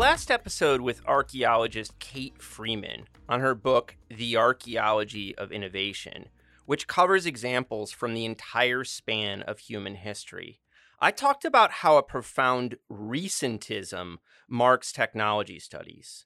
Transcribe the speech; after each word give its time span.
Last 0.00 0.30
episode 0.30 0.80
with 0.80 1.06
archaeologist 1.06 1.98
Kate 1.98 2.38
Frieman 2.38 3.04
on 3.28 3.40
her 3.40 3.54
book, 3.54 3.96
The 4.08 4.34
Archaeology 4.34 5.36
of 5.36 5.52
Innovation, 5.52 6.30
which 6.64 6.88
covers 6.88 7.26
examples 7.26 7.92
from 7.92 8.14
the 8.14 8.24
entire 8.24 8.82
span 8.82 9.42
of 9.42 9.58
human 9.58 9.96
history, 9.96 10.58
I 11.00 11.10
talked 11.10 11.44
about 11.44 11.70
how 11.70 11.98
a 11.98 12.02
profound 12.02 12.78
recentism 12.90 14.16
marks 14.48 14.90
technology 14.90 15.58
studies. 15.58 16.24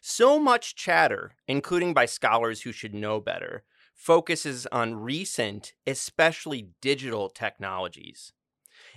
So 0.00 0.38
much 0.38 0.74
chatter, 0.74 1.34
including 1.46 1.92
by 1.92 2.06
scholars 2.06 2.62
who 2.62 2.72
should 2.72 2.94
know 2.94 3.20
better, 3.20 3.64
focuses 3.94 4.66
on 4.72 4.94
recent, 4.94 5.74
especially 5.86 6.70
digital 6.80 7.28
technologies. 7.28 8.32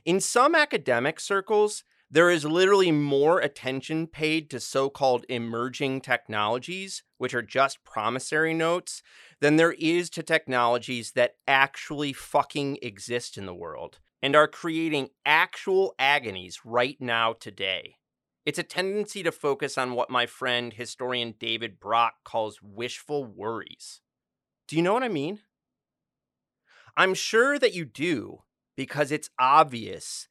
In 0.05 0.21
some 0.21 0.55
academic 0.55 1.19
circles, 1.19 1.83
there 2.13 2.29
is 2.29 2.45
literally 2.45 2.91
more 2.91 3.39
attention 3.39 4.05
paid 4.05 4.47
to 4.47 4.59
so 4.59 4.87
called 4.87 5.25
emerging 5.29 5.99
technologies, 5.99 7.01
which 7.17 7.33
are 7.33 7.41
just 7.41 7.83
promissory 7.83 8.53
notes, 8.53 9.01
than 9.41 9.55
there 9.55 9.71
is 9.79 10.11
to 10.11 10.21
technologies 10.21 11.13
that 11.13 11.37
actually 11.47 12.13
fucking 12.13 12.77
exist 12.83 13.35
in 13.35 13.47
the 13.47 13.53
world 13.53 13.97
and 14.21 14.35
are 14.35 14.47
creating 14.47 15.09
actual 15.25 15.95
agonies 15.97 16.59
right 16.63 16.97
now 16.99 17.33
today. 17.33 17.95
It's 18.45 18.59
a 18.59 18.63
tendency 18.63 19.23
to 19.23 19.31
focus 19.31 19.75
on 19.75 19.95
what 19.95 20.11
my 20.11 20.27
friend 20.27 20.71
historian 20.71 21.33
David 21.39 21.79
Brock 21.79 22.13
calls 22.23 22.59
wishful 22.61 23.25
worries. 23.25 24.01
Do 24.67 24.75
you 24.75 24.83
know 24.83 24.93
what 24.93 25.01
I 25.01 25.09
mean? 25.09 25.39
I'm 26.95 27.15
sure 27.15 27.57
that 27.57 27.73
you 27.73 27.85
do 27.85 28.43
because 28.75 29.11
it's 29.11 29.31
obvious 29.39 30.27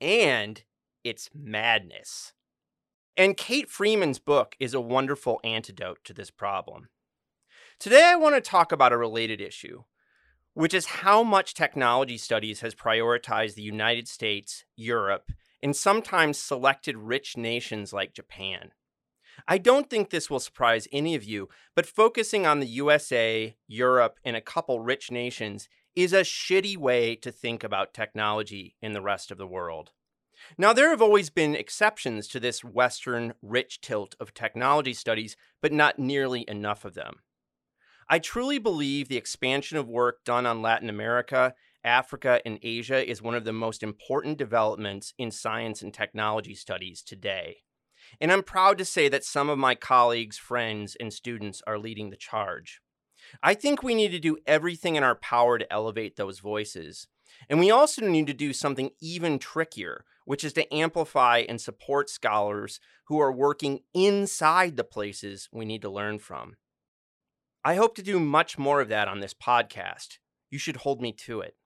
and 0.00 0.62
it's 1.04 1.30
madness. 1.34 2.32
And 3.16 3.36
Kate 3.36 3.68
Frieman's 3.68 4.18
book 4.18 4.54
is 4.60 4.74
a 4.74 4.80
wonderful 4.80 5.40
antidote 5.42 5.98
to 6.04 6.14
this 6.14 6.30
problem. 6.30 6.88
Today, 7.80 8.04
I 8.04 8.16
want 8.16 8.34
to 8.34 8.40
talk 8.40 8.72
about 8.72 8.92
a 8.92 8.96
related 8.96 9.40
issue, 9.40 9.84
which 10.54 10.74
is 10.74 10.86
how 10.86 11.22
much 11.22 11.54
technology 11.54 12.18
studies 12.18 12.60
has 12.60 12.74
prioritized 12.74 13.54
the 13.54 13.62
United 13.62 14.08
States, 14.08 14.64
Europe, 14.76 15.30
and 15.62 15.74
sometimes 15.74 16.38
selected 16.38 16.96
rich 16.96 17.36
nations 17.36 17.92
like 17.92 18.14
Japan. 18.14 18.72
I 19.46 19.58
don't 19.58 19.88
think 19.88 20.10
this 20.10 20.28
will 20.28 20.40
surprise 20.40 20.88
any 20.92 21.14
of 21.14 21.24
you, 21.24 21.48
but 21.74 21.86
focusing 21.86 22.46
on 22.46 22.60
the 22.60 22.66
USA, 22.66 23.56
Europe, 23.66 24.18
and 24.24 24.36
a 24.36 24.40
couple 24.40 24.80
rich 24.80 25.10
nations 25.10 25.68
is 25.94 26.12
a 26.12 26.20
shitty 26.20 26.76
way 26.76 27.14
to 27.16 27.30
think 27.30 27.62
about 27.62 27.94
technology 27.94 28.76
in 28.82 28.92
the 28.92 29.02
rest 29.02 29.30
of 29.30 29.38
the 29.38 29.46
world. 29.46 29.92
Now, 30.56 30.72
there 30.72 30.90
have 30.90 31.02
always 31.02 31.30
been 31.30 31.54
exceptions 31.54 32.28
to 32.28 32.40
this 32.40 32.64
Western 32.64 33.34
rich 33.42 33.80
tilt 33.80 34.14
of 34.18 34.32
technology 34.32 34.94
studies, 34.94 35.36
but 35.60 35.72
not 35.72 35.98
nearly 35.98 36.44
enough 36.48 36.84
of 36.84 36.94
them. 36.94 37.20
I 38.08 38.18
truly 38.18 38.58
believe 38.58 39.08
the 39.08 39.18
expansion 39.18 39.76
of 39.76 39.86
work 39.86 40.24
done 40.24 40.46
on 40.46 40.62
Latin 40.62 40.88
America, 40.88 41.54
Africa, 41.84 42.40
and 42.46 42.58
Asia 42.62 43.06
is 43.08 43.20
one 43.20 43.34
of 43.34 43.44
the 43.44 43.52
most 43.52 43.82
important 43.82 44.38
developments 44.38 45.12
in 45.18 45.30
science 45.30 45.82
and 45.82 45.92
technology 45.92 46.54
studies 46.54 47.02
today. 47.02 47.58
And 48.20 48.32
I'm 48.32 48.42
proud 48.42 48.78
to 48.78 48.84
say 48.86 49.08
that 49.10 49.24
some 49.24 49.50
of 49.50 49.58
my 49.58 49.74
colleagues, 49.74 50.38
friends, 50.38 50.96
and 50.98 51.12
students 51.12 51.60
are 51.66 51.78
leading 51.78 52.08
the 52.08 52.16
charge. 52.16 52.80
I 53.42 53.54
think 53.54 53.82
we 53.82 53.94
need 53.94 54.12
to 54.12 54.18
do 54.18 54.38
everything 54.46 54.96
in 54.96 55.02
our 55.02 55.16
power 55.16 55.58
to 55.58 55.70
elevate 55.70 56.16
those 56.16 56.38
voices. 56.38 57.08
And 57.48 57.60
we 57.60 57.70
also 57.70 58.06
need 58.06 58.26
to 58.28 58.34
do 58.34 58.52
something 58.52 58.90
even 59.00 59.38
trickier, 59.38 60.04
which 60.28 60.44
is 60.44 60.52
to 60.52 60.74
amplify 60.74 61.38
and 61.48 61.58
support 61.58 62.10
scholars 62.10 62.80
who 63.06 63.18
are 63.18 63.32
working 63.32 63.80
inside 63.94 64.76
the 64.76 64.84
places 64.84 65.48
we 65.50 65.64
need 65.64 65.80
to 65.80 65.88
learn 65.88 66.18
from. 66.18 66.54
I 67.64 67.76
hope 67.76 67.94
to 67.94 68.02
do 68.02 68.20
much 68.20 68.58
more 68.58 68.82
of 68.82 68.90
that 68.90 69.08
on 69.08 69.20
this 69.20 69.32
podcast. 69.32 70.18
You 70.50 70.58
should 70.58 70.76
hold 70.76 71.00
me 71.00 71.12
to 71.12 71.40
it. 71.40 71.56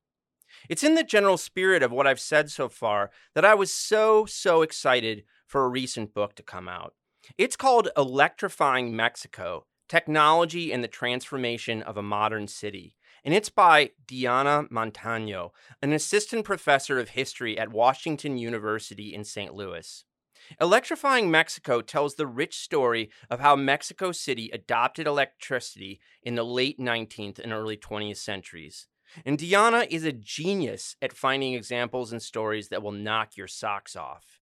It's 0.68 0.84
in 0.84 0.94
the 0.94 1.02
general 1.02 1.38
spirit 1.38 1.82
of 1.82 1.90
what 1.90 2.06
I've 2.06 2.20
said 2.20 2.52
so 2.52 2.68
far 2.68 3.10
that 3.34 3.44
I 3.44 3.56
was 3.56 3.74
so, 3.74 4.26
so 4.26 4.62
excited 4.62 5.24
for 5.48 5.64
a 5.64 5.68
recent 5.68 6.14
book 6.14 6.36
to 6.36 6.44
come 6.44 6.68
out. 6.68 6.94
It's 7.36 7.56
called 7.56 7.88
Electrifying 7.96 8.94
Mexico 8.94 9.66
Technology 9.88 10.72
and 10.72 10.84
the 10.84 10.88
Transformation 10.88 11.82
of 11.82 11.96
a 11.96 12.02
Modern 12.02 12.46
City 12.46 12.94
and 13.24 13.34
it's 13.34 13.48
by 13.48 13.90
Diana 14.06 14.64
Montaño, 14.70 15.50
an 15.80 15.92
assistant 15.92 16.44
professor 16.44 16.98
of 16.98 17.10
history 17.10 17.58
at 17.58 17.72
Washington 17.72 18.36
University 18.36 19.14
in 19.14 19.24
St. 19.24 19.54
Louis. 19.54 20.04
Electrifying 20.60 21.30
Mexico 21.30 21.80
tells 21.80 22.16
the 22.16 22.26
rich 22.26 22.58
story 22.58 23.10
of 23.30 23.40
how 23.40 23.54
Mexico 23.54 24.12
City 24.12 24.50
adopted 24.52 25.06
electricity 25.06 26.00
in 26.22 26.34
the 26.34 26.44
late 26.44 26.78
19th 26.78 27.38
and 27.38 27.52
early 27.52 27.76
20th 27.76 28.16
centuries. 28.16 28.88
And 29.24 29.38
Diana 29.38 29.86
is 29.88 30.04
a 30.04 30.12
genius 30.12 30.96
at 31.00 31.12
finding 31.12 31.54
examples 31.54 32.12
and 32.12 32.22
stories 32.22 32.68
that 32.68 32.82
will 32.82 32.92
knock 32.92 33.36
your 33.36 33.46
socks 33.46 33.94
off. 33.94 34.40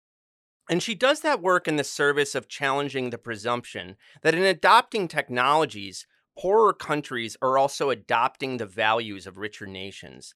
And 0.69 0.81
she 0.81 0.95
does 0.95 1.21
that 1.21 1.41
work 1.41 1.67
in 1.67 1.75
the 1.75 1.83
service 1.83 2.33
of 2.33 2.47
challenging 2.47 3.09
the 3.11 3.19
presumption 3.19 3.97
that 4.23 4.33
in 4.33 4.43
adopting 4.43 5.07
technologies, 5.07 6.07
poorer 6.37 6.73
countries 6.73 7.37
are 7.41 7.57
also 7.57 7.89
adopting 7.89 8.57
the 8.57 8.65
values 8.65 9.25
of 9.27 9.37
richer 9.37 9.65
nations. 9.65 10.35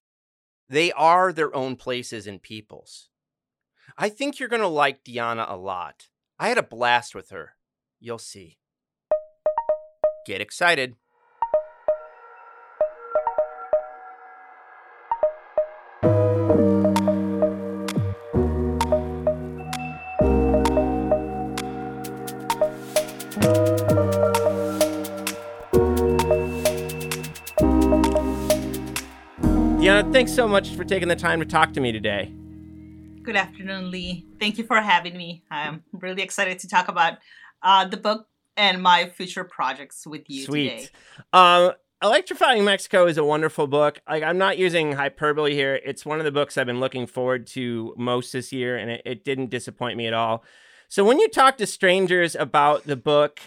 They 0.68 0.92
are 0.92 1.32
their 1.32 1.54
own 1.54 1.76
places 1.76 2.26
and 2.26 2.40
peoples. 2.40 3.08
I 3.98 4.08
think 4.08 4.38
you're 4.38 4.48
going 4.48 4.62
to 4.62 4.68
like 4.68 5.04
Diana 5.04 5.46
a 5.48 5.56
lot. 5.56 6.08
I 6.38 6.48
had 6.48 6.58
a 6.58 6.62
blast 6.62 7.14
with 7.14 7.30
her. 7.30 7.54
You'll 7.98 8.18
see. 8.18 8.58
Get 10.26 10.40
excited. 10.40 10.96
Thanks 30.20 30.34
so 30.34 30.46
much 30.46 30.68
for 30.72 30.84
taking 30.84 31.08
the 31.08 31.16
time 31.16 31.40
to 31.40 31.46
talk 31.46 31.72
to 31.72 31.80
me 31.80 31.92
today. 31.92 32.30
Good 33.22 33.36
afternoon, 33.36 33.90
Lee. 33.90 34.26
Thank 34.38 34.58
you 34.58 34.64
for 34.64 34.78
having 34.78 35.16
me. 35.16 35.42
I'm 35.50 35.82
really 35.94 36.20
excited 36.20 36.58
to 36.58 36.68
talk 36.68 36.88
about 36.88 37.14
uh, 37.62 37.86
the 37.86 37.96
book 37.96 38.26
and 38.54 38.82
my 38.82 39.08
future 39.08 39.44
projects 39.44 40.06
with 40.06 40.28
you 40.28 40.44
Sweet. 40.44 40.68
today. 40.68 40.88
Um, 41.32 41.72
Electrifying 42.02 42.66
Mexico 42.66 43.06
is 43.06 43.16
a 43.16 43.24
wonderful 43.24 43.66
book. 43.66 43.98
Like 44.06 44.22
I'm 44.22 44.36
not 44.36 44.58
using 44.58 44.92
hyperbole 44.92 45.54
here. 45.54 45.80
It's 45.82 46.04
one 46.04 46.18
of 46.18 46.26
the 46.26 46.32
books 46.32 46.58
I've 46.58 46.66
been 46.66 46.80
looking 46.80 47.06
forward 47.06 47.46
to 47.48 47.94
most 47.96 48.34
this 48.34 48.52
year, 48.52 48.76
and 48.76 48.90
it, 48.90 49.02
it 49.06 49.24
didn't 49.24 49.48
disappoint 49.48 49.96
me 49.96 50.06
at 50.06 50.12
all. 50.12 50.44
So 50.88 51.02
when 51.02 51.18
you 51.18 51.30
talk 51.30 51.56
to 51.56 51.66
strangers 51.66 52.34
about 52.34 52.84
the 52.84 52.96
book, 52.96 53.40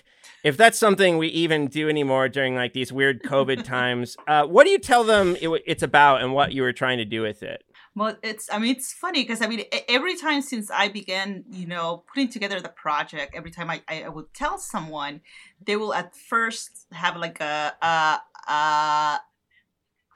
if 0.44 0.57
that's 0.57 0.78
something 0.78 1.18
we 1.18 1.28
even 1.30 1.68
do 1.68 1.90
anymore 1.90 2.28
during 2.30 2.56
like 2.56 2.74
these 2.74 2.92
weird 2.92 3.24
COVID 3.24 3.63
times, 3.75 4.18
uh, 4.28 4.45
what 4.45 4.66
do 4.66 4.72
you 4.72 4.80
tell 4.80 5.04
them 5.04 5.38
it, 5.42 5.50
it's 5.66 5.84
about 5.84 6.22
and 6.22 6.34
what 6.34 6.54
you 6.54 6.62
were 6.62 6.74
trying 6.74 6.98
to 6.98 7.06
do 7.06 7.22
with 7.22 7.42
it? 7.44 7.63
Well, 7.95 8.18
it's 8.24 8.50
I 8.51 8.57
mean 8.60 8.72
it's 8.75 8.92
funny 8.92 9.24
because 9.24 9.42
I 9.42 9.48
mean 9.48 9.63
every 9.88 10.16
time 10.18 10.42
since 10.42 10.69
I 10.72 10.90
began, 10.90 11.45
you 11.50 11.68
know, 11.68 12.04
putting 12.07 12.30
together 12.30 12.60
the 12.60 12.69
project, 12.69 13.36
every 13.36 13.51
time 13.51 13.69
I, 13.69 13.81
I 13.88 14.10
would 14.10 14.34
tell 14.34 14.57
someone, 14.57 15.22
they 15.66 15.75
will 15.75 15.94
at 15.94 16.16
first 16.16 16.88
have 16.92 17.16
like 17.16 17.40
a 17.40 17.74
a 17.81 18.19
a, 18.51 19.19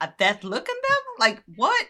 a 0.00 0.12
dead 0.18 0.44
look 0.44 0.68
in 0.68 0.74
them, 0.74 1.02
like 1.18 1.42
what? 1.56 1.86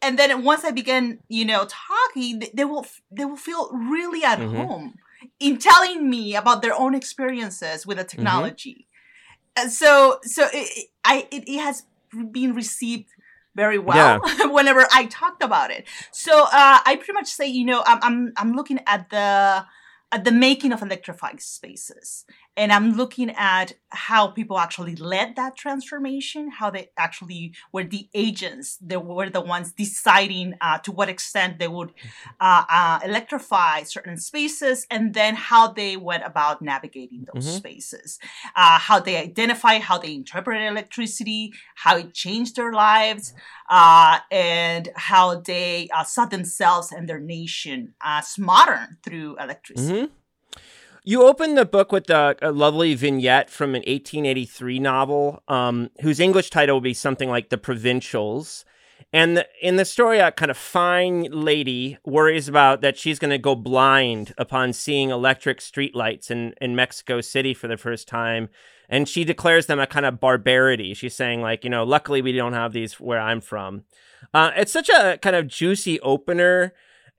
And 0.00 0.18
then 0.18 0.42
once 0.42 0.64
I 0.64 0.70
begin, 0.72 1.20
you 1.28 1.44
know, 1.44 1.66
talking, 1.68 2.42
they, 2.54 2.64
will 2.64 2.86
they 3.10 3.24
will 3.24 3.36
feel 3.36 3.70
really 3.72 4.24
at 4.24 4.38
Mhm. 4.40 4.54
home 4.56 4.94
in 5.42 5.58
telling 5.58 6.08
me 6.08 6.36
about 6.36 6.62
their 6.62 6.74
own 6.74 6.94
experiences 6.94 7.86
with 7.86 7.98
the 7.98 8.04
technology. 8.04 8.86
And 9.56 9.70
so 9.70 10.18
so 10.22 10.48
it, 10.52 10.88
I 11.04 11.26
it, 11.30 11.44
it 11.46 11.60
has 11.60 11.84
been 12.30 12.54
received 12.54 13.08
very 13.54 13.78
well 13.78 14.20
whenever 14.50 14.86
I 14.92 15.06
talked 15.06 15.42
about 15.42 15.70
it. 15.70 15.86
So 16.10 16.44
uh, 16.44 16.78
I 16.86 16.96
pretty 16.96 17.12
much 17.12 17.28
say, 17.28 17.46
you 17.46 17.64
know, 17.64 17.82
I'm 17.86 17.98
I'm 18.02 18.32
I'm 18.36 18.52
looking 18.54 18.78
at 18.86 19.10
the 19.10 19.64
at 20.12 20.24
the 20.24 20.32
making 20.32 20.72
of 20.72 20.82
electrified 20.82 21.40
spaces, 21.40 22.24
and 22.56 22.70
I'm 22.72 22.92
looking 22.92 23.30
at 23.30 23.72
how 23.88 24.28
people 24.28 24.58
actually 24.58 24.94
led 24.96 25.36
that 25.36 25.56
transformation, 25.56 26.50
how 26.50 26.70
they 26.70 26.90
actually 26.98 27.54
were 27.72 27.84
the 27.84 28.08
agents, 28.14 28.76
they 28.80 28.98
were 28.98 29.30
the 29.30 29.40
ones 29.40 29.72
deciding 29.72 30.54
uh, 30.60 30.78
to 30.80 30.92
what 30.92 31.08
extent 31.08 31.58
they 31.58 31.68
would 31.68 31.92
uh, 32.40 32.64
uh, 32.68 33.00
electrify 33.04 33.82
certain 33.84 34.18
spaces, 34.18 34.86
and 34.90 35.14
then 35.14 35.34
how 35.34 35.68
they 35.72 35.96
went 35.96 36.24
about 36.26 36.60
navigating 36.62 37.24
those 37.32 37.46
Mhm. 37.46 37.56
spaces, 37.56 38.18
uh, 38.56 38.78
how 38.78 39.00
they 39.00 39.16
identify, 39.16 39.78
how 39.78 39.98
they 39.98 40.14
interpret 40.14 40.60
electricity, 40.62 41.52
how 41.76 41.96
it 41.96 42.12
changed 42.14 42.56
their 42.56 42.72
lives, 42.72 43.32
uh, 43.70 44.18
and 44.30 44.90
how 44.96 45.40
they 45.40 45.88
uh, 45.94 46.04
saw 46.04 46.26
themselves 46.26 46.92
and 46.92 47.08
their 47.08 47.20
nation 47.20 47.94
as 48.02 48.38
modern 48.38 48.98
through 49.02 49.36
electricity. 49.38 50.00
hmm 50.00 50.01
You 51.04 51.24
open 51.24 51.56
the 51.56 51.64
book 51.64 51.90
with 51.90 52.08
a, 52.10 52.36
a 52.40 52.52
lovely 52.52 52.94
vignette 52.94 53.50
from 53.50 53.70
an 53.70 53.80
1883 53.80 54.78
novel, 54.78 55.42
um, 55.48 55.90
whose 56.00 56.20
English 56.20 56.50
title 56.50 56.76
will 56.76 56.80
be 56.80 56.94
something 56.94 57.28
like 57.28 57.48
"The 57.48 57.58
Provincials." 57.58 58.64
And 59.12 59.36
the, 59.36 59.46
in 59.60 59.76
the 59.76 59.84
story, 59.84 60.20
a 60.20 60.30
kind 60.30 60.50
of 60.50 60.56
fine 60.56 61.24
lady 61.24 61.98
worries 62.04 62.48
about 62.48 62.80
that 62.82 62.96
she's 62.96 63.18
going 63.18 63.32
to 63.32 63.38
go 63.38 63.54
blind 63.54 64.32
upon 64.38 64.72
seeing 64.72 65.10
electric 65.10 65.58
streetlights 65.58 66.30
in, 66.30 66.54
in 66.60 66.76
Mexico 66.76 67.20
City 67.20 67.52
for 67.52 67.68
the 67.68 67.76
first 67.76 68.08
time. 68.08 68.48
And 68.88 69.08
she 69.08 69.24
declares 69.24 69.66
them 69.66 69.80
a 69.80 69.86
kind 69.86 70.06
of 70.06 70.20
barbarity. 70.20 70.94
She's 70.94 71.14
saying, 71.14 71.42
like, 71.42 71.64
you 71.64 71.70
know, 71.70 71.84
luckily 71.84 72.22
we 72.22 72.32
don't 72.32 72.52
have 72.52 72.72
these 72.72 73.00
where 73.00 73.20
I'm 73.20 73.40
from. 73.40 73.84
Uh, 74.32 74.52
it's 74.56 74.72
such 74.72 74.88
a 74.88 75.18
kind 75.20 75.36
of 75.36 75.48
juicy 75.48 75.98
opener. 76.00 76.72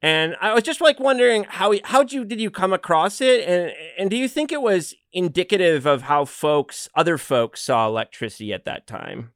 And 0.04 0.36
I 0.42 0.54
was 0.54 0.64
just 0.64 0.82
like 0.82 1.00
wondering 1.00 1.46
how 1.46 1.74
how 1.86 2.02
you 2.02 2.26
did 2.26 2.42
you 2.42 2.52
come 2.52 2.74
across 2.74 3.22
it, 3.22 3.48
and 3.48 3.72
and 3.98 4.10
do 4.10 4.18
you 4.18 4.28
think 4.28 4.52
it 4.52 4.62
was 4.62 4.94
indicative 5.14 5.86
of 5.86 6.04
how 6.04 6.26
folks, 6.26 6.90
other 6.94 7.18
folks, 7.18 7.62
saw 7.62 7.88
electricity 7.88 8.52
at 8.52 8.66
that 8.66 8.86
time? 8.86 9.32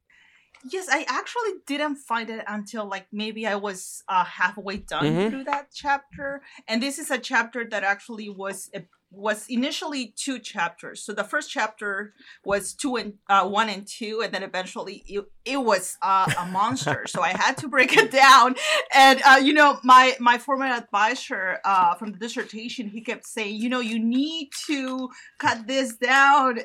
Yes, 0.70 0.88
I 0.90 1.06
actually 1.08 1.52
didn't 1.66 1.96
find 1.96 2.28
it 2.28 2.44
until 2.46 2.84
like 2.84 3.06
maybe 3.10 3.46
I 3.46 3.54
was 3.54 4.02
uh, 4.08 4.24
halfway 4.24 4.76
done 4.76 5.16
Mhm. 5.16 5.30
through 5.30 5.44
that 5.44 5.68
chapter, 5.72 6.42
and 6.66 6.82
this 6.82 6.98
is 6.98 7.10
a 7.10 7.18
chapter 7.18 7.64
that 7.64 7.82
actually 7.82 8.28
was 8.28 8.68
was 9.10 9.46
initially 9.48 10.12
two 10.16 10.38
chapters. 10.38 11.02
So 11.02 11.12
the 11.12 11.24
first 11.24 11.50
chapter 11.50 12.12
was 12.44 12.74
two 12.74 12.96
and 12.96 13.14
uh, 13.28 13.48
one 13.48 13.68
and 13.68 13.86
two, 13.86 14.20
and 14.22 14.32
then 14.32 14.42
eventually 14.42 15.02
it, 15.06 15.24
it 15.44 15.56
was 15.56 15.96
uh, 16.02 16.30
a 16.38 16.46
monster. 16.46 17.06
so 17.06 17.22
I 17.22 17.30
had 17.36 17.56
to 17.58 17.68
break 17.68 17.96
it 17.96 18.10
down, 18.10 18.56
and 18.94 19.20
uh, 19.26 19.40
you 19.42 19.54
know 19.54 19.78
my 19.82 20.16
my 20.20 20.38
former 20.38 20.66
advisor 20.66 21.58
uh, 21.64 21.94
from 21.94 22.12
the 22.12 22.18
dissertation 22.18 22.88
he 22.88 23.00
kept 23.00 23.26
saying, 23.26 23.56
you 23.56 23.68
know, 23.68 23.80
you 23.80 23.98
need 23.98 24.50
to 24.66 25.08
cut 25.38 25.66
this 25.66 25.96
down. 25.96 26.58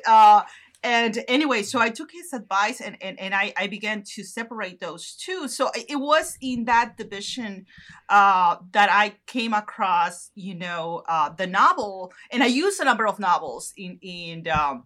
And 0.84 1.24
anyway 1.28 1.62
so 1.62 1.80
i 1.80 1.88
took 1.88 2.10
his 2.12 2.32
advice 2.32 2.80
and, 2.80 2.96
and, 3.00 3.18
and 3.18 3.34
I, 3.34 3.54
I 3.56 3.66
began 3.66 4.04
to 4.14 4.22
separate 4.22 4.78
those 4.80 5.16
two. 5.16 5.48
So 5.48 5.70
it 5.74 5.96
was 5.96 6.36
in 6.40 6.66
that 6.66 6.96
division 6.96 7.66
uh, 8.08 8.56
that 8.72 8.90
i 8.92 9.14
came 9.26 9.54
across 9.54 10.30
you 10.34 10.54
know 10.54 11.02
uh, 11.08 11.30
the 11.30 11.46
novel. 11.46 12.12
And 12.30 12.42
i 12.42 12.46
used 12.46 12.80
a 12.80 12.84
number 12.84 13.06
of 13.06 13.18
novels 13.18 13.72
in 13.76 13.98
in 14.02 14.46
um, 14.48 14.84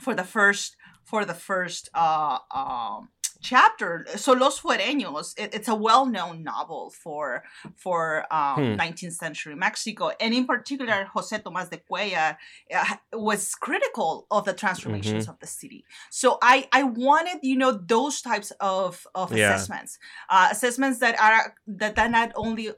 for 0.00 0.14
the 0.14 0.24
first 0.24 0.76
for 1.14 1.24
the 1.24 1.34
first 1.50 1.90
uh, 1.94 2.38
um, 2.60 3.08
chapter 3.40 4.06
so 4.16 4.32
los 4.32 4.58
fuereños 4.60 5.26
it, 5.38 5.54
it's 5.54 5.68
a 5.68 5.74
well-known 5.74 6.42
novel 6.42 6.90
for 7.02 7.44
for 7.76 8.24
um, 8.32 8.74
Hmm. 8.74 8.74
19th 8.84 9.12
century 9.24 9.54
mexico 9.54 10.10
and 10.20 10.34
in 10.34 10.44
particular 10.46 10.98
jose 11.14 11.38
tomas 11.38 11.68
de 11.68 11.78
cuellar 11.88 12.36
uh, 12.74 12.96
was 13.12 13.54
critical 13.54 14.26
of 14.30 14.44
the 14.44 14.52
transformations 14.54 15.28
of 15.28 15.38
the 15.40 15.46
city. 15.46 15.84
So 16.10 16.38
I 16.42 16.56
I 16.72 16.82
wanted 16.84 17.38
you 17.42 17.56
know 17.56 17.72
those 17.72 18.16
types 18.22 18.50
of 18.60 19.06
of 19.14 19.30
Yeah. 19.30 19.54
assessments, 19.54 19.98
uh, 20.30 20.48
assessments 20.50 20.98
that 21.00 21.14
are 21.20 21.54
that 21.80 21.94
that 21.96 22.10
not 22.10 22.32
only 22.34 22.70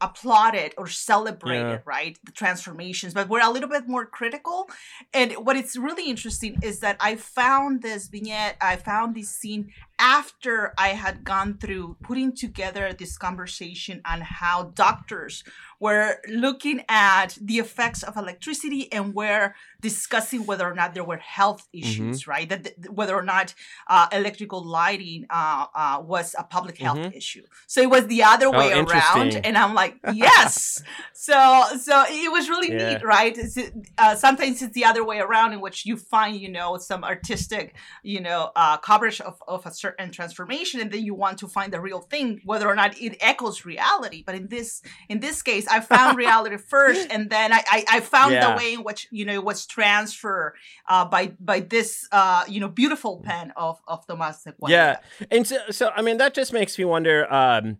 applauded 0.00 0.74
or 0.78 0.86
celebrated 0.86 1.60
Yeah. 1.60 1.78
right 1.84 2.18
the 2.24 2.32
transformations 2.32 3.12
but 3.14 3.28
we're 3.28 3.44
a 3.46 3.50
little 3.50 3.68
bit 3.68 3.86
more 3.88 4.06
critical 4.06 4.68
and 5.12 5.32
what 5.32 5.56
it's 5.56 5.76
really 5.76 6.08
interesting 6.08 6.58
is 6.62 6.80
that 6.80 6.96
i 7.00 7.16
found 7.16 7.82
this 7.82 8.08
vignette 8.08 8.56
i 8.60 8.76
found 8.76 9.14
this 9.14 9.30
scene 9.30 9.70
after 10.00 10.74
i 10.78 10.88
had 10.88 11.24
gone 11.24 11.56
through 11.58 11.96
putting 12.02 12.34
together 12.34 12.92
this 12.92 13.16
conversation 13.18 14.00
on 14.04 14.20
how 14.22 14.72
doctors 14.74 15.44
were 15.78 16.18
looking 16.28 16.82
at 16.88 17.38
the 17.40 17.58
effects 17.58 18.02
of 18.02 18.16
electricity 18.16 18.92
and 18.92 19.14
were 19.14 19.54
discussing 19.80 20.44
whether 20.44 20.66
or 20.70 20.74
not 20.74 20.94
there 20.94 21.04
were 21.04 21.16
health 21.18 21.66
issues 21.72 22.26
right? 22.26 22.48
That 22.48 22.64
th- 22.64 22.76
whether 22.90 23.14
or 23.14 23.22
not 23.22 23.54
uh, 23.88 24.06
electrical 24.12 24.62
lighting 24.64 25.26
uh, 25.30 25.66
uh, 25.74 26.02
was 26.04 26.34
a 26.38 26.44
public 26.44 26.78
health 26.78 26.98
Mhm. 26.98 27.16
issue. 27.16 27.42
So 27.66 27.80
it 27.80 27.90
was 27.90 28.06
the 28.06 28.22
other 28.22 28.48
Oh, 28.48 28.52
way 28.52 28.72
around 28.72 29.36
and 29.44 29.56
i'm 29.56 29.74
like 29.74 29.96
yes. 30.04 30.82
So 31.12 31.64
so 31.80 32.04
it 32.08 32.30
was 32.30 32.48
really 32.48 32.70
Yeah. 32.70 32.76
neat 32.78 33.02
right? 33.04 33.36
It's, 33.36 33.56
uh, 33.98 34.14
sometimes 34.16 34.62
it's 34.62 34.74
the 34.74 34.84
other 34.84 35.04
way 35.04 35.18
around 35.20 35.52
in 35.52 35.60
which 35.60 35.84
you 35.86 35.96
find 35.96 36.36
you 36.40 36.50
know 36.50 36.76
some 36.76 37.04
artistic 37.04 37.74
you 38.02 38.20
know 38.20 38.50
uh, 38.56 38.76
coverage 38.78 39.20
of, 39.20 39.42
of 39.48 39.64
a 39.66 39.70
certain 39.72 39.89
transformation 40.12 40.80
and 40.80 40.90
then 40.90 41.04
you 41.04 41.14
want 41.14 41.38
to 41.38 41.46
find 41.48 41.72
the 41.72 41.80
real 41.80 42.00
thing 42.00 42.40
whether 42.44 42.66
or 42.68 42.74
not 42.74 42.96
it 43.00 43.16
echoes 43.20 43.64
reality 43.64 44.22
but 44.26 44.34
in 44.34 44.48
this 44.48 44.82
in 45.08 45.20
this 45.20 45.42
case 45.42 45.66
i 45.68 45.80
found 45.80 46.16
reality 46.26 46.56
first 46.56 47.06
and 47.10 47.30
then 47.30 47.52
i 47.52 47.62
i, 47.70 47.84
I 47.90 48.00
found 48.00 48.32
Yeah. 48.32 48.50
the 48.50 48.56
way 48.56 48.74
in 48.74 48.82
which 48.84 49.08
you 49.10 49.24
know 49.24 49.32
it 49.34 49.44
was 49.44 49.66
transferred 49.66 50.54
uh, 50.88 51.04
by 51.04 51.32
by 51.40 51.60
this 51.60 52.06
uh, 52.12 52.44
you 52.48 52.60
know 52.60 52.68
beautiful 52.68 53.20
pen 53.24 53.52
of 53.56 53.80
of 53.86 54.06
tomas 54.06 54.44
Cuellar. 54.46 54.68
Yeah, 54.68 54.96
and 55.30 55.46
so, 55.46 55.56
so 55.70 55.90
I 55.94 56.02
mean 56.02 56.16
that 56.18 56.34
just 56.34 56.52
makes 56.52 56.78
me 56.78 56.84
wonder. 56.84 57.32
Um, 57.32 57.78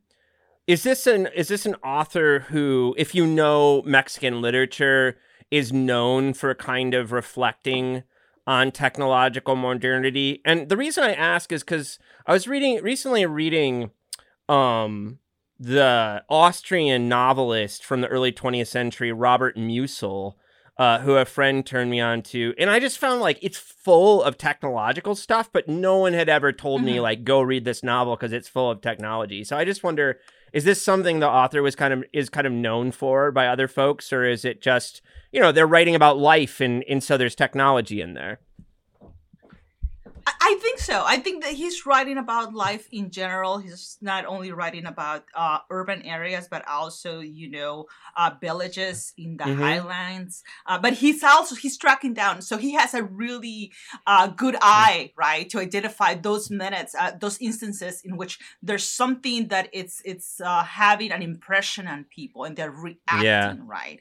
is 0.67 0.83
this 0.83 1.07
an 1.07 1.27
is 1.35 1.49
this 1.49 1.67
an 1.67 1.75
author 1.85 2.41
who, 2.51 2.95
if 2.99 3.15
you 3.15 3.27
know 3.27 3.83
Mexican 3.83 4.41
literature, 4.41 5.17
is 5.51 5.73
known 5.73 6.33
for 6.35 6.55
kind 6.55 6.95
of 6.95 7.13
reflecting 7.13 8.03
on 8.47 8.71
technological 8.71 9.57
modernity? 9.57 10.41
And 10.45 10.69
the 10.69 10.77
reason 10.77 11.05
I 11.05 11.15
ask 11.15 11.53
is 11.53 11.63
because 11.63 11.99
I 12.27 12.33
was 12.33 12.49
reading 12.49 12.83
recently 12.83 13.27
reading 13.27 13.91
um 14.49 15.19
the 15.61 16.25
Austrian 16.31 17.07
novelist 17.07 17.85
from 17.85 18.01
the 18.01 18.09
early 18.09 18.33
20th 18.33 18.69
century, 18.69 19.13
Robert 19.13 19.57
Musil, 19.57 20.37
uh, 20.79 21.01
who 21.01 21.17
a 21.17 21.27
friend 21.27 21.67
turned 21.67 21.91
me 21.91 22.01
on 22.01 22.23
to. 22.23 22.55
And 22.57 22.71
I 22.71 22.81
just 22.81 22.97
found 22.97 23.21
like 23.21 23.39
it's 23.43 23.59
full 23.59 24.23
of 24.23 24.39
technological 24.39 25.15
stuff, 25.15 25.51
but 25.53 25.69
no 25.69 25.99
one 25.99 26.15
had 26.15 26.31
ever 26.31 26.53
told 26.53 26.81
mm-hmm. 26.81 26.87
me 26.87 27.01
like 27.01 27.25
go 27.25 27.43
read 27.43 27.67
this 27.67 27.83
novel 27.83 28.17
because 28.17 28.33
it's 28.33 28.49
full 28.49 28.71
of 28.71 28.81
technology. 28.81 29.45
So 29.45 29.59
I 29.59 29.67
just 29.67 29.85
wonder, 29.85 30.19
is 30.53 30.65
this 30.65 30.83
something 30.83 31.21
the 31.21 31.29
author 31.29 31.63
was 31.63 31.77
kind 31.77 31.93
of 31.93 32.05
is 32.13 32.29
kind 32.29 32.47
of 32.47 32.53
known 32.53 32.93
for 32.93 33.31
by 33.31 33.47
other 33.47 33.69
folks, 33.69 34.13
or 34.13 34.25
is 34.25 34.45
it 34.45 34.61
just 34.61 35.03
you 35.33 35.41
know 35.41 35.53
they're 35.53 35.67
writing 35.67 35.95
about 35.95 36.19
life 36.19 36.61
and 36.61 36.85
and 36.89 37.03
so 37.03 37.17
there's 37.17 37.35
technology 37.35 38.01
in 38.01 38.15
there? 38.15 38.41
I 40.27 40.59
think 40.61 40.79
so. 40.79 41.05
I 41.07 41.19
think 41.19 41.45
that 41.45 41.53
he's 41.53 41.87
writing 41.87 42.19
about 42.19 42.55
life 42.55 42.89
in 42.91 43.11
general. 43.11 43.59
He's 43.59 43.99
not 44.01 44.25
only 44.27 44.53
writing 44.53 44.87
about 44.87 45.25
uh, 45.35 45.59
urban 45.71 46.03
areas, 46.03 46.49
but 46.51 46.67
also, 46.67 47.21
you 47.21 47.51
know, 47.51 47.87
uh, 48.17 48.31
villages 48.41 49.13
in 49.17 49.37
the 49.37 49.45
mm-hmm. 49.45 49.61
highlands. 49.61 50.43
Uh, 50.67 50.79
but 50.79 50.95
he's 50.95 51.23
also 51.23 51.55
he's 51.55 51.79
tracking 51.79 52.15
down, 52.15 52.43
so 52.43 52.57
he 52.57 52.73
has 52.73 52.95
a 52.95 53.03
really 53.03 53.73
uh, 54.07 54.27
good 54.29 54.57
eye, 54.61 55.13
right, 55.17 55.49
to 55.51 55.59
identify 55.59 56.15
those 56.15 56.51
minutes, 56.51 56.95
uh, 56.99 57.13
those 57.21 57.39
instances 57.41 58.03
in 58.05 58.17
which 58.17 58.39
there's 58.63 58.89
something 58.89 59.49
that 59.49 59.69
it's 59.73 60.03
it's 60.05 60.41
uh, 60.41 60.65
having 60.65 61.13
an 61.13 61.23
impression 61.23 61.87
on 61.87 62.05
people 62.05 62.45
and 62.45 62.57
they're 62.57 62.71
reacting, 62.71 63.23
yeah. 63.23 63.55
right. 63.65 64.01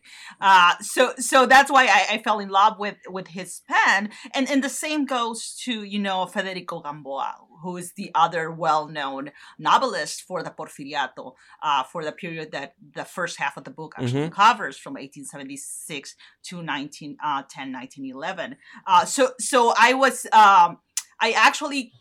so 0.82 1.14
so 1.18 1.46
that's 1.46 1.72
why 1.72 1.86
I, 1.86 2.16
I 2.16 2.18
fell 2.20 2.40
in 2.40 2.50
love 2.50 2.80
with 2.80 2.98
with 3.08 3.28
his 3.28 3.62
pen, 3.68 4.10
and 4.34 4.50
and 4.50 4.64
the 4.64 4.70
same 4.70 5.06
goes 5.06 5.56
to 5.66 5.84
you 5.84 6.00
know 6.00 6.19
Federico 6.26 6.82
Gamboa, 6.82 7.36
who 7.62 7.78
is 7.78 7.94
the 7.94 8.12
other 8.16 8.52
well-known 8.52 9.32
novelist 9.58 10.24
for 10.24 10.44
the 10.44 10.50
Porfiriato, 10.50 11.34
uh, 11.62 11.84
for 11.84 12.04
the 12.04 12.12
period 12.12 12.52
that 12.52 12.74
the 12.96 13.06
first 13.06 13.38
half 13.40 13.58
of 13.58 13.64
the 13.64 13.72
book 13.72 13.96
actually 13.98 14.22
mm-hmm. 14.22 14.34
covers 14.34 14.78
from 14.78 14.94
1876 14.94 16.16
to 16.44 16.56
1910, 16.58 17.18
uh, 17.24 17.44
1911. 17.44 18.56
Uh, 18.86 19.06
so, 19.06 19.32
so 19.40 19.74
I 19.78 19.94
was, 19.94 20.26
um, 20.32 20.80
I 21.20 21.32
actually 21.36 21.92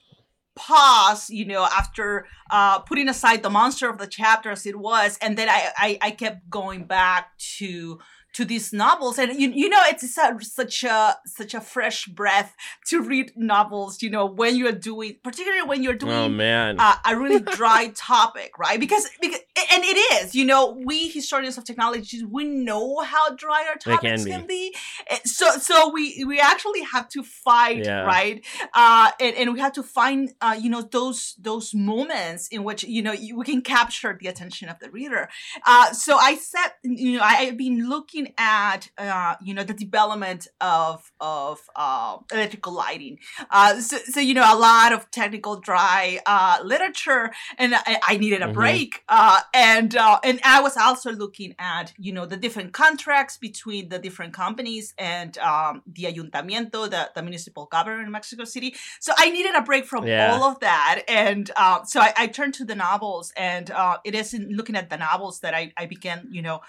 paused, 0.59 1.31
you 1.31 1.47
know, 1.47 1.65
after 1.65 2.27
uh, 2.51 2.81
putting 2.81 3.09
aside 3.09 3.43
the 3.43 3.51
monster 3.51 3.89
of 3.89 3.99
the 3.99 4.07
chapter 4.07 4.51
as 4.51 4.67
it 4.67 4.77
was, 4.77 5.17
and 5.23 5.39
then 5.39 5.49
I, 5.49 5.71
I, 5.77 5.99
I 6.03 6.11
kept 6.11 6.51
going 6.51 6.85
back 6.85 7.39
to 7.59 8.01
to 8.39 8.45
these 8.45 8.73
novels 8.73 9.19
and 9.19 9.33
you, 9.41 9.51
you 9.51 9.69
know 9.69 9.81
it's 9.87 10.05
a, 10.05 10.39
such 10.41 10.85
a 10.85 11.17
such 11.27 11.55
a 11.55 11.61
fresh 11.61 12.07
breath 12.07 12.55
to 12.87 13.03
read 13.03 13.33
novels 13.35 14.01
you 14.01 14.09
know 14.09 14.27
when 14.27 14.55
you're 14.55 14.71
doing 14.71 15.17
particularly 15.25 15.67
when 15.67 15.83
you're 15.83 15.95
oh, 15.95 16.07
doing 16.07 16.13
oh, 16.13 16.29
man. 16.29 16.77
Uh, 16.79 16.95
a 17.05 17.17
really 17.17 17.41
dry 17.41 17.91
topic 17.97 18.57
right 18.57 18.79
because 18.79 19.11
because 19.21 19.41
and 19.73 19.83
it 19.83 19.99
is 20.23 20.37
you 20.37 20.45
know 20.45 20.81
we 20.87 21.09
historians 21.09 21.59
of 21.59 21.65
technology 21.65 22.25
we 22.25 22.45
know 22.45 23.01
how 23.01 23.35
dry 23.35 23.67
our 23.69 23.75
topics 23.75 24.25
can 24.25 24.25
be. 24.25 24.31
can 24.31 24.47
be. 24.47 24.77
Eh, 25.09 25.19
so 25.25 25.51
so 25.59 25.91
we 25.93 26.25
we 26.25 26.39
actually 26.39 26.83
have 26.83 27.09
to 27.09 27.25
fight 27.25 27.85
yeah. 27.85 28.03
right 28.03 28.47
uh 28.73 29.11
and, 29.19 29.35
and 29.35 29.53
we 29.53 29.59
have 29.59 29.73
to 29.73 29.83
find 29.83 30.33
uh 30.41 30.57
you 30.57 30.71
know 30.71 30.83
those 30.83 31.35
those 31.41 31.75
moments 31.75 32.47
in 32.47 32.63
which 32.63 32.85
you 32.85 33.03
know 33.03 33.17
we 33.35 33.45
can 33.45 33.63
capture 33.63 34.17
the 34.21 34.29
attention 34.29 34.69
of 34.69 34.79
the 34.79 34.89
reader 34.93 35.29
uh 35.67 35.93
so 35.93 36.17
i 36.17 36.37
said 36.37 36.69
you 36.85 37.19
know 37.19 37.25
i've 37.25 37.57
been 37.57 37.89
looking 37.89 38.28
at 38.37 38.91
uh, 38.99 39.37
you 39.43 39.55
know 39.55 39.63
the 39.63 39.75
development 39.75 40.49
of 40.61 41.11
of 41.21 41.61
uh, 41.77 42.19
electrical 42.33 42.73
lighting. 42.73 43.19
Uh, 43.51 43.81
so, 43.81 43.97
so, 43.99 44.21
you 44.21 44.35
know 44.35 44.45
a 44.47 44.59
lot 44.59 44.93
of 44.93 45.11
technical 45.11 45.57
dry 45.57 46.21
uh, 46.27 46.59
literature, 46.65 47.31
and 47.57 47.75
I, 47.75 47.99
I 48.07 48.17
needed 48.17 48.43
a 48.43 48.47
mm-hmm. 48.47 48.55
break. 48.55 49.05
Uh, 49.09 49.41
and 49.55 49.97
uh, 49.97 50.19
and 50.25 50.41
I 50.45 50.61
was 50.61 50.77
also 50.77 51.13
looking 51.13 51.55
at 51.59 51.93
you 51.99 52.13
know 52.13 52.27
the 52.27 52.37
different 52.37 52.73
contracts 52.73 53.37
between 53.37 53.89
the 53.89 53.99
different 53.99 54.33
companies 54.33 54.95
and 54.99 55.37
um, 55.39 55.83
the 55.87 56.05
ayuntamiento, 56.05 56.91
the, 56.91 57.11
the 57.15 57.23
municipal 57.23 57.67
government 57.67 58.07
in 58.07 58.13
Mexico 58.13 58.45
City. 58.45 58.75
So 59.01 59.13
I 59.17 59.31
needed 59.31 59.55
a 59.55 59.63
break 59.63 59.85
from 59.85 60.07
yeah. 60.07 60.33
all 60.33 60.45
of 60.45 60.61
that, 60.61 61.03
and 61.09 61.51
so 61.87 62.01
I, 62.01 62.13
I, 62.17 62.27
turned 62.27 62.55
to 62.55 62.65
the 62.65 62.75
novels, 62.75 63.33
and 63.37 63.71
it 64.05 64.15
is 64.15 64.35
in 64.35 64.51
looking 64.51 64.77
at 64.77 64.91
the 64.91 64.97
novels 64.97 65.41
that 65.41 65.55
I, 65.55 65.73
I 65.77 65.87
began 65.87 66.29
you 66.31 66.43
know 66.43 66.61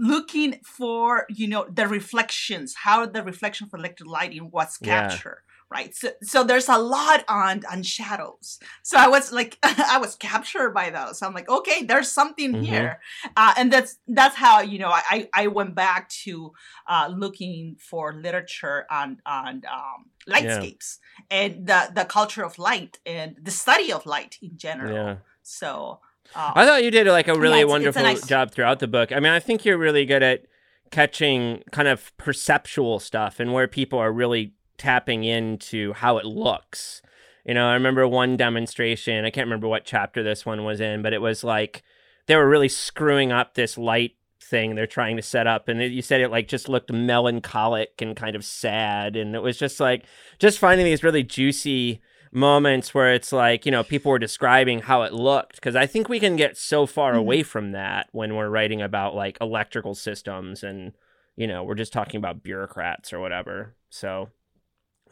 looking 0.00 0.58
for 0.64 1.26
you 1.28 1.46
know 1.46 1.66
the 1.72 1.86
reflections 1.86 2.74
how 2.84 3.06
the 3.06 3.22
reflection 3.22 3.68
for 3.68 3.78
electric 3.78 4.08
lighting 4.08 4.50
was 4.50 4.76
captured 4.78 5.42
yeah. 5.46 5.76
right 5.76 5.94
so 5.94 6.10
so 6.22 6.44
there's 6.44 6.68
a 6.68 6.78
lot 6.78 7.24
on 7.28 7.62
on 7.70 7.82
shadows 7.82 8.58
so 8.82 8.96
i 8.98 9.06
was 9.06 9.32
like 9.32 9.58
i 9.62 9.98
was 9.98 10.16
captured 10.16 10.70
by 10.70 10.90
those 10.90 11.22
i'm 11.22 11.34
like 11.34 11.48
okay 11.48 11.84
there's 11.84 12.10
something 12.10 12.52
mm-hmm. 12.52 12.64
here 12.64 13.00
uh, 13.36 13.54
and 13.56 13.72
that's 13.72 13.98
that's 14.08 14.36
how 14.36 14.60
you 14.60 14.78
know 14.78 14.90
i 14.90 15.28
i 15.34 15.46
went 15.46 15.74
back 15.74 16.08
to 16.08 16.52
uh, 16.88 17.08
looking 17.14 17.76
for 17.78 18.14
literature 18.14 18.86
on 18.90 19.18
on 19.26 19.62
um, 19.72 20.06
lightscapes 20.28 20.98
yeah. 21.30 21.38
and 21.38 21.66
the 21.66 21.90
the 21.94 22.04
culture 22.04 22.44
of 22.44 22.58
light 22.58 22.98
and 23.06 23.36
the 23.40 23.50
study 23.50 23.92
of 23.92 24.06
light 24.06 24.38
in 24.42 24.56
general 24.56 24.92
yeah. 24.92 25.16
so 25.42 26.00
Oh. 26.36 26.52
I 26.54 26.66
thought 26.66 26.84
you 26.84 26.90
did 26.90 27.06
like 27.06 27.28
a 27.28 27.38
really 27.38 27.58
yeah, 27.58 27.64
it's, 27.64 27.70
wonderful 27.70 28.02
it's 28.02 28.10
a 28.10 28.14
nice... 28.20 28.26
job 28.26 28.50
throughout 28.50 28.80
the 28.80 28.88
book. 28.88 29.12
I 29.12 29.20
mean, 29.20 29.32
I 29.32 29.40
think 29.40 29.64
you're 29.64 29.78
really 29.78 30.04
good 30.04 30.22
at 30.22 30.46
catching 30.90 31.62
kind 31.72 31.88
of 31.88 32.16
perceptual 32.16 32.98
stuff 32.98 33.40
and 33.40 33.52
where 33.52 33.68
people 33.68 33.98
are 33.98 34.12
really 34.12 34.54
tapping 34.78 35.24
into 35.24 35.92
how 35.94 36.18
it 36.18 36.24
looks. 36.24 37.02
You 37.44 37.54
know, 37.54 37.68
I 37.68 37.74
remember 37.74 38.08
one 38.08 38.36
demonstration, 38.36 39.24
I 39.24 39.30
can't 39.30 39.46
remember 39.46 39.68
what 39.68 39.84
chapter 39.84 40.22
this 40.22 40.46
one 40.46 40.64
was 40.64 40.80
in, 40.80 41.02
but 41.02 41.12
it 41.12 41.20
was 41.20 41.44
like 41.44 41.82
they 42.26 42.36
were 42.36 42.48
really 42.48 42.68
screwing 42.68 43.32
up 43.32 43.54
this 43.54 43.76
light 43.76 44.12
thing 44.40 44.74
they're 44.74 44.86
trying 44.86 45.16
to 45.16 45.22
set 45.22 45.46
up 45.46 45.68
and 45.68 45.80
you 45.80 46.02
said 46.02 46.20
it 46.20 46.30
like 46.30 46.46
just 46.46 46.68
looked 46.68 46.92
melancholic 46.92 48.00
and 48.02 48.14
kind 48.14 48.36
of 48.36 48.44
sad 48.44 49.16
and 49.16 49.34
it 49.34 49.42
was 49.42 49.58
just 49.58 49.80
like 49.80 50.04
just 50.38 50.58
finding 50.58 50.84
these 50.84 51.02
really 51.02 51.22
juicy 51.22 52.00
moments 52.34 52.92
where 52.92 53.12
it's 53.12 53.32
like 53.32 53.64
you 53.64 53.72
know 53.72 53.84
people 53.84 54.10
were 54.10 54.18
describing 54.18 54.80
how 54.80 55.02
it 55.02 55.12
looked 55.12 55.54
because 55.54 55.76
i 55.76 55.86
think 55.86 56.08
we 56.08 56.18
can 56.18 56.34
get 56.34 56.56
so 56.56 56.84
far 56.84 57.12
mm-hmm. 57.12 57.20
away 57.20 57.42
from 57.42 57.70
that 57.72 58.08
when 58.10 58.34
we're 58.34 58.48
writing 58.48 58.82
about 58.82 59.14
like 59.14 59.38
electrical 59.40 59.94
systems 59.94 60.64
and 60.64 60.92
you 61.36 61.46
know 61.46 61.62
we're 61.64 61.74
just 61.74 61.92
talking 61.92 62.18
about 62.18 62.42
bureaucrats 62.42 63.12
or 63.12 63.20
whatever. 63.20 63.74
So 63.90 64.30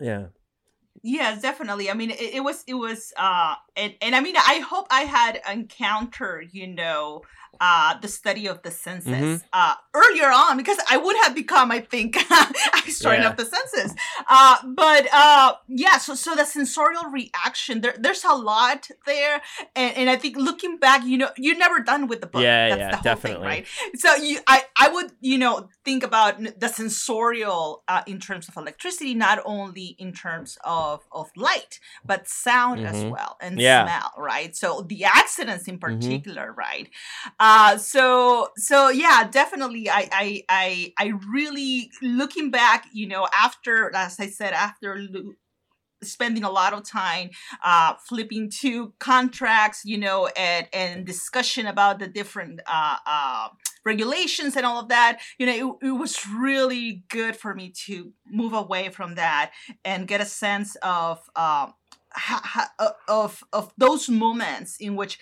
yeah. 0.00 0.26
Yeah 1.02 1.38
definitely. 1.40 1.90
I 1.90 1.94
mean 1.94 2.10
it, 2.10 2.20
it 2.20 2.44
was 2.44 2.64
it 2.66 2.74
was 2.74 3.12
uh 3.16 3.54
and, 3.76 3.94
and 4.00 4.14
i 4.14 4.20
mean 4.20 4.36
i 4.36 4.58
hope 4.58 4.86
i 4.90 5.02
had 5.02 5.40
encountered 5.50 6.50
you 6.52 6.66
know 6.66 7.22
uh, 7.60 7.98
the 8.00 8.08
study 8.08 8.46
of 8.46 8.62
the 8.62 8.70
census 8.70 9.12
mm-hmm. 9.12 9.44
uh, 9.52 9.74
earlier 9.94 10.26
on 10.26 10.56
because 10.56 10.78
I 10.90 10.96
would 10.96 11.16
have 11.22 11.34
become, 11.34 11.70
I 11.70 11.80
think, 11.80 12.16
historian 12.84 13.22
yeah. 13.22 13.30
of 13.30 13.36
the 13.36 13.44
census. 13.44 13.94
Uh, 14.28 14.56
but 14.74 15.06
uh, 15.12 15.54
yeah, 15.68 15.98
so 15.98 16.14
so 16.14 16.34
the 16.34 16.44
sensorial 16.44 17.04
reaction 17.04 17.80
there, 17.80 17.94
there's 17.98 18.24
a 18.24 18.34
lot 18.34 18.88
there, 19.06 19.42
and, 19.76 19.96
and 19.96 20.10
I 20.10 20.16
think 20.16 20.36
looking 20.36 20.78
back, 20.78 21.04
you 21.04 21.18
know, 21.18 21.30
you're 21.36 21.58
never 21.58 21.80
done 21.80 22.08
with 22.08 22.20
the 22.20 22.26
book. 22.26 22.42
Yeah, 22.42 22.70
That's 22.70 22.80
yeah, 22.80 22.90
the 22.90 22.96
whole 22.96 23.02
definitely. 23.02 23.48
Thing, 23.48 23.64
right? 23.64 23.66
So 23.96 24.14
you, 24.16 24.40
I, 24.46 24.64
I 24.76 24.88
would, 24.88 25.12
you 25.20 25.38
know, 25.38 25.68
think 25.84 26.02
about 26.02 26.40
the 26.58 26.68
sensorial 26.68 27.84
uh, 27.88 28.02
in 28.06 28.18
terms 28.18 28.48
of 28.48 28.56
electricity, 28.56 29.14
not 29.14 29.40
only 29.44 29.96
in 29.98 30.12
terms 30.12 30.58
of 30.64 31.02
of 31.12 31.30
light, 31.36 31.80
but 32.04 32.28
sound 32.28 32.80
mm-hmm. 32.80 32.94
as 32.94 33.04
well 33.04 33.36
and 33.40 33.60
yeah. 33.60 33.84
smell, 33.84 34.12
right? 34.18 34.56
So 34.56 34.82
the 34.82 35.04
accidents 35.04 35.68
in 35.68 35.78
mm-hmm. 35.78 36.00
particular, 36.00 36.48
mm-hmm. 36.48 36.58
right? 36.58 36.88
Uh, 37.44 37.76
so 37.76 38.50
so 38.56 38.88
yeah, 38.88 39.28
definitely. 39.28 39.90
I 39.90 40.08
I 40.12 40.44
I 40.48 40.92
I 40.96 41.12
really 41.28 41.90
looking 42.00 42.52
back, 42.52 42.86
you 42.92 43.08
know, 43.08 43.26
after 43.34 43.92
as 43.96 44.20
I 44.20 44.28
said, 44.28 44.52
after 44.52 44.96
lo- 45.10 45.32
spending 46.02 46.44
a 46.44 46.50
lot 46.50 46.74
of 46.74 46.84
time 46.88 47.30
uh, 47.64 47.94
flipping 48.08 48.50
to 48.60 48.94
contracts, 49.00 49.82
you 49.84 49.98
know, 49.98 50.28
and 50.36 50.68
and 50.72 51.06
discussion 51.06 51.66
about 51.66 51.98
the 52.00 52.08
different 52.08 52.60
uh, 52.66 52.98
uh, 53.06 53.48
regulations 53.84 54.56
and 54.56 54.66
all 54.66 54.80
of 54.80 54.88
that. 54.88 55.20
You 55.38 55.46
know, 55.46 55.78
it, 55.82 55.88
it 55.88 55.92
was 55.92 56.26
really 56.28 57.04
good 57.08 57.36
for 57.36 57.54
me 57.54 57.72
to 57.86 58.12
move 58.30 58.52
away 58.54 58.90
from 58.90 59.16
that 59.16 59.52
and 59.84 60.08
get 60.08 60.20
a 60.20 60.26
sense 60.26 60.76
of. 60.82 61.20
Uh, 61.36 61.68
of 63.08 63.42
of 63.52 63.72
those 63.78 64.08
moments 64.08 64.76
in 64.78 64.96
which 64.96 65.18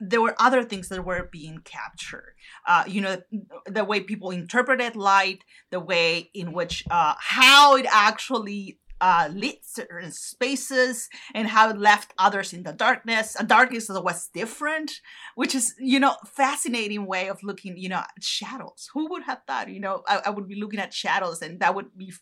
there 0.00 0.22
were 0.22 0.34
other 0.38 0.64
things 0.64 0.88
that 0.88 1.04
were 1.04 1.28
being 1.30 1.60
captured. 1.64 2.34
Uh, 2.66 2.84
you 2.86 3.00
know, 3.00 3.20
the 3.66 3.84
way 3.84 4.00
people 4.00 4.30
interpreted 4.30 4.96
light, 4.96 5.44
the 5.70 5.80
way 5.80 6.30
in 6.34 6.52
which 6.52 6.82
uh, 6.90 7.14
how 7.18 7.76
it 7.76 7.86
actually 7.90 8.78
uh, 9.02 9.28
lit 9.32 9.58
certain 9.62 10.10
spaces 10.10 11.08
and 11.34 11.48
how 11.48 11.70
it 11.70 11.78
left 11.78 12.12
others 12.18 12.52
in 12.52 12.62
the 12.62 12.72
darkness. 12.72 13.36
A 13.38 13.44
darkness 13.44 13.88
was 13.88 14.28
different, 14.28 14.92
which 15.34 15.54
is, 15.54 15.74
you 15.78 16.00
know, 16.00 16.16
fascinating 16.26 17.06
way 17.06 17.28
of 17.28 17.42
looking, 17.42 17.76
you 17.76 17.88
know, 17.88 17.98
at 17.98 18.22
shadows. 18.22 18.88
Who 18.94 19.08
would 19.10 19.24
have 19.24 19.42
thought, 19.46 19.68
you 19.68 19.80
know, 19.80 20.02
I, 20.06 20.22
I 20.26 20.30
would 20.30 20.48
be 20.48 20.56
looking 20.56 20.80
at 20.80 20.92
shadows 20.94 21.42
and 21.42 21.60
that 21.60 21.74
would 21.74 21.96
be 21.96 22.12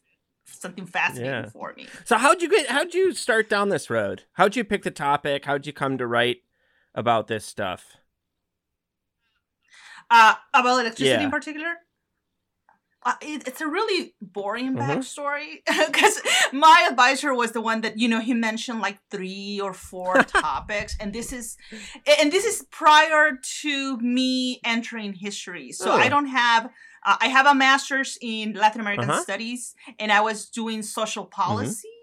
something 0.46 0.86
fascinating 0.86 1.44
yeah. 1.44 1.50
for 1.50 1.74
me. 1.76 1.86
So 2.04 2.16
how'd 2.16 2.42
you 2.42 2.48
get 2.48 2.68
how'd 2.68 2.94
you 2.94 3.12
start 3.12 3.50
down 3.50 3.68
this 3.68 3.90
road? 3.90 4.22
How'd 4.32 4.56
you 4.56 4.64
pick 4.64 4.82
the 4.82 4.90
topic? 4.90 5.44
How'd 5.44 5.66
you 5.66 5.72
come 5.72 5.98
to 5.98 6.06
write 6.06 6.38
about 6.94 7.28
this 7.28 7.44
stuff? 7.44 7.96
Uh, 10.10 10.34
about 10.54 10.80
electricity 10.80 11.10
yeah. 11.10 11.22
in 11.22 11.30
particular? 11.30 11.74
Uh, 13.04 13.14
it, 13.22 13.46
it's 13.46 13.60
a 13.60 13.66
really 13.66 14.14
boring 14.20 14.74
mm-hmm. 14.74 14.78
backstory 14.78 15.62
because 15.66 16.20
mm-hmm. 16.20 16.58
my 16.58 16.86
advisor 16.90 17.32
was 17.32 17.52
the 17.52 17.60
one 17.60 17.80
that 17.82 17.98
you 17.98 18.08
know 18.08 18.20
he 18.20 18.34
mentioned 18.34 18.80
like 18.80 18.98
three 19.10 19.60
or 19.62 19.72
four 19.72 20.22
topics 20.24 20.96
and 20.98 21.12
this 21.12 21.32
is 21.32 21.56
and 22.20 22.32
this 22.32 22.44
is 22.44 22.66
prior 22.70 23.38
to 23.60 23.96
me 23.98 24.60
entering 24.64 25.12
history 25.12 25.70
so 25.70 25.92
oh. 25.92 25.94
i 25.94 26.08
don't 26.08 26.26
have 26.26 26.64
uh, 27.06 27.16
i 27.20 27.28
have 27.28 27.46
a 27.46 27.54
master's 27.54 28.18
in 28.20 28.52
latin 28.54 28.80
american 28.80 29.08
uh-huh. 29.08 29.22
studies 29.22 29.76
and 30.00 30.10
i 30.10 30.20
was 30.20 30.50
doing 30.50 30.82
social 30.82 31.24
mm-hmm. 31.24 31.40
policy 31.42 31.88
mm-hmm 31.88 31.97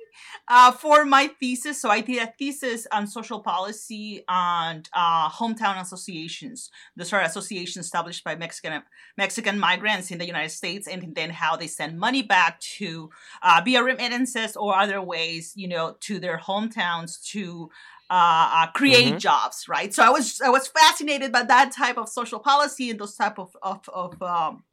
uh, 0.48 0.72
for 0.72 1.06
my 1.06 1.28
thesis. 1.40 1.82
So 1.82 1.90
I 1.90 2.02
did 2.02 2.22
a 2.22 2.34
thesis 2.38 2.88
on 2.92 3.08
social 3.08 3.40
policy 3.40 4.24
and 4.28 4.88
uh, 4.94 5.30
hometown 5.30 5.82
associations. 5.82 6.70
Those 6.96 7.14
are 7.14 7.22
associations 7.22 7.86
established 7.86 8.24
by 8.24 8.36
Mexican 8.36 8.84
Mexican 9.18 9.60
migrants 9.60 10.12
in 10.12 10.18
the 10.18 10.26
United 10.26 10.52
States, 10.52 10.88
and 10.88 11.16
then 11.16 11.30
how 11.30 11.56
they 11.56 11.68
send 11.68 12.00
money 12.00 12.22
back 12.22 12.60
to 12.60 13.10
uh, 13.42 13.62
via 13.64 13.84
remittances 13.84 14.56
or 14.56 14.76
other 14.76 15.02
ways, 15.02 15.54
you 15.56 15.68
know, 15.68 15.96
to 16.02 16.20
their 16.20 16.38
hometowns 16.38 17.22
to 17.32 17.70
uh, 18.10 18.50
uh, 18.54 18.68
create 18.72 19.08
mm-hmm. 19.08 19.18
jobs, 19.18 19.68
right? 19.68 19.94
So 19.94 20.04
I 20.04 20.10
was 20.10 20.40
I 20.42 20.50
was 20.50 20.68
fascinated 20.68 21.32
by 21.32 21.44
that 21.44 21.72
type 21.72 21.98
of 21.98 22.08
social 22.08 22.40
policy 22.40 22.92
and 22.92 23.00
those 23.00 23.16
type 23.16 23.40
of 23.40 23.56
of, 23.64 23.88
of 23.90 24.22
um, 24.22 24.64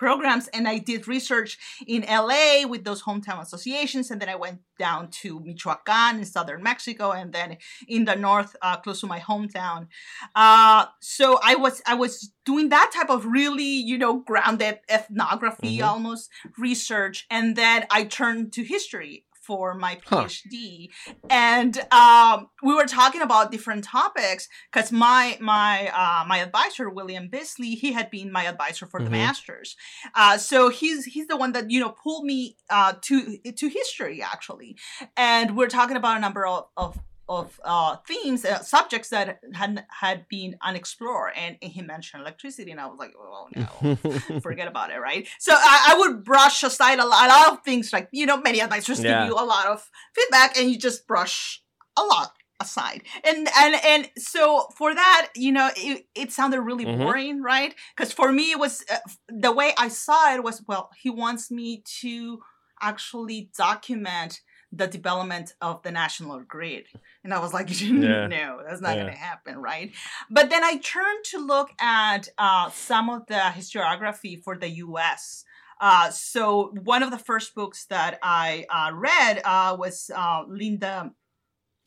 programs 0.00 0.48
and 0.54 0.66
I 0.66 0.78
did 0.78 1.06
research 1.06 1.58
in 1.86 2.06
LA 2.08 2.66
with 2.66 2.84
those 2.84 3.02
hometown 3.02 3.42
associations 3.42 4.10
and 4.10 4.18
then 4.18 4.30
I 4.30 4.34
went 4.34 4.60
down 4.78 5.10
to 5.20 5.40
Michoacan 5.40 6.20
in 6.20 6.24
southern 6.24 6.62
Mexico 6.62 7.10
and 7.10 7.34
then 7.34 7.58
in 7.86 8.06
the 8.06 8.16
north 8.16 8.56
uh, 8.62 8.78
close 8.78 9.00
to 9.02 9.06
my 9.06 9.20
hometown 9.20 9.88
uh, 10.34 10.86
so 11.02 11.38
I 11.44 11.54
was 11.56 11.82
I 11.86 11.96
was 11.96 12.32
doing 12.46 12.70
that 12.70 12.90
type 12.96 13.10
of 13.10 13.26
really 13.26 13.74
you 13.90 13.98
know 13.98 14.20
grounded 14.20 14.78
ethnography 14.88 15.76
mm-hmm. 15.76 15.90
almost 15.90 16.30
research 16.56 17.26
and 17.30 17.54
then 17.54 17.84
I 17.90 18.04
turned 18.04 18.54
to 18.54 18.62
history 18.64 19.26
for 19.50 19.74
my 19.74 19.96
PhD, 19.96 20.90
huh. 21.04 21.12
and 21.28 21.76
um, 21.90 22.50
we 22.62 22.72
were 22.72 22.86
talking 22.86 23.20
about 23.20 23.50
different 23.50 23.82
topics 23.82 24.46
because 24.72 24.92
my 24.92 25.36
my 25.40 25.88
uh, 25.88 26.24
my 26.24 26.38
advisor 26.38 26.88
William 26.88 27.28
Beezley 27.28 27.74
he 27.74 27.90
had 27.90 28.12
been 28.12 28.30
my 28.30 28.44
advisor 28.44 28.86
for 28.86 29.00
mm-hmm. 29.00 29.06
the 29.06 29.10
masters, 29.10 29.74
uh, 30.14 30.38
so 30.38 30.68
he's 30.68 31.04
he's 31.04 31.26
the 31.26 31.36
one 31.36 31.50
that 31.50 31.68
you 31.68 31.80
know 31.80 31.90
pulled 31.90 32.24
me 32.24 32.56
uh, 32.70 32.92
to 33.02 33.38
to 33.56 33.68
history 33.68 34.22
actually, 34.22 34.76
and 35.16 35.56
we're 35.56 35.66
talking 35.66 35.96
about 35.96 36.16
a 36.16 36.20
number 36.20 36.46
of, 36.46 36.66
of 36.76 36.96
of 37.30 37.60
uh, 37.64 37.96
themes, 38.08 38.44
uh, 38.44 38.58
subjects 38.58 39.08
that 39.10 39.38
had 39.54 39.84
had 40.00 40.26
been 40.28 40.56
unexplored. 40.60 41.32
And, 41.36 41.56
he 41.60 41.80
mentioned 41.82 42.22
electricity, 42.22 42.72
and 42.72 42.80
I 42.80 42.86
was 42.86 42.98
like, 42.98 43.12
oh 43.16 43.48
no, 43.54 44.40
forget 44.40 44.66
about 44.66 44.90
it, 44.90 44.98
right? 44.98 45.28
So 45.38 45.52
I, 45.54 45.92
I, 45.92 45.98
would 45.98 46.24
brush 46.24 46.64
aside 46.64 46.98
a 46.98 47.06
lot, 47.06 47.26
a 47.26 47.28
lot 47.28 47.52
of 47.52 47.62
things, 47.62 47.92
like 47.92 48.08
you 48.10 48.26
know, 48.26 48.38
many 48.38 48.60
advisors 48.60 49.02
yeah. 49.02 49.20
give 49.20 49.28
you 49.28 49.34
a 49.34 49.46
lot 49.46 49.66
of 49.66 49.88
feedback, 50.14 50.58
and 50.58 50.68
you 50.68 50.76
just 50.76 51.06
brush 51.06 51.62
a 51.96 52.02
lot 52.02 52.32
aside 52.60 53.02
and 53.24 53.48
and 53.56 53.74
and 53.86 54.10
so 54.18 54.66
for 54.76 54.94
that 54.94 55.30
you 55.34 55.50
know 55.50 55.70
it, 55.76 56.06
it 56.14 56.30
sounded 56.30 56.60
really 56.60 56.84
mm-hmm. 56.84 57.02
boring 57.02 57.42
right 57.42 57.74
because 57.96 58.12
for 58.12 58.30
me 58.30 58.50
it 58.50 58.58
was 58.58 58.84
uh, 58.92 58.98
the 59.30 59.50
way 59.50 59.72
i 59.78 59.88
saw 59.88 60.34
it 60.34 60.44
was 60.44 60.62
well 60.68 60.90
he 60.94 61.08
wants 61.08 61.50
me 61.50 61.82
to 61.86 62.38
actually 62.82 63.50
document 63.56 64.42
the 64.72 64.86
development 64.86 65.54
of 65.60 65.82
the 65.82 65.90
national 65.90 66.40
grid. 66.40 66.86
And 67.24 67.34
I 67.34 67.40
was 67.40 67.52
like, 67.52 67.68
yeah. 67.80 68.26
no, 68.26 68.60
that's 68.66 68.80
not 68.80 68.96
yeah. 68.96 69.02
going 69.02 69.12
to 69.12 69.18
happen, 69.18 69.58
right? 69.58 69.92
But 70.30 70.50
then 70.50 70.62
I 70.62 70.76
turned 70.78 71.24
to 71.26 71.38
look 71.38 71.70
at 71.80 72.28
uh, 72.38 72.70
some 72.70 73.10
of 73.10 73.26
the 73.26 73.34
historiography 73.34 74.42
for 74.42 74.56
the 74.56 74.68
US. 74.68 75.44
Uh, 75.80 76.10
so 76.10 76.72
one 76.84 77.02
of 77.02 77.10
the 77.10 77.18
first 77.18 77.54
books 77.54 77.86
that 77.86 78.18
I 78.22 78.66
uh, 78.70 78.92
read 78.94 79.40
uh, 79.44 79.76
was 79.78 80.10
uh, 80.14 80.44
Linda 80.46 81.12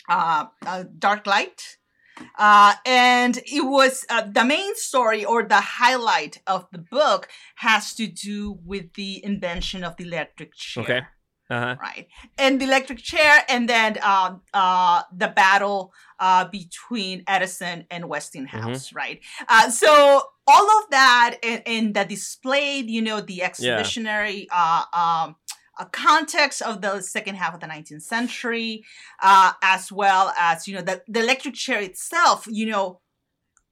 uh, 0.09 0.45
Dark 0.97 1.25
Light. 1.27 1.77
and 2.37 3.37
it 3.37 3.65
was 3.65 4.05
the 4.09 4.43
main 4.43 4.75
story 4.75 5.23
or 5.23 5.43
the 5.43 5.61
highlight 5.61 6.41
of 6.47 6.67
the 6.71 6.79
book 6.79 7.29
has 7.57 7.93
to 7.95 8.07
do 8.07 8.59
with 8.65 8.93
the 8.93 9.23
invention 9.23 9.83
of 9.83 9.95
the 9.95 10.03
electric 10.03 10.53
chair. 10.53 10.83
Okay 10.83 11.01
uh-huh. 11.49 11.75
right? 11.81 12.07
And 12.37 12.59
the 12.59 12.65
electric 12.65 12.99
chair, 12.99 13.43
and 13.49 13.67
then 13.67 13.97
uh, 14.01 14.35
uh, 14.53 15.03
the 15.15 15.27
battle 15.27 15.93
uh, 16.19 16.45
between 16.45 17.23
Edison 17.27 17.85
and 17.91 18.07
Westinghouse, 18.07 18.87
mm-hmm. 18.87 18.97
right? 18.97 19.19
Uh, 19.47 19.69
so 19.69 20.23
all 20.47 20.83
of 20.83 20.89
that 20.91 21.37
and, 21.43 21.61
and 21.65 21.93
that 21.95 22.09
displayed, 22.09 22.89
you 22.89 23.01
know, 23.01 23.21
the 23.21 23.43
exhibitionary 23.43 24.47
yeah. 24.51 24.83
uh, 24.93 24.97
um, 24.97 25.35
uh, 25.79 25.85
context 25.85 26.61
of 26.61 26.81
the 26.81 27.01
second 27.01 27.35
half 27.35 27.53
of 27.53 27.59
the 27.59 27.67
19th 27.67 28.03
century, 28.03 28.83
uh, 29.21 29.53
as 29.63 29.91
well 29.91 30.33
as, 30.39 30.67
you 30.67 30.75
know, 30.75 30.81
the, 30.81 31.01
the 31.07 31.19
electric 31.19 31.55
chair 31.55 31.81
itself, 31.81 32.45
you 32.49 32.67
know, 32.67 32.99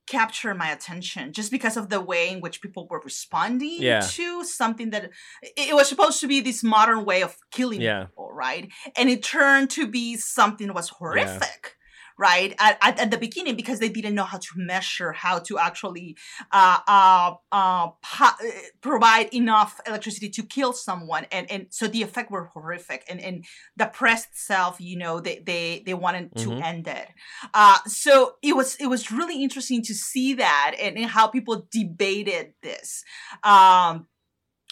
capture 0.07 0.53
my 0.53 0.71
attention 0.71 1.33
just 1.33 1.51
because 1.51 1.77
of 1.77 1.89
the 1.89 2.01
way 2.01 2.29
in 2.29 2.41
which 2.41 2.61
people 2.61 2.87
were 2.89 3.01
responding 3.03 3.77
yeah. 3.79 4.01
to 4.01 4.43
something 4.43 4.89
that 4.89 5.09
it 5.41 5.73
was 5.73 5.87
supposed 5.87 6.19
to 6.21 6.27
be 6.27 6.41
this 6.41 6.63
modern 6.63 7.05
way 7.05 7.23
of 7.23 7.37
killing 7.51 7.81
yeah. 7.81 8.05
people, 8.05 8.31
right? 8.33 8.71
And 8.97 9.09
it 9.09 9.23
turned 9.23 9.69
to 9.71 9.87
be 9.87 10.17
something 10.17 10.67
that 10.67 10.73
was 10.73 10.89
horrific 10.89 11.75
right 12.17 12.53
at, 12.59 12.77
at, 12.81 12.99
at, 12.99 13.11
the 13.11 13.17
beginning 13.17 13.55
because 13.55 13.79
they 13.79 13.89
didn't 13.89 14.15
know 14.15 14.23
how 14.23 14.37
to 14.37 14.47
measure 14.55 15.11
how 15.11 15.39
to 15.39 15.57
actually 15.57 16.17
uh, 16.51 16.79
uh, 16.87 17.33
uh, 17.51 17.87
po- 18.01 18.47
provide 18.81 19.33
enough 19.33 19.79
electricity 19.87 20.29
to 20.29 20.43
kill 20.43 20.73
someone. 20.73 21.25
And 21.31 21.49
and 21.51 21.67
so 21.69 21.87
the 21.87 22.03
effect 22.03 22.31
were 22.31 22.45
horrific. 22.45 23.03
And 23.09 23.19
and 23.19 23.45
the 23.75 23.85
press 23.85 24.27
itself 24.27 24.79
you 24.79 24.97
know 24.97 25.19
they 25.19 25.41
they 25.45 25.83
they 25.85 25.93
wanted 25.93 26.33
mm-hmm. 26.33 26.59
to 26.59 26.65
end 26.65 26.87
it. 26.87 27.07
Uh, 27.53 27.79
so 27.87 28.35
it 28.41 28.55
was 28.55 28.75
it 28.75 28.87
was 28.87 29.11
really 29.11 29.43
interesting 29.43 29.81
to 29.83 29.93
see 29.93 30.35
that 30.35 30.75
and, 30.79 30.97
and 30.97 31.05
how 31.05 31.27
people 31.27 31.67
debated 31.71 32.53
this. 32.61 33.03
Um, 33.43 34.07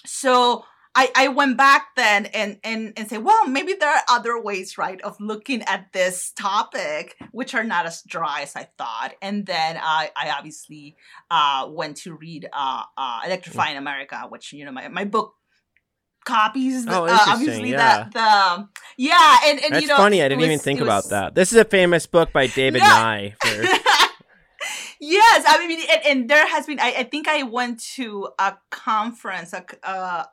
so 0.05 0.63
I, 0.95 1.11
I 1.15 1.27
went 1.29 1.55
back 1.55 1.89
then 1.95 2.25
and, 2.27 2.57
and, 2.63 2.93
and 2.97 3.09
say, 3.09 3.19
well, 3.19 3.47
maybe 3.47 3.73
there 3.73 3.89
are 3.89 4.01
other 4.09 4.41
ways, 4.41 4.77
right, 4.77 4.99
of 5.01 5.15
looking 5.19 5.61
at 5.63 5.93
this 5.93 6.31
topic, 6.31 7.15
which 7.31 7.53
are 7.53 7.63
not 7.63 7.85
as 7.85 8.01
dry 8.03 8.41
as 8.41 8.55
I 8.55 8.67
thought. 8.77 9.13
And 9.21 9.45
then 9.45 9.77
I, 9.81 10.11
I 10.15 10.31
obviously 10.31 10.95
uh, 11.29 11.67
went 11.69 11.97
to 11.97 12.15
read 12.15 12.49
uh, 12.51 12.83
uh, 12.97 13.21
Electrifying 13.25 13.77
America, 13.77 14.25
which, 14.29 14.51
you 14.51 14.65
know, 14.65 14.71
my, 14.71 14.87
my 14.87 15.05
book 15.05 15.35
copies. 16.25 16.85
Oh, 16.87 17.05
uh, 17.05 17.17
obviously, 17.27 17.71
yeah. 17.71 18.05
the, 18.05 18.09
the 18.11 18.67
yeah, 18.97 19.37
and, 19.45 19.59
and 19.63 19.73
That's 19.73 19.83
you 19.83 19.87
know, 19.87 19.97
funny. 19.97 20.21
I 20.21 20.27
didn't 20.27 20.41
was, 20.41 20.47
even 20.47 20.59
think 20.59 20.81
about 20.81 21.09
that. 21.09 21.35
This 21.35 21.51
is 21.51 21.57
a 21.57 21.65
famous 21.65 22.05
book 22.07 22.33
by 22.33 22.47
David 22.47 22.81
Nye. 22.81 23.35
For... 23.41 23.63
Yes, 25.01 25.45
I 25.47 25.65
mean, 25.65 25.79
and, 25.89 26.05
and 26.05 26.29
there 26.29 26.45
has 26.45 26.65
been. 26.65 26.77
I, 26.77 26.93
I, 26.97 27.03
think 27.03 27.29
I 27.29 27.43
went 27.43 27.81
to 27.95 28.27
a 28.37 28.57
conference, 28.69 29.53
uh, 29.53 29.63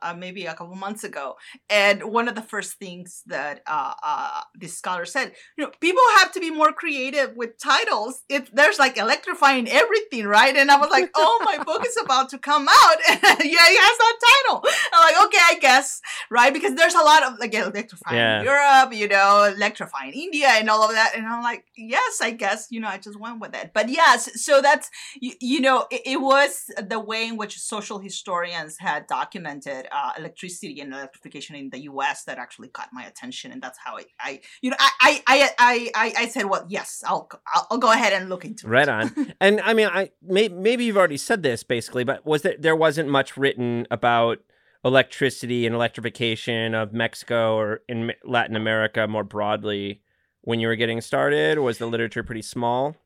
uh, 0.02 0.14
maybe 0.18 0.46
a 0.46 0.55
couple 0.55 0.74
months 0.74 1.05
ago, 1.05 1.37
and 1.70 2.02
one 2.02 2.26
of 2.26 2.35
the 2.35 2.42
first 2.42 2.72
things 2.81 3.22
that 3.26 3.62
uh, 3.68 3.94
uh, 4.02 4.40
this 4.57 4.76
scholar 4.76 5.05
said, 5.05 5.33
you 5.57 5.62
know, 5.62 5.70
people 5.81 6.02
have 6.16 6.33
to 6.33 6.40
be 6.40 6.50
more 6.50 6.72
creative 6.72 7.37
with 7.37 7.59
titles. 7.59 8.24
If 8.29 8.50
there's 8.50 8.76
like 8.81 8.98
electrifying 8.98 9.68
everything, 9.68 10.26
right? 10.26 10.57
And 10.57 10.68
I 10.68 10.81
was 10.81 10.90
like, 10.90 11.11
oh, 11.14 11.42
my 11.44 11.62
book 11.62 11.87
is 11.87 11.96
about 12.02 12.31
to 12.31 12.38
come 12.38 12.66
out, 12.68 12.96
and 13.09 13.20
yeah, 13.22 13.37
it 13.38 13.81
has 13.81 13.98
that 13.98 14.18
title. 14.48 14.64
I'm 14.92 15.14
like, 15.14 15.26
okay, 15.26 15.42
I 15.42 15.59
guess, 15.61 16.00
right? 16.29 16.52
Because 16.52 16.74
there's 16.74 16.94
a 16.96 17.05
lot 17.05 17.22
of 17.22 17.38
like 17.38 17.55
electrifying 17.55 18.16
yeah. 18.16 18.42
Europe, 18.42 18.92
you 18.92 19.07
know, 19.07 19.44
electrifying 19.44 20.12
India, 20.12 20.48
and 20.48 20.68
all 20.68 20.83
of 20.83 20.90
that, 20.90 21.12
and 21.14 21.24
I'm 21.24 21.44
like, 21.44 21.66
yes, 21.76 22.20
I 22.20 22.33
guess, 22.33 22.66
you 22.70 22.81
know, 22.81 22.88
I 22.88 22.98
just 22.98 23.20
went 23.20 23.38
with 23.38 23.55
it. 23.55 23.70
But 23.72 23.90
yes, 23.90 24.42
so 24.42 24.56
that's 24.61 24.90
you, 25.21 25.33
you 25.40 25.61
know 25.61 25.87
it, 25.90 26.03
it, 26.05 26.21
was 26.21 26.64
the 26.79 26.99
way 26.99 27.29
in 27.29 27.37
which 27.37 27.59
social 27.59 27.99
historians 27.99 28.77
had 28.79 29.07
documented 29.07 29.87
uh, 29.92 30.12
electricity 30.19 30.81
and 30.81 30.92
electrification 30.92 31.57
in 31.57 31.71
the 31.71 31.81
U.S. 31.83 32.25
that 32.25 32.38
actually 32.38 32.69
caught 32.69 32.88
my 32.92 33.05
attention, 33.05 33.53
and 33.53 33.62
that's 33.62 33.79
how 33.85 33.97
I, 33.97 34.05
I 34.21 34.40
you 34.61 34.71
know 34.71 34.77
I 34.79 35.23
I 35.27 35.51
I 35.59 35.90
I, 35.95 36.12
I 36.19 36.29
said 36.29 36.47
well 36.47 36.66
yes 36.69 37.03
I'll, 37.07 37.29
I'll, 37.71 37.79
go 37.79 37.92
ahead 37.92 38.12
and 38.12 38.29
look 38.29 38.45
into 38.45 38.66
right 38.66 38.88
it. 38.88 38.90
Right 38.90 39.16
on. 39.16 39.35
and 39.40 39.61
I 39.61 39.75
mean 39.75 39.88
I 39.88 40.11
may, 40.23 40.49
maybe 40.49 40.85
you've 40.85 40.97
already 40.97 41.16
said 41.16 41.42
this 41.42 41.62
basically, 41.62 42.05
but 42.05 42.27
was 42.27 42.42
that 42.42 42.62
there 42.62 42.77
wasn't 42.77 43.09
much 43.09 43.37
written 43.37 43.87
about 43.90 44.38
electricity 44.85 45.66
and 45.66 45.75
electrification 45.75 46.75
of 46.75 46.92
Mexico 46.92 47.57
or 47.57 47.81
in 47.88 48.12
Latin 48.25 48.55
America 48.57 49.07
more 49.09 49.25
broadly 49.25 50.01
when 50.42 50.61
you 50.61 50.69
were 50.69 50.77
getting 50.77 51.01
started? 51.01 51.59
Was 51.59 51.79
the 51.79 51.87
literature 51.87 52.23
pretty 52.23 52.42
small? 52.42 52.97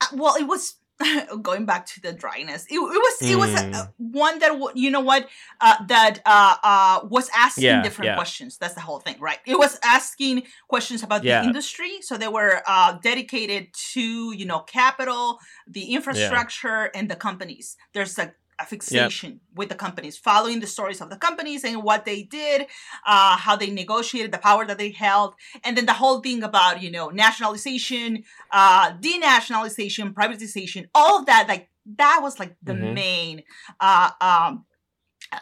Uh, 0.00 0.04
uh 0.04 0.16
well, 0.16 0.36
it 0.36 0.46
was 0.46 0.76
going 1.42 1.66
back 1.66 1.84
to 1.84 2.00
the 2.00 2.12
dryness 2.12 2.64
it, 2.70 2.76
it 2.76 2.78
was 2.78 3.16
it 3.20 3.36
was 3.36 3.50
mm. 3.50 3.74
a, 3.74 3.92
one 3.98 4.38
that 4.38 4.72
you 4.74 4.90
know 4.90 5.00
what 5.00 5.28
uh, 5.60 5.76
that 5.88 6.20
uh, 6.24 6.56
uh, 6.62 7.06
was 7.08 7.28
asking 7.36 7.64
yeah, 7.64 7.82
different 7.82 8.06
yeah. 8.06 8.14
questions 8.14 8.56
that's 8.56 8.74
the 8.74 8.80
whole 8.80 8.98
thing 8.98 9.16
right 9.20 9.38
it 9.46 9.58
was 9.58 9.78
asking 9.84 10.42
questions 10.68 11.02
about 11.02 11.22
yeah. 11.22 11.40
the 11.40 11.46
industry 11.46 12.00
so 12.00 12.16
they 12.16 12.28
were 12.28 12.62
uh, 12.66 12.96
dedicated 13.02 13.68
to 13.74 14.32
you 14.34 14.46
know 14.46 14.60
capital 14.60 15.38
the 15.68 15.92
infrastructure 15.92 16.90
and 16.94 17.10
the 17.10 17.16
companies 17.16 17.76
there's 17.92 18.18
a 18.18 18.32
a 18.58 18.64
fixation 18.64 19.32
yep. 19.32 19.40
with 19.54 19.68
the 19.68 19.74
companies, 19.74 20.16
following 20.16 20.60
the 20.60 20.66
stories 20.66 21.00
of 21.00 21.10
the 21.10 21.16
companies 21.16 21.64
and 21.64 21.82
what 21.82 22.04
they 22.04 22.22
did, 22.22 22.62
uh, 23.06 23.36
how 23.36 23.56
they 23.56 23.70
negotiated, 23.70 24.32
the 24.32 24.38
power 24.38 24.64
that 24.64 24.78
they 24.78 24.90
held, 24.90 25.34
and 25.64 25.76
then 25.76 25.86
the 25.86 25.92
whole 25.92 26.20
thing 26.20 26.42
about 26.42 26.82
you 26.82 26.90
know 26.90 27.08
nationalization, 27.10 28.24
uh, 28.52 28.92
denationalization, 28.92 30.12
privatization, 30.12 30.86
all 30.94 31.18
of 31.20 31.26
that. 31.26 31.46
Like 31.48 31.68
that 31.96 32.20
was 32.22 32.38
like 32.38 32.56
the 32.62 32.72
mm-hmm. 32.72 32.94
main, 32.94 33.42
uh, 33.80 34.10
um, 34.20 34.64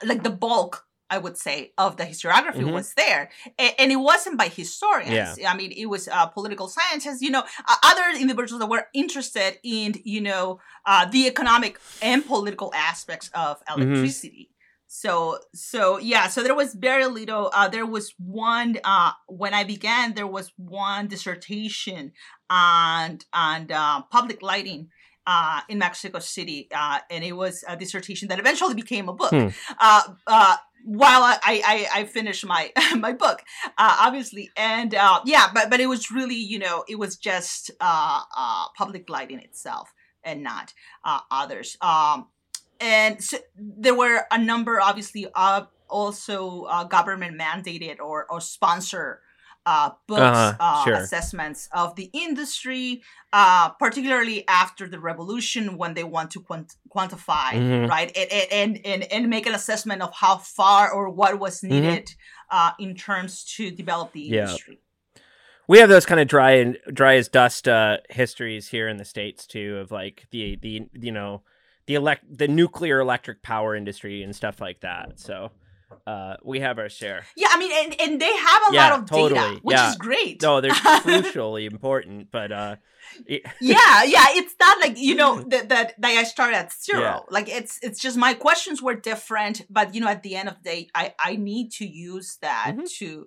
like 0.04 0.22
the 0.22 0.30
bulk 0.30 0.84
I 1.14 1.18
would 1.18 1.36
say, 1.36 1.72
of 1.78 1.96
the 1.96 2.04
historiography 2.04 2.64
mm-hmm. 2.64 2.72
was 2.72 2.94
there. 2.94 3.30
And, 3.58 3.72
and, 3.78 3.92
it 3.92 3.96
wasn't 3.96 4.36
by 4.36 4.48
historians. 4.48 5.38
Yeah. 5.38 5.50
I 5.50 5.56
mean, 5.56 5.72
it 5.72 5.86
was 5.86 6.08
uh, 6.08 6.26
political 6.26 6.68
scientists, 6.68 7.22
you 7.22 7.30
know, 7.30 7.44
uh, 7.68 7.76
other 7.84 8.18
individuals 8.18 8.60
that 8.60 8.68
were 8.68 8.88
interested 8.92 9.58
in, 9.62 9.94
you 10.04 10.20
know, 10.20 10.60
uh, 10.86 11.04
the 11.06 11.26
economic 11.26 11.78
and 12.02 12.26
political 12.26 12.72
aspects 12.74 13.30
of 13.34 13.60
mm-hmm. 13.60 13.82
electricity. 13.82 14.42
Mm-hmm. 14.42 14.50
So, 14.88 15.38
so 15.54 15.98
yeah, 15.98 16.28
so 16.28 16.42
there 16.42 16.54
was 16.54 16.74
very 16.74 17.06
little. 17.06 17.50
Uh, 17.52 17.68
there 17.68 17.86
was 17.86 18.14
one 18.18 18.78
uh, 18.84 19.12
when 19.26 19.52
I 19.52 19.64
began. 19.64 20.14
There 20.14 20.26
was 20.26 20.52
one 20.56 21.08
dissertation 21.08 22.12
on 22.48 23.18
on 23.32 23.72
uh, 23.72 24.02
public 24.02 24.40
lighting 24.40 24.90
uh, 25.26 25.60
in 25.68 25.78
Mexico 25.78 26.18
City, 26.18 26.68
uh, 26.74 27.00
and 27.10 27.24
it 27.24 27.32
was 27.32 27.64
a 27.66 27.76
dissertation 27.76 28.28
that 28.28 28.38
eventually 28.38 28.74
became 28.74 29.08
a 29.08 29.12
book. 29.14 29.30
Hmm. 29.30 29.48
Uh, 29.78 30.02
uh 30.26 30.56
while 30.84 31.22
I, 31.22 31.38
I, 31.44 31.88
I 32.00 32.04
finished 32.04 32.44
my 32.44 32.70
my 32.96 33.12
book, 33.12 33.42
uh, 33.78 33.96
obviously, 34.00 34.50
and 34.56 34.94
uh, 34.94 35.20
yeah, 35.24 35.48
but 35.52 35.70
but 35.70 35.80
it 35.80 35.86
was 35.86 36.10
really 36.10 36.36
you 36.36 36.58
know 36.58 36.84
it 36.88 36.98
was 36.98 37.16
just 37.16 37.70
uh, 37.80 38.20
uh, 38.36 38.66
public 38.76 39.08
lighting 39.08 39.40
itself 39.40 39.92
and 40.22 40.42
not 40.42 40.72
uh, 41.04 41.20
others. 41.30 41.76
Um, 41.80 42.28
and 42.80 43.22
so 43.22 43.38
there 43.56 43.94
were 43.94 44.26
a 44.30 44.38
number, 44.38 44.80
obviously, 44.80 45.26
of 45.34 45.68
also 45.88 46.66
government 46.88 47.40
mandated 47.40 47.98
or 48.00 48.26
or 48.28 48.40
sponsor 48.40 49.20
uh, 49.66 49.90
books, 50.06 50.20
uh-huh, 50.20 50.56
uh, 50.60 50.84
sure. 50.84 50.94
assessments 50.94 51.68
of 51.72 51.96
the 51.96 52.10
industry, 52.12 53.02
uh, 53.32 53.70
particularly 53.70 54.46
after 54.48 54.88
the 54.88 54.98
revolution 54.98 55.76
when 55.78 55.94
they 55.94 56.04
want 56.04 56.30
to 56.32 56.40
quant- 56.40 56.76
quantify, 56.94 57.52
mm-hmm. 57.52 57.88
right, 57.88 58.16
and, 58.16 58.52
and, 58.52 58.86
and, 58.86 59.12
and 59.12 59.30
make 59.30 59.46
an 59.46 59.54
assessment 59.54 60.02
of 60.02 60.12
how 60.14 60.36
far 60.36 60.90
or 60.90 61.08
what 61.10 61.38
was 61.38 61.60
mm-hmm. 61.60 61.74
needed 61.74 62.14
mm-hmm. 62.52 62.82
in 62.82 62.94
terms 62.94 63.44
to 63.44 63.70
develop 63.70 64.12
the 64.12 64.28
industry. 64.28 64.74
Yeah. 64.74 64.80
We 65.66 65.78
have 65.78 65.88
those 65.88 66.04
kind 66.04 66.20
of 66.20 66.28
dry 66.28 66.52
and 66.52 66.78
dry 66.92 67.14
as 67.16 67.28
dust 67.28 67.66
uh, 67.66 67.98
histories 68.10 68.68
here 68.68 68.86
in 68.86 68.98
the 68.98 69.04
states 69.04 69.46
too, 69.46 69.78
of 69.78 69.90
like 69.90 70.26
the 70.30 70.56
the 70.60 70.88
you 70.92 71.10
know 71.10 71.42
the 71.86 71.94
elect 71.94 72.24
the 72.30 72.48
nuclear 72.48 73.00
electric 73.00 73.42
power 73.42 73.74
industry 73.74 74.22
and 74.22 74.36
stuff 74.36 74.60
like 74.60 74.80
that. 74.80 75.18
So 75.18 75.52
uh, 76.06 76.36
we 76.42 76.60
have 76.60 76.78
our 76.78 76.88
share. 76.88 77.24
Yeah, 77.36 77.48
I 77.50 77.58
mean, 77.58 77.72
and, 77.72 78.00
and 78.00 78.20
they 78.20 78.36
have 78.36 78.62
a 78.70 78.74
yeah, 78.74 78.90
lot 78.90 79.00
of 79.00 79.10
totally. 79.10 79.40
data, 79.40 79.60
which 79.62 79.76
yeah. 79.76 79.90
is 79.90 79.96
great. 79.96 80.42
No, 80.42 80.60
they're 80.60 80.70
crucially 80.72 81.70
important, 81.70 82.30
but 82.30 82.52
uh, 82.52 82.76
it... 83.26 83.42
yeah, 83.60 84.02
yeah, 84.04 84.26
it's 84.30 84.54
not 84.60 84.80
like 84.80 84.98
you 84.98 85.14
know 85.14 85.42
that 85.42 85.70
that 85.70 85.94
that 85.98 86.10
I 86.10 86.24
started 86.24 86.56
at 86.56 86.72
zero. 86.72 87.00
Yeah. 87.00 87.20
Like 87.30 87.48
it's 87.48 87.78
it's 87.82 88.00
just 88.00 88.16
my 88.16 88.34
questions 88.34 88.82
were 88.82 88.94
different, 88.94 89.62
but 89.70 89.94
you 89.94 90.00
know, 90.00 90.08
at 90.08 90.22
the 90.22 90.36
end 90.36 90.48
of 90.48 90.56
the 90.62 90.62
day, 90.62 90.88
I 90.94 91.14
I 91.18 91.36
need 91.36 91.72
to 91.72 91.86
use 91.86 92.36
that 92.42 92.72
mm-hmm. 92.72 92.84
to 92.98 93.26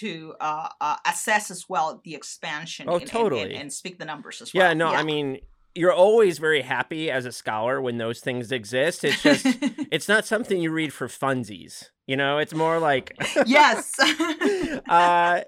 to 0.00 0.34
uh, 0.38 0.68
uh, 0.82 0.96
assess 1.06 1.50
as 1.50 1.64
well 1.66 2.00
the 2.04 2.14
expansion. 2.14 2.86
Oh, 2.90 2.96
and, 2.96 3.06
totally, 3.06 3.42
and, 3.42 3.52
and, 3.52 3.60
and, 3.62 3.72
speak 3.72 3.98
the 3.98 4.04
numbers 4.04 4.42
as 4.42 4.52
well. 4.52 4.68
Yeah, 4.68 4.74
no, 4.74 4.88
I 4.88 5.02
mean 5.02 5.38
you're 5.74 5.92
always 5.92 6.38
very 6.38 6.62
happy 6.62 7.08
as 7.10 7.24
a 7.24 7.30
scholar 7.30 7.80
when 7.80 7.98
those 7.98 8.20
things 8.20 8.50
exist. 8.50 9.04
It's 9.04 9.22
just 9.22 9.46
it's 9.92 10.08
not 10.08 10.26
something 10.26 10.60
you 10.60 10.72
read 10.72 10.92
for 10.92 11.06
funsies. 11.06 11.90
You 12.08 12.16
know, 12.16 12.38
it's 12.38 12.54
more 12.54 12.78
like 12.78 13.14
yes. 13.46 13.92
uh, 14.88 15.42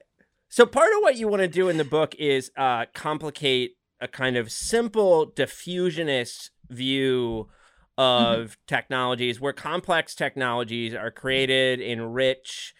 so 0.50 0.66
part 0.66 0.92
of 0.94 1.02
what 1.02 1.16
you 1.16 1.26
want 1.26 1.40
to 1.40 1.48
do 1.48 1.70
in 1.70 1.78
the 1.78 1.84
book 1.84 2.14
is 2.16 2.52
uh, 2.56 2.84
complicate 2.94 3.76
a 3.98 4.06
kind 4.06 4.36
of 4.36 4.52
simple 4.52 5.32
diffusionist 5.34 6.50
view 6.68 7.48
of 7.96 8.38
mm-hmm. 8.38 8.52
technologies, 8.66 9.40
where 9.40 9.54
complex 9.54 10.14
technologies 10.14 10.94
are 10.94 11.10
created 11.10 11.80
in 11.80 12.12
rich 12.12 12.74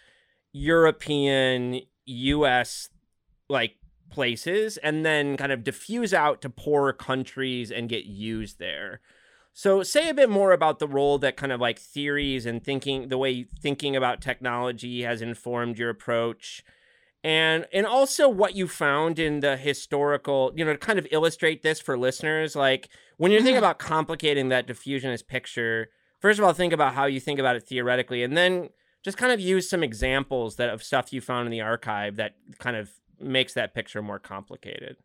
European, 0.53 1.81
U.S. 2.05 2.90
like 3.49 3.77
places, 4.11 4.77
and 4.77 5.07
then 5.07 5.38
kind 5.38 5.53
of 5.53 5.64
diffuse 5.64 6.12
out 6.12 6.43
to 6.43 6.51
poorer 6.51 6.93
countries 6.93 7.71
and 7.71 7.88
get 7.88 8.05
used 8.05 8.59
there. 8.59 9.01
So, 9.53 9.83
say 9.83 10.09
a 10.09 10.15
bit 10.15 10.31
more 10.31 10.53
about 10.53 10.79
the 10.79 10.89
role 10.89 11.19
that 11.19 11.37
kind 11.37 11.53
of 11.53 11.61
like 11.61 11.79
theories 11.79 12.47
and 12.47 12.63
thinking, 12.63 13.09
the 13.09 13.19
way 13.19 13.45
thinking 13.45 13.97
about 13.97 14.21
technology 14.21 15.03
has 15.03 15.21
informed 15.21 15.79
your 15.79 15.91
approach, 15.91 16.65
and 17.23 17.67
and 17.73 17.87
also 17.87 18.29
what 18.29 18.55
you 18.55 18.69
found 18.69 19.19
in 19.19 19.41
the 19.41 19.57
historical, 19.57 20.53
you 20.55 20.65
know, 20.65 20.73
to 20.73 20.79
kind 20.79 20.99
of 20.99 21.07
illustrate 21.11 21.63
this 21.63 21.81
for 21.81 21.99
listeners. 21.99 22.55
Like 22.55 22.89
when 23.17 23.33
you're 23.33 23.41
thinking 23.41 23.57
mm-hmm. 23.57 23.65
about 23.65 23.79
complicating 23.79 24.49
that 24.51 24.67
diffusionist 24.67 25.27
picture, 25.27 25.91
first 26.21 26.39
of 26.39 26.45
all, 26.45 26.53
think 26.53 26.73
about 26.73 26.95
how 26.95 27.07
you 27.07 27.21
think 27.21 27.41
about 27.41 27.57
it 27.57 27.67
theoretically, 27.67 28.23
and 28.23 28.37
then 28.37 28.71
just 29.03 29.19
kind 29.19 29.33
of 29.33 29.41
use 29.41 29.69
some 29.69 29.83
examples 29.83 30.57
that 30.57 30.71
of 30.71 30.83
stuff 30.83 31.13
you 31.13 31.21
found 31.21 31.47
in 31.47 31.51
the 31.51 31.61
archive 31.61 32.17
that 32.17 32.37
kind 32.59 32.77
of 32.77 32.91
makes 33.19 33.55
that 33.55 33.75
picture 33.75 34.03
more 34.03 34.19
complicated. 34.19 34.97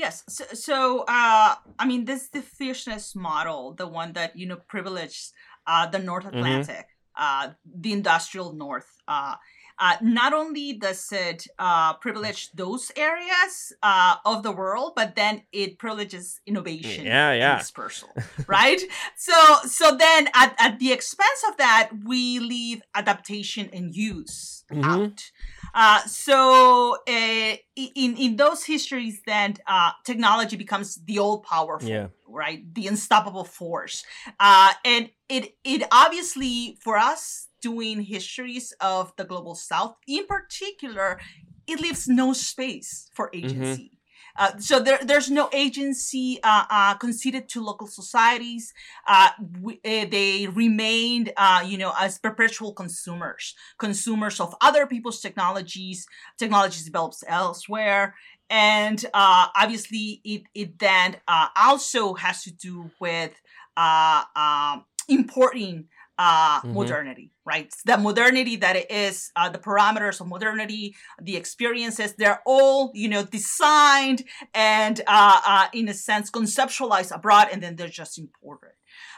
Yes. 0.00 0.24
So, 0.28 0.44
so 0.54 1.00
uh, 1.00 1.56
I 1.78 1.84
mean, 1.86 2.06
this 2.06 2.28
the 2.28 2.40
diffusionist 2.40 3.14
model, 3.14 3.74
the 3.74 3.86
one 3.86 4.14
that 4.14 4.34
you 4.34 4.46
know 4.46 4.56
privileged 4.66 5.32
uh, 5.66 5.86
the 5.86 5.98
North 5.98 6.24
mm-hmm. 6.24 6.38
Atlantic, 6.38 6.86
mm-hmm. 7.18 7.50
uh, 7.50 7.52
the 7.66 7.92
industrial 7.92 8.54
North. 8.54 8.90
Uh, 9.06 9.34
uh, 9.78 9.96
not 10.02 10.32
only 10.32 10.74
does 10.74 11.06
it 11.10 11.46
uh, 11.58 11.94
privilege 11.94 12.50
those 12.52 12.92
areas 12.96 13.72
uh, 13.82 14.16
of 14.24 14.42
the 14.42 14.52
world, 14.52 14.92
but 14.94 15.16
then 15.16 15.42
it 15.52 15.78
privileges 15.78 16.40
innovation 16.46 17.06
yeah, 17.06 17.32
yeah. 17.32 17.52
and 17.52 17.60
dispersal, 17.60 18.10
right? 18.46 18.80
so, 19.16 19.56
so 19.64 19.96
then 19.96 20.28
at, 20.34 20.54
at 20.58 20.78
the 20.78 20.92
expense 20.92 21.42
of 21.48 21.56
that, 21.56 21.90
we 22.04 22.38
leave 22.38 22.82
adaptation 22.94 23.70
and 23.72 23.94
use 23.94 24.64
mm-hmm. 24.70 24.84
out. 24.84 25.30
Uh, 25.74 26.00
so 26.06 26.96
uh, 27.08 27.56
in 27.76 28.16
in 28.16 28.36
those 28.36 28.64
histories, 28.64 29.20
then 29.26 29.54
uh, 29.66 29.92
technology 30.04 30.56
becomes 30.56 30.96
the 31.04 31.18
all 31.18 31.40
powerful, 31.40 31.88
yeah. 31.88 32.08
right? 32.28 32.62
The 32.74 32.88
unstoppable 32.88 33.44
force, 33.44 34.04
uh, 34.38 34.72
and 34.84 35.10
it 35.28 35.56
it 35.64 35.82
obviously 35.92 36.78
for 36.80 36.96
us 36.96 37.48
doing 37.62 38.02
histories 38.02 38.72
of 38.80 39.12
the 39.16 39.24
global 39.24 39.54
south, 39.54 39.96
in 40.08 40.26
particular, 40.26 41.20
it 41.66 41.80
leaves 41.80 42.08
no 42.08 42.32
space 42.32 43.10
for 43.14 43.28
mm-hmm. 43.28 43.46
agency. 43.46 43.84
Mm-hmm. 43.84 43.99
Uh, 44.36 44.56
so 44.58 44.80
there, 44.80 44.98
there's 45.02 45.30
no 45.30 45.48
agency 45.52 46.38
uh, 46.42 46.64
uh, 46.70 46.94
conceded 46.94 47.48
to 47.48 47.62
local 47.62 47.86
societies. 47.86 48.72
Uh, 49.06 49.30
we, 49.60 49.80
eh, 49.84 50.06
they 50.06 50.46
remained, 50.46 51.32
you 51.64 51.78
know, 51.78 51.92
as 51.98 52.18
perpetual 52.18 52.72
consumers, 52.72 53.54
consumers 53.78 54.40
of 54.40 54.54
other 54.60 54.86
people's 54.86 55.20
technologies, 55.20 56.06
technologies 56.38 56.84
developed 56.84 57.22
elsewhere. 57.26 58.14
And 58.48 59.04
obviously, 59.14 60.20
it, 60.24 60.42
it 60.54 60.78
then 60.78 61.16
also 61.56 62.14
has 62.14 62.42
to 62.44 62.52
do 62.52 62.90
with 63.00 63.32
um, 63.76 64.84
importing 65.08 65.86
uh, 66.20 66.58
mm-hmm. 66.58 66.74
modernity, 66.74 67.32
right? 67.46 67.72
The 67.86 67.96
modernity 67.96 68.56
that 68.56 68.76
it 68.76 68.90
is, 68.90 69.32
uh, 69.36 69.48
the 69.48 69.58
parameters 69.58 70.20
of 70.20 70.26
modernity, 70.26 70.94
the 71.20 71.34
experiences, 71.34 72.14
they're 72.18 72.42
all, 72.44 72.90
you 72.94 73.08
know, 73.08 73.24
designed 73.24 74.24
and, 74.52 75.00
uh, 75.06 75.40
uh, 75.46 75.66
in 75.72 75.88
a 75.88 75.94
sense, 75.94 76.30
conceptualized 76.30 77.14
abroad, 77.14 77.48
and 77.50 77.62
then 77.62 77.74
they're 77.74 77.88
just 77.88 78.18
imported. 78.18 78.72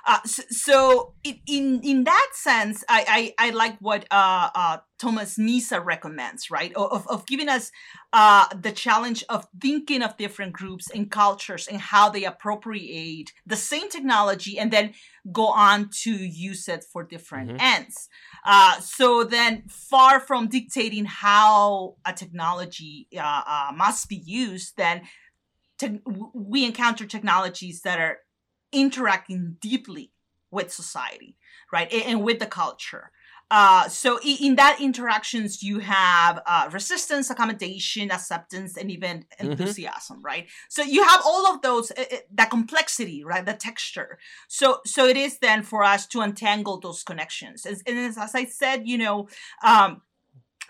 Uh, 0.07 0.23
so, 0.25 0.42
so 0.51 1.14
in 1.25 1.81
in 1.83 2.05
that 2.05 2.31
sense, 2.35 2.85
I 2.88 3.33
I, 3.38 3.49
I 3.49 3.51
like 3.51 3.79
what 3.81 4.07
uh, 4.11 4.51
uh, 4.55 4.79
Thomas 5.03 5.37
Misa 5.37 5.85
recommends, 5.85 6.51
right? 6.51 6.73
Of, 6.75 7.09
of 7.09 7.27
giving 7.27 7.49
us 7.49 7.73
uh, 8.12 8.47
the 8.55 8.71
challenge 8.71 9.25
of 9.29 9.49
thinking 9.61 10.03
of 10.03 10.16
different 10.16 10.53
groups 10.53 10.90
and 10.90 11.11
cultures 11.11 11.66
and 11.66 11.81
how 11.81 12.09
they 12.09 12.25
appropriate 12.25 13.33
the 13.45 13.57
same 13.57 13.88
technology 13.90 14.59
and 14.59 14.71
then 14.71 14.95
go 15.33 15.47
on 15.47 15.90
to 16.03 16.11
use 16.11 16.68
it 16.68 16.85
for 16.92 17.03
different 17.05 17.51
mm-hmm. 17.51 17.61
ends. 17.61 18.09
Uh, 18.45 18.79
so 18.81 19.25
then, 19.25 19.64
far 19.68 20.21
from 20.21 20.49
dictating 20.49 21.05
how 21.05 21.97
a 22.05 22.12
technology 22.12 23.09
uh, 23.16 23.42
uh, 23.47 23.73
must 23.75 24.09
be 24.09 24.23
used, 24.25 24.77
then 24.77 25.03
te- 25.79 26.01
we 26.35 26.64
encounter 26.64 27.07
technologies 27.07 27.83
that 27.83 27.99
are 27.99 28.18
interacting 28.72 29.56
deeply 29.61 30.12
with 30.50 30.72
society, 30.72 31.37
right, 31.72 31.92
and, 31.92 32.02
and 32.02 32.22
with 32.22 32.38
the 32.38 32.46
culture. 32.46 33.11
Uh, 33.50 33.87
so 33.87 34.18
in 34.24 34.56
that 34.56 34.78
interactions, 34.80 35.62
you 35.62 35.78
have 35.80 36.40
uh, 36.46 36.70
resistance, 36.72 37.28
accommodation, 37.28 38.11
acceptance, 38.11 38.78
and 38.78 38.90
even 38.90 39.18
mm-hmm. 39.18 39.50
enthusiasm, 39.50 40.16
mm-hmm. 40.16 40.24
right? 40.24 40.46
So 40.70 40.82
you 40.82 41.04
have 41.04 41.20
all 41.22 41.46
of 41.46 41.61
those, 41.61 41.90
uh, 41.90 42.04
that 42.32 42.48
complexity, 42.48 43.22
right? 43.22 43.44
The 43.44 43.52
texture. 43.52 44.18
So 44.48 44.80
so 44.87 45.06
it 45.06 45.18
is 45.18 45.38
then 45.38 45.62
for 45.62 45.85
us 45.85 46.06
to 46.08 46.20
untangle 46.20 46.80
those 46.80 47.02
connections. 47.02 47.66
And, 47.66 47.76
and 47.87 47.98
as, 47.98 48.16
as 48.16 48.35
I 48.35 48.46
said, 48.46 48.88
you 48.88 48.96
know, 48.96 49.28
um, 49.62 50.00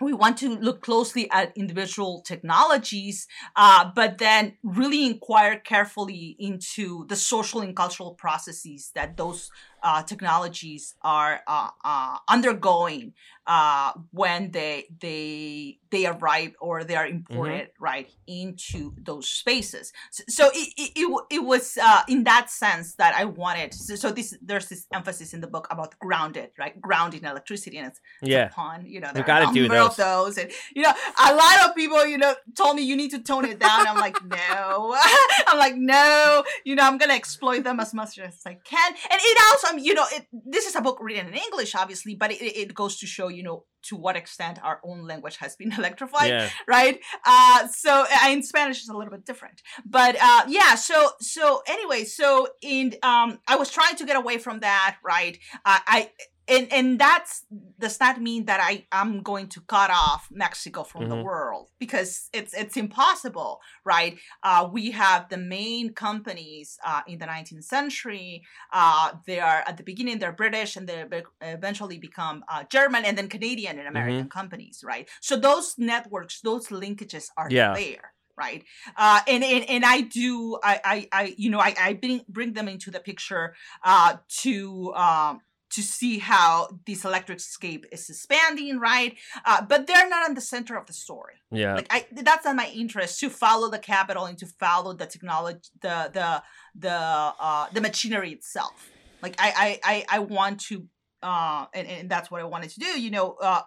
we 0.03 0.13
want 0.13 0.37
to 0.37 0.49
look 0.49 0.81
closely 0.81 1.29
at 1.31 1.55
individual 1.57 2.21
technologies, 2.21 3.27
uh, 3.55 3.89
but 3.95 4.17
then 4.17 4.57
really 4.63 5.05
inquire 5.05 5.57
carefully 5.57 6.35
into 6.39 7.05
the 7.07 7.15
social 7.15 7.61
and 7.61 7.75
cultural 7.75 8.13
processes 8.13 8.91
that 8.95 9.17
those 9.17 9.49
uh, 9.83 10.01
technologies 10.03 10.95
are 11.01 11.41
uh, 11.47 11.69
uh 11.83 12.17
undergoing 12.29 13.13
uh, 13.45 13.91
when 14.11 14.51
they 14.51 14.85
they 15.01 15.77
they 15.91 16.05
arrive 16.05 16.53
or 16.59 16.83
they 16.83 16.95
are 16.95 17.05
mm-hmm. 17.05 17.17
imported 17.17 17.67
mm-hmm. 17.67 17.83
right 17.83 18.09
into 18.25 18.93
those 18.97 19.27
spaces. 19.27 19.91
So, 20.11 20.23
so 20.27 20.49
it, 20.53 20.73
it, 20.77 20.91
it, 20.95 21.23
it 21.29 21.43
was 21.43 21.77
uh, 21.81 22.01
in 22.07 22.23
that 22.23 22.49
sense 22.49 22.95
that 22.95 23.13
I 23.15 23.25
wanted. 23.25 23.73
So, 23.73 23.95
so, 23.95 24.11
this 24.11 24.35
there's 24.41 24.69
this 24.69 24.87
emphasis 24.93 25.33
in 25.33 25.41
the 25.41 25.47
book 25.47 25.67
about 25.69 25.97
grounded, 25.99 26.51
right? 26.57 26.79
Grounding 26.81 27.25
electricity, 27.25 27.77
and 27.77 27.87
it's, 27.87 27.99
yeah, 28.21 28.47
pun. 28.47 28.85
You 28.85 29.01
know, 29.01 29.11
there 29.13 29.23
got 29.23 29.47
to 29.47 29.53
do 29.53 29.67
those. 29.67 29.89
Of 29.89 29.95
those, 29.97 30.37
and 30.37 30.51
you 30.73 30.83
know, 30.83 30.93
a 31.23 31.35
lot 31.35 31.67
of 31.67 31.75
people, 31.75 32.05
you 32.05 32.17
know, 32.17 32.33
told 32.55 32.77
me 32.77 32.83
you 32.83 32.95
need 32.95 33.11
to 33.11 33.19
tone 33.19 33.45
it 33.45 33.59
down. 33.59 33.87
I'm 33.87 33.97
like, 33.97 34.23
no, 34.25 34.97
I'm 35.47 35.57
like, 35.57 35.75
no, 35.75 36.43
you 36.63 36.75
know, 36.75 36.83
I'm 36.83 36.97
gonna 36.97 37.13
exploit 37.13 37.63
them 37.63 37.79
as 37.79 37.93
much 37.93 38.17
as 38.19 38.39
I 38.45 38.57
can, 38.63 38.93
and 39.11 39.19
it 39.21 39.37
also, 39.51 39.72
you 39.77 39.93
know, 39.93 40.05
it, 40.11 40.27
this 40.31 40.65
is 40.65 40.75
a 40.75 40.81
book 40.81 40.99
written 41.01 41.27
in 41.27 41.33
English, 41.33 41.75
obviously, 41.75 42.15
but 42.15 42.31
it, 42.31 42.41
it 42.41 42.73
goes 42.73 42.97
to 42.97 43.07
show 43.07 43.27
you 43.27 43.43
know 43.43 43.65
to 43.83 43.97
what 43.97 44.15
extent 44.15 44.59
our 44.63 44.79
own 44.83 45.05
language 45.05 45.37
has 45.37 45.55
been 45.55 45.71
electrified 45.77 46.29
yeah. 46.29 46.49
right? 46.67 46.99
Uh 47.25 47.67
so 47.67 48.05
uh, 48.09 48.29
in 48.29 48.43
spanish 48.43 48.81
is 48.81 48.89
a 48.89 48.97
little 48.97 49.11
bit 49.11 49.25
different. 49.25 49.61
But 49.85 50.15
uh 50.21 50.43
yeah 50.47 50.75
so 50.75 51.11
so 51.19 51.61
anyway 51.67 52.03
so 52.03 52.47
in 52.61 52.95
um 53.03 53.39
i 53.47 53.55
was 53.55 53.69
trying 53.69 53.95
to 53.97 54.05
get 54.05 54.15
away 54.15 54.37
from 54.37 54.59
that 54.61 54.97
right? 55.03 55.37
Uh, 55.65 55.79
i 55.87 56.09
and 56.47 56.71
and 56.71 56.99
that's 56.99 57.45
does 57.79 57.99
not 57.99 58.21
mean 58.21 58.45
that 58.45 58.59
I 58.61 58.85
am 58.91 59.21
going 59.21 59.47
to 59.49 59.61
cut 59.61 59.91
off 59.91 60.27
Mexico 60.31 60.83
from 60.83 61.03
mm-hmm. 61.03 61.11
the 61.11 61.23
world 61.23 61.69
because 61.79 62.29
it's 62.33 62.53
it's 62.53 62.75
impossible, 62.75 63.61
right? 63.85 64.17
Uh, 64.41 64.67
we 64.71 64.91
have 64.91 65.29
the 65.29 65.37
main 65.37 65.93
companies 65.93 66.77
uh, 66.85 67.01
in 67.07 67.19
the 67.19 67.25
19th 67.25 67.63
century. 67.63 68.43
Uh, 68.71 69.11
they 69.25 69.39
are 69.39 69.63
at 69.65 69.77
the 69.77 69.83
beginning 69.83 70.19
they're 70.19 70.33
British 70.33 70.75
and 70.75 70.87
they 70.87 71.05
eventually 71.41 71.97
become 71.97 72.43
uh, 72.49 72.63
German 72.69 73.05
and 73.05 73.17
then 73.17 73.29
Canadian 73.29 73.79
and 73.79 73.87
American 73.87 74.21
mm-hmm. 74.21 74.39
companies, 74.39 74.83
right? 74.85 75.07
So 75.21 75.37
those 75.37 75.75
networks, 75.77 76.41
those 76.41 76.67
linkages 76.67 77.27
are 77.37 77.47
yeah. 77.49 77.73
there 77.73 78.13
right 78.35 78.63
uh 78.97 79.19
and, 79.27 79.43
and 79.43 79.69
and 79.69 79.85
i 79.85 80.01
do 80.01 80.57
i 80.63 80.79
i, 80.83 81.07
I 81.11 81.35
you 81.37 81.51
know 81.51 81.59
i 81.59 81.75
i 81.79 81.93
bring 81.93 82.21
bring 82.27 82.53
them 82.53 82.67
into 82.67 82.89
the 82.89 82.99
picture 82.99 83.53
uh 83.83 84.17
to 84.41 84.91
um 84.95 85.41
to 85.73 85.81
see 85.81 86.19
how 86.19 86.67
this 86.85 87.03
electric 87.03 87.39
escape 87.39 87.85
is 87.91 88.09
expanding, 88.09 88.79
right? 88.79 89.17
Uh, 89.45 89.61
but 89.61 89.87
they're 89.87 90.07
not 90.07 90.27
on 90.29 90.35
the 90.35 90.41
center 90.41 90.77
of 90.77 90.85
the 90.85 90.93
story. 90.93 91.35
Yeah, 91.51 91.75
like 91.75 91.87
I, 91.89 92.05
that's 92.11 92.45
not 92.45 92.55
my 92.55 92.69
interest 92.73 93.19
to 93.21 93.29
follow 93.29 93.69
the 93.69 93.79
capital 93.79 94.25
and 94.25 94.37
to 94.37 94.45
follow 94.45 94.93
the 94.93 95.05
technology, 95.05 95.69
the 95.81 96.11
the 96.13 96.43
the 96.75 96.93
uh, 96.93 97.67
the 97.73 97.81
machinery 97.81 98.31
itself. 98.31 98.89
Like 99.21 99.35
I 99.39 99.79
I 99.83 99.93
I, 99.93 100.17
I 100.17 100.19
want 100.19 100.61
to, 100.67 100.85
uh, 101.21 101.65
and, 101.73 101.87
and 101.87 102.09
that's 102.09 102.29
what 102.29 102.41
I 102.41 102.45
wanted 102.45 102.69
to 102.71 102.79
do. 102.79 103.01
You 103.01 103.11
know, 103.11 103.35
uh, 103.41 103.61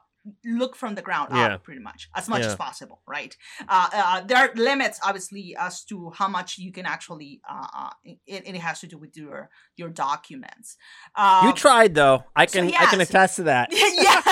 look 0.45 0.77
from 0.77 0.95
the 0.95 1.03
ground 1.03 1.29
yeah. 1.33 1.55
up 1.55 1.65
pretty 1.65 1.81
much 1.81 2.09
as 2.15 2.29
much 2.29 2.43
yeah. 2.43 2.49
as 2.49 2.57
possible 2.57 3.01
right 3.07 3.37
uh, 3.69 3.89
uh, 3.93 4.21
there 4.23 4.39
are 4.39 4.51
limits 4.55 4.99
obviously 5.05 5.57
as 5.59 5.85
to 5.85 6.11
how 6.15 6.29
much 6.29 6.59
you 6.59 6.73
can 6.73 6.87
actually 6.87 7.41
uh, 7.49 7.67
uh 7.77 7.91
it, 8.05 8.47
it 8.47 8.57
has 8.57 8.81
to 8.81 8.87
do 8.87 8.99
with 8.99 9.17
your 9.17 9.51
your 9.77 9.89
documents 9.89 10.77
um, 11.15 11.47
you 11.47 11.53
tried 11.53 11.95
though 11.95 12.25
i 12.35 12.47
can 12.47 12.67
so 12.67 12.73
yes. 12.73 12.83
i 12.83 12.91
can 12.91 13.01
attest 13.01 13.37
to 13.37 13.45
that 13.45 13.69
yeah 13.73 14.23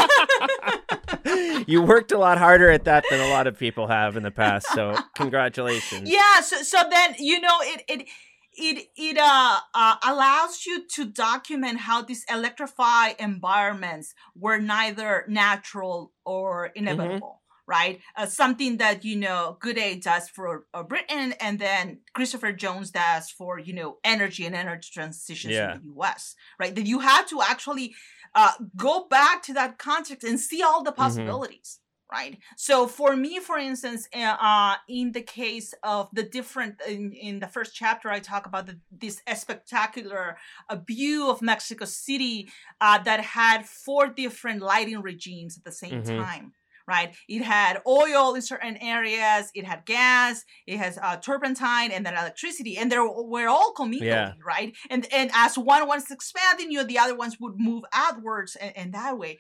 you 1.67 1.83
worked 1.83 2.13
a 2.13 2.19
lot 2.19 2.39
harder 2.39 2.71
at 2.71 2.85
that 2.85 3.05
than 3.11 3.21
a 3.21 3.29
lot 3.29 3.47
of 3.47 3.59
people 3.59 3.87
have 3.87 4.17
in 4.17 4.23
the 4.23 4.31
past 4.31 4.67
so 4.75 4.97
congratulations 5.15 6.11
yeah 6.11 6.41
so 6.41 6.63
so 6.63 6.79
then 6.91 7.15
you 7.19 7.41
know 7.41 7.59
it 7.63 7.83
it 7.89 8.09
it 8.57 8.89
it 8.97 9.19
uh, 9.19 9.61
uh, 9.75 9.97
allows 10.07 10.67
you 10.67 10.87
to 10.89 11.05
document 11.05 11.81
how 11.81 12.03
these 12.03 12.25
electrified 12.31 13.17
environments 13.19 14.15
were 14.35 14.59
neither 14.59 15.25
natural 15.29 16.13
or 16.25 16.67
inevitable. 16.75 17.29
Mm-hmm. 17.29 17.41
Right, 17.67 18.01
uh, 18.15 18.27
something 18.27 18.77
that 18.77 19.07
you 19.07 19.17
know 19.17 19.57
Gooday 19.59 19.99
does 20.03 20.29
for 20.29 20.67
uh, 20.75 20.83
Britain, 20.83 21.33
and 21.41 21.59
then 21.59 22.01
Christopher 22.13 22.53
Jones 22.53 22.91
does 22.91 23.31
for 23.31 23.59
you 23.59 23.73
know 23.73 23.97
energy 24.05 24.45
and 24.45 24.55
energy 24.55 24.91
transitions 24.93 25.55
yeah. 25.55 25.77
in 25.77 25.79
the 25.79 25.87
U.S. 25.95 26.35
Right, 26.61 26.75
that 26.75 26.85
you 26.85 26.99
have 26.99 27.27
to 27.31 27.41
actually 27.41 27.95
uh, 28.35 28.53
go 28.77 29.07
back 29.09 29.43
to 29.45 29.55
that 29.55 29.79
context 29.79 30.29
and 30.29 30.39
see 30.39 30.63
all 30.63 30.83
the 30.83 30.91
mm-hmm. 30.91 31.01
possibilities. 31.01 31.79
Mm-hmm 31.79 31.84
right 32.15 32.39
so 32.57 32.87
for 32.87 33.17
me 33.17 33.41
for 33.41 33.59
instance 33.59 34.09
uh, 34.15 34.37
uh, 34.41 34.75
in 34.89 35.13
the 35.13 35.23
case 35.23 35.75
of 35.83 36.09
the 36.13 36.23
different 36.23 36.75
in, 36.89 37.13
in 37.13 37.41
the 37.41 37.47
first 37.47 37.75
chapter 37.75 38.09
i 38.09 38.19
talk 38.19 38.47
about 38.47 38.67
the, 38.67 38.79
this 38.91 39.21
spectacular 39.35 40.37
uh, 40.71 40.77
view 40.87 41.29
of 41.29 41.43
mexico 41.43 41.85
city 41.85 42.49
uh, 42.81 42.99
that 43.03 43.21
had 43.21 43.67
four 43.67 44.07
different 44.07 44.61
lighting 44.63 45.01
regimes 45.01 45.57
at 45.59 45.65
the 45.65 45.73
same 45.73 46.03
mm-hmm. 46.03 46.23
time 46.23 46.53
right 46.87 47.15
it 47.29 47.43
had 47.43 47.81
oil 47.87 48.35
in 48.35 48.43
certain 48.43 48.77
areas 48.79 49.51
it 49.55 49.65
had 49.65 49.85
gas 49.87 50.45
it 50.67 50.77
has 50.77 50.99
uh, 51.03 51.17
turpentine 51.17 51.91
and 51.91 52.05
then 52.05 52.15
electricity 52.15 52.77
and 52.77 52.91
they 52.91 52.99
were 52.99 53.49
all 53.49 53.73
commingled 53.73 54.07
yeah. 54.07 54.33
right 54.45 54.77
and 54.91 55.07
and 55.13 55.31
as 55.35 55.57
one 55.57 55.87
was 55.89 56.11
expanding 56.11 56.71
you 56.71 56.85
the 56.85 56.99
other 56.99 57.17
ones 57.17 57.39
would 57.41 57.55
move 57.57 57.85
outwards 57.93 58.57
and, 58.57 58.77
and 58.77 58.93
that 58.93 59.19
way 59.19 59.39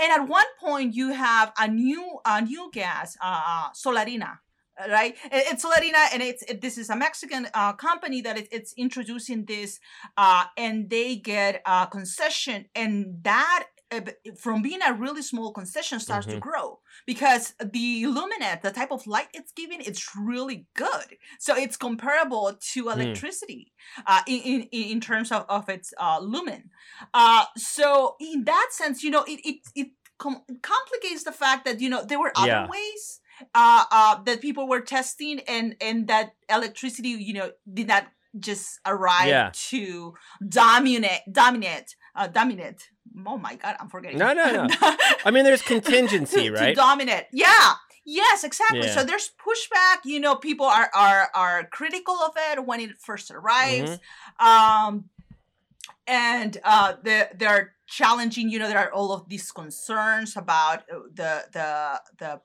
and 0.00 0.12
at 0.12 0.28
one 0.28 0.46
point, 0.58 0.94
you 0.94 1.12
have 1.12 1.52
a 1.58 1.68
new 1.68 2.18
a 2.24 2.40
new 2.40 2.70
gas, 2.72 3.16
uh, 3.22 3.42
uh 3.46 3.68
Solarina, 3.72 4.38
right? 4.88 5.14
It's 5.30 5.64
Solarina, 5.64 6.08
and 6.12 6.22
it's 6.22 6.42
it, 6.44 6.60
this 6.60 6.78
is 6.78 6.90
a 6.90 6.96
Mexican 6.96 7.48
uh, 7.54 7.74
company 7.74 8.22
that 8.22 8.38
it, 8.38 8.48
it's 8.50 8.72
introducing 8.76 9.44
this, 9.44 9.78
uh, 10.16 10.44
and 10.56 10.88
they 10.88 11.16
get 11.16 11.62
a 11.66 11.86
concession, 11.86 12.66
and 12.74 13.22
that 13.22 13.64
uh, 13.64 13.79
from 14.38 14.62
being 14.62 14.80
a 14.86 14.92
really 14.92 15.22
small 15.22 15.52
concession 15.52 15.98
starts 15.98 16.26
mm-hmm. 16.26 16.36
to 16.36 16.40
grow 16.40 16.78
because 17.06 17.54
the 17.72 18.02
illuminate 18.02 18.62
the 18.62 18.70
type 18.70 18.92
of 18.92 19.06
light 19.06 19.28
it's 19.34 19.52
giving 19.52 19.80
it's 19.80 20.14
really 20.16 20.66
good 20.74 21.16
so 21.38 21.56
it's 21.56 21.76
comparable 21.76 22.56
to 22.60 22.84
mm. 22.84 22.92
electricity 22.92 23.72
mm. 23.98 24.02
uh, 24.06 24.20
in, 24.26 24.62
in 24.72 24.90
in 24.90 25.00
terms 25.00 25.32
of, 25.32 25.44
of 25.48 25.68
its 25.68 25.92
uh, 25.98 26.18
lumen 26.20 26.70
uh, 27.14 27.44
so 27.56 28.16
in 28.20 28.44
that 28.44 28.68
sense 28.70 29.02
you 29.02 29.10
know 29.10 29.24
it 29.24 29.40
it, 29.44 29.56
it 29.74 29.88
com- 30.18 30.44
complicates 30.62 31.24
the 31.24 31.32
fact 31.32 31.64
that 31.64 31.80
you 31.80 31.88
know 31.88 32.04
there 32.04 32.20
were 32.20 32.32
other 32.36 32.48
yeah. 32.48 32.68
ways 32.68 33.20
uh, 33.54 33.84
uh, 33.90 34.22
that 34.22 34.40
people 34.40 34.68
were 34.68 34.80
testing 34.80 35.40
and 35.48 35.74
and 35.80 36.06
that 36.08 36.32
electricity 36.48 37.08
you 37.08 37.34
know 37.34 37.50
did 37.72 37.88
not 37.88 38.06
just 38.38 38.78
arrive 38.86 39.26
yeah. 39.26 39.50
to 39.52 40.14
dominate 40.48 41.20
dominate 41.32 41.96
uh, 42.14 42.26
dominate. 42.26 42.90
Oh 43.26 43.38
my 43.38 43.56
god 43.56 43.76
i'm 43.80 43.88
forgetting. 43.88 44.18
No 44.18 44.32
no 44.32 44.50
no. 44.52 44.68
I 45.24 45.30
mean 45.30 45.44
there's 45.44 45.62
contingency 45.62 46.48
to, 46.48 46.52
right? 46.52 46.68
to 46.68 46.74
dominate. 46.74 47.26
Yeah. 47.32 47.74
Yes 48.04 48.44
exactly. 48.44 48.80
Yeah. 48.80 48.94
so 48.94 49.04
there's 49.04 49.30
pushback. 49.38 50.04
You 50.04 50.20
know 50.20 50.36
people 50.36 50.66
are 50.66 50.90
are 50.94 51.28
are 51.34 51.64
critical 51.64 52.14
of 52.14 52.32
it 52.36 52.64
when 52.64 52.80
it 52.80 52.96
first 52.98 53.30
arrives. 53.30 53.98
Mm-hmm. 54.40 54.46
um 54.46 55.04
and 56.06 56.58
uh 56.64 56.94
they're, 57.02 57.30
they're 57.36 57.74
challenging 57.86 58.48
you 58.48 58.58
know 58.58 58.68
there 58.68 58.78
are 58.78 58.92
all 58.92 59.12
of 59.12 59.28
these 59.28 59.50
concerns 59.50 60.36
about 60.36 60.80
uh, 60.90 61.00
the 61.14 61.44
the 61.52 62.00
the 62.18 62.40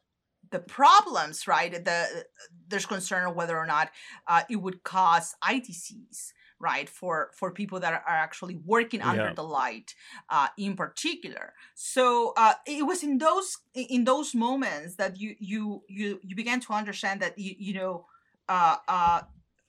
the 0.51 0.59
problems 0.59 1.47
right? 1.47 1.71
The 1.83 2.25
there's 2.67 2.85
concern 2.85 3.27
of 3.27 3.35
whether 3.35 3.57
or 3.57 3.65
not 3.65 3.89
uh, 4.27 4.43
it 4.49 4.57
would 4.57 4.83
cause 4.83 5.35
itcs 5.43 6.31
right 6.59 6.89
for 6.89 7.31
for 7.33 7.51
people 7.51 7.79
that 7.79 7.93
are 7.93 8.03
actually 8.05 8.55
working 8.65 8.99
yeah. 8.99 9.09
under 9.09 9.33
the 9.33 9.43
light 9.43 9.93
uh, 10.29 10.47
in 10.57 10.75
particular. 10.75 11.53
So 11.73 12.33
uh, 12.37 12.53
it 12.65 12.85
was 12.85 13.03
in 13.03 13.17
those 13.17 13.57
in 13.73 14.03
those 14.05 14.33
moments 14.33 14.95
that 14.95 15.19
you 15.19 15.35
you 15.39 15.83
you 15.87 16.19
you 16.23 16.35
began 16.35 16.59
to 16.61 16.73
understand 16.73 17.21
that 17.21 17.37
you 17.37 17.55
you 17.57 17.73
know 17.73 18.05
uh, 18.47 18.77
uh, 18.87 19.21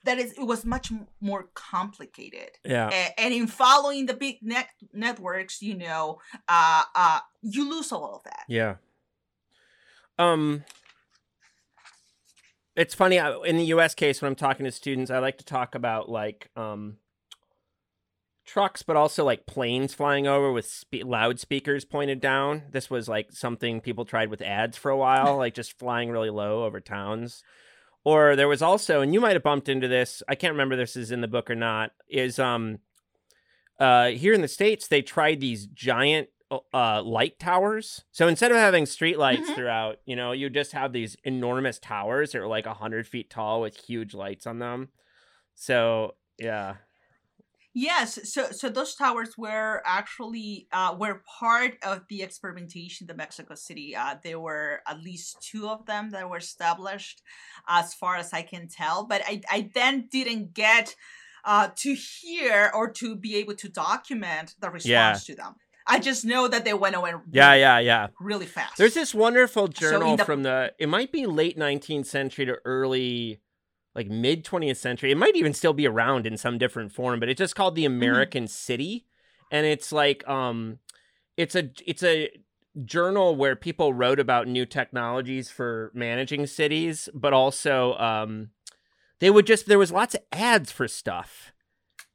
that 0.05 0.19
is 0.19 0.33
it 0.33 0.47
was 0.47 0.65
much 0.65 0.91
more 1.21 1.49
complicated. 1.55 2.51
Yeah. 2.65 2.89
And, 2.89 3.15
and 3.19 3.35
in 3.35 3.47
following 3.47 4.07
the 4.07 4.15
big 4.15 4.39
net 4.43 4.69
networks 4.93 5.61
you 5.61 5.75
know 5.75 6.21
uh 6.49 6.83
uh 6.95 7.21
you 7.43 7.69
lose 7.69 7.93
all 7.93 8.17
of 8.17 8.23
that. 8.25 8.45
Yeah. 8.49 8.77
Um 10.19 10.65
it's 12.77 12.95
funny 12.95 13.17
in 13.17 13.57
the 13.57 13.65
us 13.65 13.95
case 13.95 14.21
when 14.21 14.31
i'm 14.31 14.37
talking 14.37 14.65
to 14.65 14.73
students 14.73 15.11
i 15.11 15.19
like 15.19 15.39
to 15.39 15.45
talk 15.45 15.75
about 15.75 16.09
like 16.09 16.51
um 16.57 16.97
trucks 18.45 18.83
but 18.83 18.95
also 18.97 19.25
like 19.25 19.47
planes 19.47 19.93
flying 19.93 20.27
over 20.27 20.53
with 20.53 20.67
spe- 20.67 21.05
loudspeakers 21.05 21.85
pointed 21.85 22.21
down 22.21 22.63
this 22.71 22.89
was 22.89 23.09
like 23.09 23.33
something 23.33 23.81
people 23.81 24.05
tried 24.05 24.31
with 24.31 24.41
ads 24.41 24.77
for 24.77 24.91
a 24.91 24.97
while 24.97 25.37
like 25.39 25.55
just 25.55 25.79
flying 25.79 26.11
really 26.11 26.31
low 26.31 26.65
over 26.65 26.81
towns 26.81 27.43
or 28.07 28.37
there 28.37 28.47
was 28.47 28.63
also, 28.63 29.01
and 29.01 29.13
you 29.13 29.21
might 29.21 29.33
have 29.33 29.43
bumped 29.43 29.69
into 29.69 29.89
this. 29.89 30.23
I 30.29 30.37
can't 30.37 30.53
remember 30.53 30.77
this 30.77 30.95
is 30.95 31.11
in 31.11 31.23
the 31.23 31.27
book 31.27 31.51
or 31.51 31.57
not. 31.57 31.91
Is 32.09 32.39
um, 32.39 32.79
uh, 33.81 34.11
here 34.11 34.33
in 34.33 34.43
the 34.43 34.49
states 34.49 34.87
they 34.87 35.03
tried 35.03 35.41
these 35.41 35.67
giant 35.67 36.29
uh 36.73 37.03
light 37.03 37.39
towers. 37.39 38.05
So 38.13 38.29
instead 38.29 38.53
of 38.53 38.57
having 38.57 38.87
street 38.87 39.19
lights 39.19 39.43
mm-hmm. 39.43 39.55
throughout, 39.55 39.97
you 40.05 40.17
know, 40.17 40.33
you 40.33 40.49
just 40.51 40.73
have 40.73 40.93
these 40.93 41.17
enormous 41.25 41.79
towers 41.79 42.33
that 42.33 42.41
are 42.43 42.47
like 42.47 42.67
a 42.67 42.75
hundred 42.75 43.07
feet 43.07 43.31
tall 43.31 43.61
with 43.61 43.77
huge 43.77 44.15
lights 44.15 44.47
on 44.47 44.59
them. 44.59 44.89
So 45.55 46.15
yeah. 46.39 46.77
Yes, 47.79 48.33
so 48.33 48.47
so 48.53 48.71
those 48.71 48.95
towers 48.95 49.37
were 49.37 49.83
actually 49.85 50.67
uh, 50.73 50.97
were 50.99 51.23
part 51.39 51.77
of 51.83 52.05
the 52.09 52.23
experimentation 52.23 53.07
in 53.11 53.17
Mexico 53.19 53.55
City. 53.55 53.95
Uh, 53.95 54.15
there 54.25 54.41
were 54.41 54.81
at 54.89 55.03
least 55.03 55.37
two 55.43 55.69
of 55.69 55.85
them 55.85 56.09
that 56.13 56.31
were 56.31 56.39
established, 56.39 57.21
as 57.69 57.93
far 57.93 58.17
as 58.17 58.33
I 58.33 58.41
can 58.41 58.69
tell. 58.69 59.05
But 59.05 59.21
I 59.27 59.43
I 59.51 59.69
then 59.75 60.09
didn't 60.11 60.55
get 60.55 60.97
uh, 61.45 61.69
to 61.77 61.95
hear 61.95 62.71
or 62.75 62.91
to 62.93 63.15
be 63.15 63.37
able 63.37 63.55
to 63.57 63.69
document 63.69 64.55
the 64.59 64.71
response 64.71 65.29
yeah. 65.29 65.35
to 65.35 65.37
them. 65.37 65.57
I 65.87 65.99
just 65.99 66.25
know 66.25 66.49
that 66.49 66.65
they 66.65 66.75
went 66.75 66.97
away. 66.97 67.13
Really, 67.13 67.25
yeah, 67.31 67.55
yeah, 67.55 67.79
yeah. 67.79 68.09
Really 68.21 68.47
fast. 68.47 68.77
There's 68.77 68.95
this 68.95 69.15
wonderful 69.15 69.69
journal 69.69 70.11
so 70.11 70.17
the- 70.17 70.25
from 70.25 70.43
the. 70.43 70.73
It 70.79 70.89
might 70.89 71.13
be 71.13 71.27
late 71.27 71.59
19th 71.59 72.07
century 72.07 72.47
to 72.47 72.57
early 72.65 73.41
like 73.95 74.09
mid 74.09 74.45
20th 74.45 74.77
century. 74.77 75.11
It 75.11 75.17
might 75.17 75.37
even 75.37 75.55
still 75.55 75.73
be 75.73 75.87
around 75.87 76.27
in 76.27 76.37
some 76.37 76.59
different 76.59 76.93
form, 76.93 77.19
but 77.19 77.29
it's 77.29 77.39
just 77.39 77.57
called 77.57 77.75
the 77.75 77.85
mm-hmm. 77.85 77.95
American 77.95 78.45
mm-hmm. 78.45 78.51
City, 78.51 79.07
and 79.51 79.67
it's 79.67 79.91
like 79.93 80.27
um, 80.29 80.79
it's 81.37 81.55
a 81.55 81.71
it's 81.87 82.03
a 82.03 82.31
journal 82.85 83.35
where 83.35 83.57
people 83.57 83.95
wrote 83.95 84.21
about 84.21 84.47
new 84.47 84.67
technologies 84.67 85.51
for 85.51 85.91
managing 85.95 86.47
cities, 86.47 87.09
but 87.15 87.33
also 87.33 87.95
um, 87.95 88.51
they 89.21 89.31
would 89.31 89.47
just 89.47 89.67
there 89.67 89.79
was 89.79 89.93
lots 89.93 90.15
of 90.15 90.21
ads 90.31 90.71
for 90.71 90.87
stuff 90.87 91.53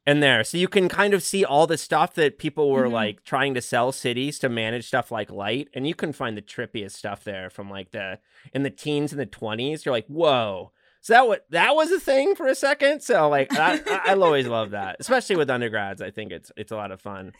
in 0.06 0.20
there, 0.20 0.42
so 0.44 0.58
you 0.58 0.68
can 0.68 0.88
kind 0.88 1.14
of 1.14 1.22
see 1.22 1.44
all 1.44 1.66
the 1.66 1.78
stuff 1.78 2.14
that 2.14 2.38
people 2.38 2.70
were 2.70 2.84
mm-hmm. 2.84 2.94
like 2.94 3.24
trying 3.24 3.54
to 3.54 3.62
sell 3.62 3.92
cities 3.92 4.38
to 4.40 4.48
manage 4.48 4.86
stuff 4.86 5.10
like 5.10 5.30
light, 5.30 5.68
and 5.74 5.86
you 5.86 5.94
can 5.94 6.12
find 6.12 6.36
the 6.36 6.42
trippiest 6.42 6.92
stuff 6.92 7.24
there 7.24 7.50
from 7.50 7.70
like 7.70 7.92
the 7.92 8.18
in 8.52 8.62
the 8.62 8.70
teens 8.70 9.12
and 9.12 9.20
the 9.20 9.26
twenties. 9.26 9.84
You're 9.84 9.94
like, 9.94 10.06
whoa 10.06 10.72
so 11.02 11.14
that 11.14 11.26
what 11.26 11.46
that 11.50 11.74
was 11.74 11.90
a 11.90 11.98
thing 11.98 12.36
for 12.36 12.46
a 12.46 12.54
second. 12.54 13.02
So 13.02 13.28
like 13.28 13.52
I, 13.52 13.80
I'll 14.04 14.22
always 14.22 14.46
love 14.46 14.70
that, 14.70 14.96
especially 15.00 15.36
with 15.36 15.50
undergrads. 15.50 16.00
I 16.00 16.12
think 16.12 16.30
it's 16.30 16.52
it's 16.56 16.70
a 16.70 16.76
lot 16.76 16.92
of 16.92 17.00
fun 17.00 17.32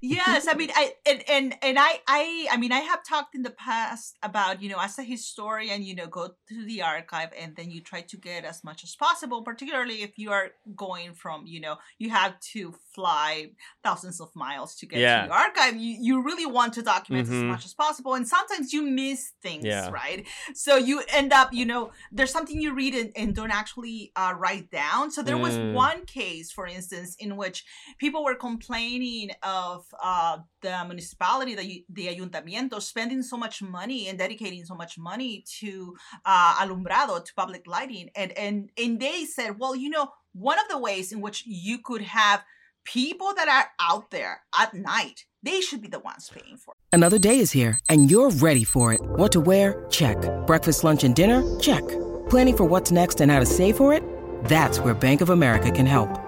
yes 0.00 0.46
i 0.48 0.54
mean 0.54 0.70
i 0.74 0.92
and, 1.06 1.24
and 1.28 1.54
and 1.62 1.78
i 1.78 2.00
i 2.06 2.46
i 2.52 2.56
mean 2.56 2.70
i 2.70 2.78
have 2.78 3.04
talked 3.04 3.34
in 3.34 3.42
the 3.42 3.50
past 3.50 4.16
about 4.22 4.62
you 4.62 4.68
know 4.68 4.78
as 4.80 4.98
a 4.98 5.02
historian 5.02 5.82
you 5.82 5.94
know 5.94 6.06
go 6.06 6.28
to 6.48 6.64
the 6.66 6.80
archive 6.80 7.30
and 7.38 7.56
then 7.56 7.70
you 7.70 7.80
try 7.80 8.00
to 8.00 8.16
get 8.16 8.44
as 8.44 8.62
much 8.62 8.84
as 8.84 8.94
possible 8.94 9.42
particularly 9.42 10.02
if 10.02 10.16
you 10.16 10.30
are 10.30 10.50
going 10.76 11.12
from 11.14 11.46
you 11.46 11.60
know 11.60 11.76
you 11.98 12.10
have 12.10 12.38
to 12.40 12.74
fly 12.94 13.50
thousands 13.82 14.20
of 14.20 14.34
miles 14.36 14.76
to 14.76 14.86
get 14.86 15.00
yeah. 15.00 15.22
to 15.22 15.28
the 15.28 15.34
archive 15.34 15.76
you, 15.76 15.96
you 16.00 16.22
really 16.22 16.46
want 16.46 16.72
to 16.72 16.82
document 16.82 17.26
mm-hmm. 17.26 17.36
as 17.36 17.42
much 17.42 17.64
as 17.64 17.74
possible 17.74 18.14
and 18.14 18.28
sometimes 18.28 18.72
you 18.72 18.82
miss 18.82 19.32
things 19.42 19.64
yeah. 19.64 19.90
right 19.90 20.26
so 20.54 20.76
you 20.76 21.02
end 21.12 21.32
up 21.32 21.52
you 21.52 21.66
know 21.66 21.90
there's 22.12 22.32
something 22.32 22.60
you 22.60 22.72
read 22.72 22.94
and, 22.94 23.10
and 23.16 23.34
don't 23.34 23.50
actually 23.50 24.12
uh, 24.14 24.32
write 24.38 24.70
down 24.70 25.10
so 25.10 25.22
there 25.22 25.36
mm. 25.36 25.42
was 25.42 25.74
one 25.74 26.04
case 26.06 26.52
for 26.52 26.66
instance 26.66 27.16
in 27.18 27.36
which 27.36 27.64
people 27.98 28.22
were 28.22 28.34
complaining 28.36 29.30
of 29.42 29.87
uh, 30.02 30.38
the 30.62 30.84
municipality, 30.86 31.54
the, 31.54 31.84
the 31.88 32.08
ayuntamiento, 32.08 32.80
spending 32.80 33.22
so 33.22 33.36
much 33.36 33.62
money 33.62 34.08
and 34.08 34.18
dedicating 34.18 34.64
so 34.64 34.74
much 34.74 34.98
money 34.98 35.44
to 35.60 35.96
uh, 36.24 36.54
alumbrado, 36.54 37.24
to 37.24 37.34
public 37.34 37.66
lighting. 37.66 38.10
And, 38.14 38.32
and, 38.32 38.70
and 38.76 39.00
they 39.00 39.24
said, 39.24 39.58
well, 39.58 39.74
you 39.74 39.90
know, 39.90 40.08
one 40.32 40.58
of 40.58 40.68
the 40.68 40.78
ways 40.78 41.12
in 41.12 41.20
which 41.20 41.44
you 41.46 41.78
could 41.78 42.02
have 42.02 42.44
people 42.84 43.34
that 43.34 43.48
are 43.48 43.68
out 43.80 44.10
there 44.10 44.40
at 44.58 44.72
night, 44.74 45.24
they 45.42 45.60
should 45.60 45.82
be 45.82 45.88
the 45.88 45.98
ones 46.00 46.30
paying 46.32 46.56
for 46.56 46.72
it. 46.72 46.94
Another 46.94 47.18
day 47.18 47.38
is 47.38 47.52
here 47.52 47.78
and 47.88 48.10
you're 48.10 48.30
ready 48.30 48.64
for 48.64 48.92
it. 48.92 49.00
What 49.00 49.32
to 49.32 49.40
wear? 49.40 49.86
Check. 49.90 50.16
Breakfast, 50.46 50.84
lunch, 50.84 51.04
and 51.04 51.14
dinner? 51.14 51.42
Check. 51.60 51.86
Planning 52.28 52.56
for 52.56 52.64
what's 52.64 52.90
next 52.90 53.20
and 53.20 53.30
how 53.30 53.40
to 53.40 53.46
save 53.46 53.76
for 53.76 53.92
it? 53.92 54.02
That's 54.44 54.80
where 54.80 54.94
Bank 54.94 55.20
of 55.20 55.30
America 55.30 55.70
can 55.70 55.86
help. 55.86 56.27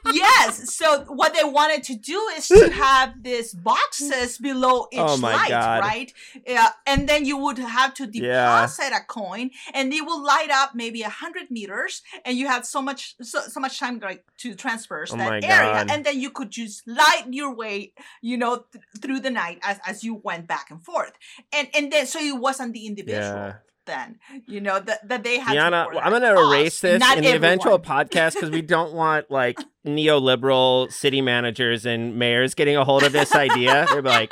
yes. 0.13 0.75
So 0.75 1.03
what 1.05 1.33
they 1.33 1.43
wanted 1.43 1.83
to 1.83 1.95
do 1.95 2.19
is 2.37 2.47
to 2.47 2.69
have 2.73 3.21
these 3.21 3.53
boxes 3.53 4.37
below 4.37 4.87
each 4.91 4.99
oh 4.99 5.15
light, 5.15 5.49
God. 5.49 5.79
right? 5.81 6.13
Yeah, 6.45 6.69
and 6.85 7.07
then 7.07 7.25
you 7.25 7.37
would 7.37 7.57
have 7.57 7.93
to 7.95 8.07
deposit 8.07 8.89
yeah. 8.91 8.97
a 8.97 9.03
coin, 9.07 9.51
and 9.73 9.93
it 9.93 10.05
will 10.05 10.23
light 10.23 10.49
up 10.51 10.75
maybe 10.75 11.01
a 11.01 11.09
hundred 11.09 11.49
meters, 11.51 12.01
and 12.25 12.37
you 12.37 12.47
have 12.47 12.65
so 12.65 12.81
much 12.81 13.15
so, 13.21 13.41
so 13.41 13.59
much 13.59 13.79
time 13.79 13.99
like 13.99 14.23
to 14.39 14.55
transverse 14.55 15.13
oh 15.13 15.17
that 15.17 15.43
area, 15.43 15.85
and 15.89 16.05
then 16.05 16.19
you 16.19 16.29
could 16.29 16.51
just 16.51 16.87
light 16.87 17.25
your 17.29 17.53
way, 17.53 17.93
you 18.21 18.37
know, 18.37 18.65
th- 18.71 18.83
through 19.01 19.19
the 19.19 19.31
night 19.31 19.59
as 19.63 19.79
as 19.85 20.03
you 20.03 20.15
went 20.15 20.47
back 20.47 20.71
and 20.71 20.83
forth, 20.83 21.13
and 21.53 21.67
and 21.73 21.91
then 21.91 22.05
so 22.05 22.19
it 22.19 22.37
wasn't 22.37 22.73
the 22.73 22.87
individual. 22.87 23.21
Yeah 23.21 23.53
then 23.85 24.19
you 24.47 24.61
know 24.61 24.79
that 24.79 25.07
that 25.07 25.23
they 25.23 25.39
have 25.39 25.53
Diana, 25.53 25.87
i'm 26.01 26.11
gonna 26.11 26.39
erase 26.49 26.79
this 26.81 26.99
Not 26.99 27.17
in 27.17 27.23
the 27.23 27.29
everyone. 27.29 27.53
eventual 27.53 27.79
podcast 27.79 28.33
because 28.35 28.49
we 28.49 28.61
don't 28.75 28.93
want 28.93 29.29
like 29.31 29.57
neoliberal 29.85 30.91
city 30.91 31.21
managers 31.21 31.85
and 31.85 32.17
mayors 32.17 32.53
getting 32.53 32.75
a 32.77 32.85
hold 32.85 33.03
of 33.03 33.11
this 33.11 33.33
idea 33.35 33.85
they're 33.91 34.01
like 34.01 34.31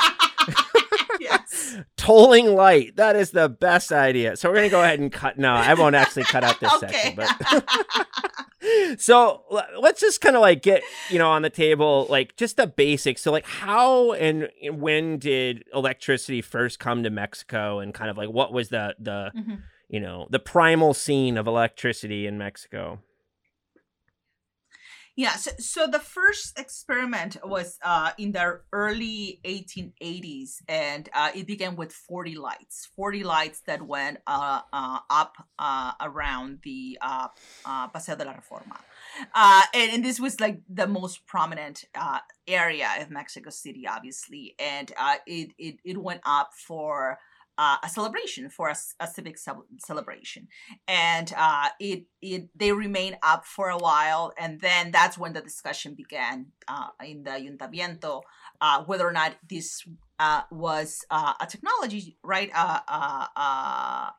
yes. 1.74 1.84
tolling 1.98 2.56
light 2.56 2.96
that 2.96 3.16
is 3.16 3.32
the 3.32 3.50
best 3.50 3.92
idea 3.92 4.36
so 4.36 4.50
we're 4.50 4.56
gonna 4.56 4.70
go 4.70 4.82
ahead 4.82 5.00
and 5.00 5.12
cut 5.12 5.38
no 5.38 5.52
i 5.54 5.74
won't 5.74 5.96
actually 5.96 6.24
cut 6.24 6.44
out 6.44 6.60
this 6.60 6.74
okay. 6.84 6.88
section 6.88 7.16
but 7.16 8.98
so 8.98 9.44
let's 9.80 10.02
just 10.02 10.22
kind 10.22 10.36
of 10.36 10.42
like 10.42 10.62
get 10.62 10.84
you 11.10 11.18
know 11.18 11.30
on 11.30 11.42
the 11.42 11.50
table 11.50 12.08
like 12.10 12.36
just 12.36 12.58
the 12.58 12.68
basics 12.68 13.22
so 13.22 13.32
like 13.32 13.46
how 13.46 14.14
and 14.14 14.50
when 14.72 15.18
did 15.18 15.64
electricity 15.74 16.42
first 16.42 16.80
come 16.80 17.04
to 17.04 17.10
mexico 17.10 17.80
and 17.80 17.94
kind 17.94 18.10
of 18.10 18.18
like 18.18 18.30
what 18.30 18.52
was 18.52 18.70
the 18.70 18.96
the 19.00 19.32
mm-hmm. 19.36 19.56
you 19.88 20.00
know 20.00 20.28
the 20.30 20.40
primal 20.40 20.94
scene 20.94 21.38
of 21.38 21.48
electricity 21.48 22.28
in 22.28 22.38
mexico 22.38 23.00
yeah, 25.20 25.36
so, 25.36 25.52
so 25.60 25.86
the 25.86 26.00
first 26.00 26.58
experiment 26.58 27.36
was 27.44 27.78
uh, 27.84 28.12
in 28.18 28.32
the 28.32 28.62
early 28.72 29.42
1880s, 29.44 30.62
and 30.70 31.10
uh, 31.14 31.32
it 31.36 31.46
began 31.46 31.76
with 31.76 31.92
40 31.92 32.36
lights, 32.36 32.88
40 32.96 33.26
lights 33.26 33.60
that 33.68 33.82
went 33.82 34.20
uh, 34.28 34.62
uh 34.72 35.00
up 35.10 35.34
uh, 35.60 35.92
around 36.00 36.60
the 36.64 36.98
uh, 37.02 37.28
Paseo 37.90 38.16
de 38.16 38.24
la 38.24 38.34
Reforma. 38.34 38.80
And, 39.74 39.92
and, 39.92 40.06
this 40.06 40.22
was 40.22 40.40
like 40.40 40.62
the 40.70 40.88
most 40.88 41.28
prominent 41.28 41.84
area 42.48 42.88
of 43.02 43.12
Mexico 43.12 43.50
City, 43.50 43.86
obviously, 43.86 44.56
and 44.58 44.94
it, 45.28 45.50
it, 45.58 45.80
it 45.84 45.98
went 45.98 46.22
up 46.26 46.52
for 46.54 47.20
uh, 47.60 47.76
a 47.84 47.90
celebration 47.90 48.50
for 48.50 48.70
a, 48.70 48.76
a 49.02 49.08
civic 49.08 49.38
celebration, 49.80 50.48
and 50.88 51.34
uh, 51.36 51.68
it 51.80 52.06
it 52.22 52.48
they 52.56 52.72
remain 52.72 53.18
up 53.22 53.46
for 53.46 53.70
a 53.70 53.78
while, 53.78 54.32
and 54.40 54.62
then 54.62 54.92
that's 54.92 55.18
when 55.18 55.34
the 55.34 55.42
discussion 55.42 55.94
began 55.94 56.48
uh, 56.70 56.88
in 57.04 57.24
the 57.24 57.32
ayuntamiento 57.32 58.22
uh, 58.62 58.84
whether 58.86 59.06
or 59.06 59.12
not 59.12 59.36
this 59.48 59.86
uh, 60.20 60.44
was 60.52 61.06
uh, 61.12 61.34
a 61.42 61.46
technology, 61.46 62.18
right? 62.24 62.50
A 62.56 64.12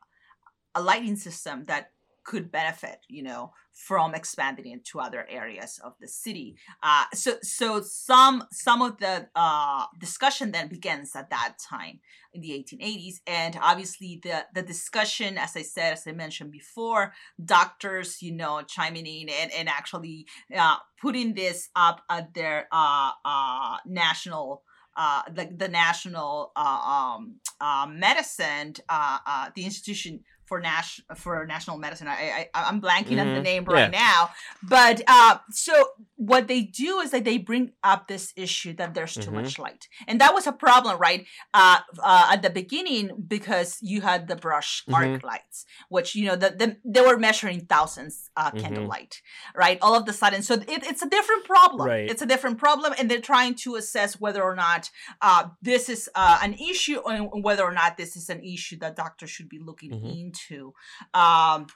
lighting 0.79 1.15
system 1.15 1.65
that 1.65 1.91
could 2.23 2.51
benefit, 2.51 2.99
you 3.09 3.23
know, 3.23 3.53
from 3.73 4.13
expanding 4.13 4.67
into 4.67 4.99
other 4.99 5.25
areas 5.29 5.79
of 5.83 5.93
the 5.99 6.07
city. 6.07 6.55
Uh, 6.83 7.05
so, 7.13 7.35
so 7.41 7.81
some 7.81 8.43
some 8.51 8.81
of 8.81 8.97
the 8.97 9.27
uh, 9.35 9.85
discussion 9.97 10.51
then 10.51 10.67
begins 10.67 11.15
at 11.15 11.29
that 11.29 11.55
time 11.59 11.99
in 12.33 12.41
the 12.41 12.49
1880s, 12.49 13.15
and 13.27 13.57
obviously 13.61 14.19
the 14.23 14.45
the 14.53 14.61
discussion, 14.61 15.37
as 15.37 15.55
I 15.55 15.61
said, 15.61 15.93
as 15.93 16.07
I 16.07 16.11
mentioned 16.11 16.51
before, 16.51 17.13
doctors, 17.43 18.21
you 18.21 18.33
know, 18.33 18.61
chiming 18.61 19.05
in 19.05 19.29
and 19.29 19.51
and 19.51 19.69
actually 19.69 20.27
uh, 20.55 20.77
putting 21.01 21.33
this 21.33 21.69
up 21.75 22.01
at 22.09 22.33
their 22.33 22.67
uh, 22.71 23.11
uh, 23.25 23.77
national 23.85 24.63
uh, 24.97 25.21
like 25.35 25.57
the 25.57 25.69
national 25.69 26.51
uh, 26.55 27.17
um, 27.61 27.99
medicine, 27.99 28.73
the 29.55 29.63
institution 29.63 30.19
for 30.51 30.59
Nash 30.59 30.99
for 31.15 31.45
national 31.45 31.77
medicine. 31.77 32.09
I, 32.09 32.49
I 32.53 32.67
I'm 32.67 32.81
blanking 32.81 33.15
mm-hmm. 33.15 33.19
on 33.19 33.27
the 33.27 33.33
mm-hmm. 33.35 33.43
name 33.43 33.63
right 33.63 33.89
yeah. 33.89 33.99
now, 34.05 34.31
but 34.61 35.01
uh, 35.07 35.37
so 35.49 35.73
what 36.17 36.49
they 36.49 36.61
do 36.61 36.99
is 36.99 37.11
that 37.11 37.23
they 37.23 37.37
bring 37.37 37.71
up 37.85 38.09
this 38.09 38.33
issue 38.35 38.73
that 38.73 38.93
there's 38.93 39.13
too 39.13 39.21
mm-hmm. 39.21 39.43
much 39.43 39.57
light, 39.57 39.87
and 40.09 40.19
that 40.19 40.33
was 40.33 40.47
a 40.47 40.51
problem, 40.51 40.99
right? 40.99 41.25
Uh, 41.53 41.79
uh, 42.03 42.27
at 42.33 42.41
the 42.41 42.49
beginning 42.49 43.11
because 43.29 43.77
you 43.81 44.01
had 44.01 44.27
the 44.27 44.35
brush 44.35 44.83
arc 44.91 45.05
mm-hmm. 45.05 45.25
lights, 45.25 45.63
which 45.87 46.15
you 46.15 46.25
know 46.25 46.35
the, 46.35 46.49
the 46.49 46.75
they 46.83 46.99
were 46.99 47.17
measuring 47.17 47.61
thousands 47.61 48.29
uh, 48.35 48.51
candlelight, 48.51 49.21
mm-hmm. 49.21 49.59
right? 49.59 49.77
All 49.81 49.95
of 49.95 50.05
the 50.05 50.11
sudden, 50.11 50.41
so 50.41 50.55
it, 50.55 50.67
it's 50.67 51.01
a 51.01 51.09
different 51.09 51.45
problem. 51.45 51.87
Right. 51.87 52.11
It's 52.11 52.21
a 52.21 52.25
different 52.25 52.57
problem, 52.57 52.93
and 52.99 53.09
they're 53.09 53.21
trying 53.21 53.55
to 53.63 53.75
assess 53.75 54.19
whether 54.19 54.43
or 54.43 54.55
not 54.55 54.89
uh, 55.21 55.43
this 55.61 55.87
is 55.87 56.09
uh, 56.13 56.39
an 56.43 56.55
issue, 56.55 56.99
and 57.07 57.41
whether 57.41 57.63
or 57.63 57.71
not 57.71 57.95
this 57.95 58.17
is 58.17 58.29
an 58.29 58.43
issue 58.43 58.77
that 58.79 58.97
doctors 58.97 59.29
should 59.29 59.47
be 59.47 59.59
looking 59.59 59.91
mm-hmm. 59.91 60.07
into 60.07 60.40
to. 60.47 60.73
Um, 61.13 61.67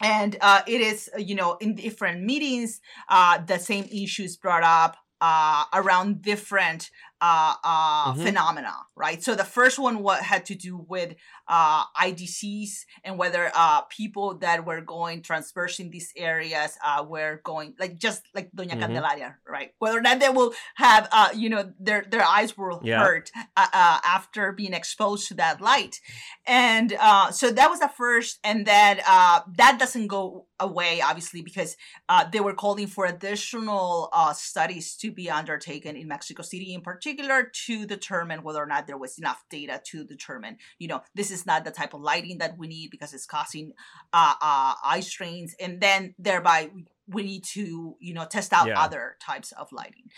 and 0.00 0.36
uh, 0.40 0.62
it 0.66 0.80
is, 0.80 1.10
you 1.18 1.34
know, 1.34 1.56
in 1.60 1.74
different 1.74 2.22
meetings, 2.22 2.80
uh, 3.08 3.38
the 3.44 3.58
same 3.58 3.84
issues 3.90 4.36
brought 4.36 4.62
up 4.62 4.96
uh, 5.20 5.64
around 5.74 6.22
different 6.22 6.90
uh, 7.20 7.54
uh, 7.64 8.12
mm-hmm. 8.12 8.22
phenomena, 8.22 8.74
right? 8.94 9.22
So 9.22 9.34
the 9.34 9.44
first 9.44 9.78
one 9.78 10.02
what 10.02 10.22
had 10.22 10.46
to 10.46 10.54
do 10.54 10.76
with 10.88 11.14
uh, 11.48 11.84
IDCs 12.00 12.84
and 13.02 13.18
whether 13.18 13.50
uh, 13.54 13.82
people 13.82 14.38
that 14.38 14.64
were 14.64 14.80
going 14.80 15.22
transversing 15.22 15.90
these 15.90 16.12
areas 16.16 16.78
uh, 16.84 17.04
were 17.08 17.40
going 17.44 17.74
like 17.78 17.98
just 17.98 18.22
like 18.34 18.50
Doña 18.52 18.70
mm-hmm. 18.70 18.80
Candelaria, 18.80 19.36
right? 19.48 19.72
Whether 19.78 19.98
or 19.98 20.02
not 20.02 20.20
they 20.20 20.28
will 20.28 20.52
have, 20.76 21.08
uh, 21.10 21.30
you 21.34 21.48
know, 21.48 21.72
their 21.80 22.04
their 22.08 22.24
eyes 22.24 22.56
will 22.56 22.80
yeah. 22.82 23.00
hurt 23.00 23.30
uh, 23.56 23.66
uh, 23.72 23.98
after 24.04 24.52
being 24.52 24.74
exposed 24.74 25.28
to 25.28 25.34
that 25.34 25.60
light, 25.60 26.00
and 26.46 26.94
uh, 27.00 27.30
so 27.30 27.50
that 27.50 27.70
was 27.70 27.80
the 27.80 27.88
first, 27.88 28.38
and 28.44 28.66
then 28.66 29.00
uh, 29.06 29.40
that 29.56 29.78
doesn't 29.78 30.06
go 30.06 30.46
away 30.60 31.00
obviously 31.00 31.40
because 31.40 31.76
uh, 32.08 32.24
they 32.32 32.40
were 32.40 32.52
calling 32.52 32.88
for 32.88 33.06
additional 33.06 34.08
uh, 34.12 34.32
studies 34.32 34.96
to 34.96 35.12
be 35.12 35.30
undertaken 35.30 35.96
in 35.96 36.08
Mexico 36.08 36.42
City 36.42 36.74
in 36.74 36.80
particular 36.80 37.07
particular 37.08 37.50
to 37.66 37.86
determine 37.86 38.42
whether 38.42 38.62
or 38.62 38.66
not 38.66 38.86
there 38.86 38.98
was 38.98 39.18
enough 39.18 39.42
data 39.50 39.80
to 39.86 40.04
determine, 40.04 40.58
you 40.78 40.88
know, 40.88 41.00
this 41.14 41.30
is 41.30 41.46
not 41.46 41.64
the 41.64 41.70
type 41.70 41.94
of 41.94 42.00
lighting 42.00 42.38
that 42.38 42.58
we 42.58 42.68
need 42.68 42.90
because 42.90 43.14
it's 43.14 43.26
causing 43.26 43.72
uh, 44.12 44.34
uh, 44.40 44.74
eye 44.84 45.00
strains, 45.00 45.54
and 45.60 45.80
then 45.80 46.14
thereby 46.18 46.70
we 47.10 47.22
need 47.22 47.42
to 47.42 47.96
you 48.00 48.12
know 48.12 48.26
test 48.26 48.52
out 48.52 48.66
yeah. 48.68 48.78
other 48.78 49.16
types 49.18 49.52
of 49.52 49.72
lighting 49.72 50.10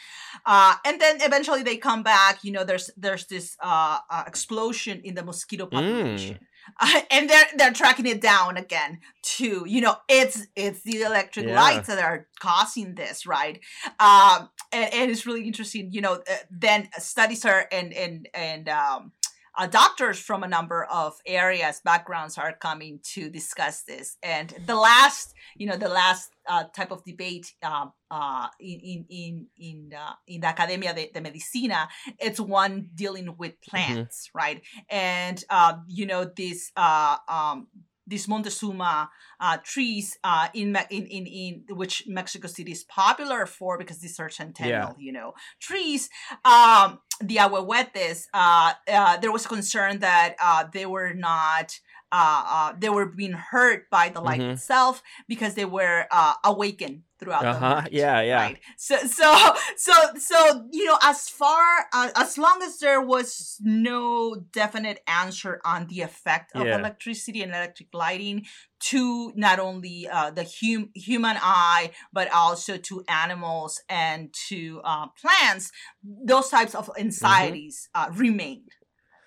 uh, 0.44 0.74
and 0.84 1.00
then 1.00 1.18
eventually 1.20 1.62
they 1.62 1.76
come 1.76 2.02
back 2.02 2.42
you 2.42 2.50
know 2.50 2.64
there's 2.64 2.90
there's 2.96 3.26
this 3.26 3.56
uh, 3.62 3.98
uh, 4.10 4.24
explosion 4.26 5.00
in 5.04 5.14
the 5.14 5.22
mosquito 5.22 5.66
mm. 5.66 5.70
population 5.70 6.34
mm. 6.34 6.46
Uh, 6.78 7.00
and 7.10 7.28
they're 7.28 7.46
they're 7.56 7.72
tracking 7.72 8.06
it 8.06 8.20
down 8.20 8.56
again 8.56 8.98
to 9.22 9.64
you 9.66 9.80
know 9.80 9.96
it's 10.08 10.46
it's 10.56 10.82
the 10.82 11.02
electric 11.02 11.46
yeah. 11.46 11.60
lights 11.60 11.88
that 11.88 11.98
are 11.98 12.26
causing 12.38 12.94
this 12.94 13.26
right 13.26 13.60
um 13.98 14.48
and, 14.72 14.92
and 14.94 15.10
it's 15.10 15.26
really 15.26 15.46
interesting 15.46 15.90
you 15.92 16.00
know 16.00 16.14
uh, 16.14 16.36
then 16.50 16.88
studies 16.98 17.44
are 17.44 17.66
and 17.72 17.92
and 17.92 18.28
and 18.34 18.68
um 18.68 19.12
uh, 19.60 19.66
doctors 19.66 20.18
from 20.18 20.42
a 20.42 20.48
number 20.48 20.84
of 20.84 21.12
areas 21.26 21.82
backgrounds 21.84 22.38
are 22.38 22.54
coming 22.54 22.98
to 23.02 23.28
discuss 23.28 23.82
this 23.82 24.16
and 24.22 24.54
the 24.66 24.74
last 24.74 25.34
you 25.56 25.66
know 25.66 25.76
the 25.76 25.88
last 25.88 26.30
uh, 26.48 26.64
type 26.74 26.90
of 26.90 27.04
debate 27.04 27.52
um, 27.62 27.92
uh, 28.10 28.48
in 28.58 29.04
in 29.10 29.46
in 29.58 29.92
uh, 29.94 30.14
in 30.26 30.40
the 30.40 30.46
Academia 30.46 30.94
de, 30.94 31.10
de, 31.12 31.20
Medicina, 31.20 31.88
it's 32.18 32.40
one 32.40 32.88
dealing 32.94 33.36
with 33.38 33.52
mm-hmm. 33.52 33.70
plants, 33.70 34.28
mm-hmm. 34.28 34.38
right? 34.38 34.62
And 34.88 35.42
uh, 35.48 35.74
you 35.86 36.06
know 36.06 36.24
this 36.24 36.72
uh, 36.76 37.16
um, 37.28 37.68
these 38.10 38.28
Montezuma 38.28 39.08
uh, 39.38 39.56
trees 39.62 40.18
uh, 40.24 40.48
in, 40.52 40.76
in 40.90 41.06
in 41.06 41.26
in 41.26 41.76
which 41.76 42.04
Mexico 42.06 42.48
City 42.48 42.72
is 42.72 42.84
popular 42.84 43.46
for 43.46 43.78
because 43.78 43.98
these 44.00 44.18
are 44.20 44.28
centennial, 44.28 44.72
yeah. 44.72 44.92
you 44.98 45.12
know, 45.12 45.32
trees. 45.60 46.10
Um, 46.44 46.98
the 47.20 47.36
ahuehuetes, 47.36 48.26
uh, 48.34 48.72
uh, 48.88 49.16
there 49.18 49.32
was 49.32 49.46
concern 49.46 50.00
that 50.00 50.34
uh, 50.42 50.64
they 50.72 50.86
were 50.86 51.12
not 51.14 51.78
uh, 52.12 52.42
uh, 52.46 52.72
they 52.78 52.88
were 52.88 53.06
being 53.06 53.32
hurt 53.32 53.88
by 53.90 54.08
the 54.08 54.20
light 54.20 54.40
mm-hmm. 54.40 54.50
itself 54.50 55.02
because 55.28 55.54
they 55.54 55.64
were 55.64 56.06
uh, 56.10 56.34
awakened 56.44 57.02
throughout 57.20 57.44
uh-huh. 57.44 57.60
the 57.60 57.80
night. 57.82 57.92
Yeah, 57.92 58.20
yeah. 58.22 58.42
Right. 58.42 58.58
So, 58.76 58.96
so, 58.96 59.54
so, 59.76 59.92
so 60.18 60.66
you 60.72 60.86
know, 60.86 60.98
as 61.02 61.28
far 61.28 61.86
uh, 61.92 62.10
as 62.16 62.38
long 62.38 62.60
as 62.62 62.78
there 62.78 63.00
was 63.00 63.58
no 63.60 64.34
definite 64.52 65.00
answer 65.06 65.60
on 65.64 65.86
the 65.86 66.00
effect 66.00 66.52
of 66.56 66.66
yeah. 66.66 66.78
electricity 66.78 67.42
and 67.42 67.52
electric 67.52 67.88
lighting 67.92 68.46
to 68.80 69.32
not 69.36 69.60
only 69.60 70.08
uh, 70.08 70.30
the 70.30 70.44
hum- 70.60 70.90
human 70.94 71.36
eye 71.40 71.90
but 72.12 72.32
also 72.32 72.78
to 72.78 73.04
animals 73.08 73.82
and 73.88 74.32
to 74.48 74.80
uh, 74.84 75.06
plants, 75.20 75.70
those 76.02 76.48
types 76.48 76.74
of 76.74 76.86
mm-hmm. 76.86 77.02
anxieties 77.02 77.88
mm-hmm. 77.94 78.18
remained. 78.18 78.70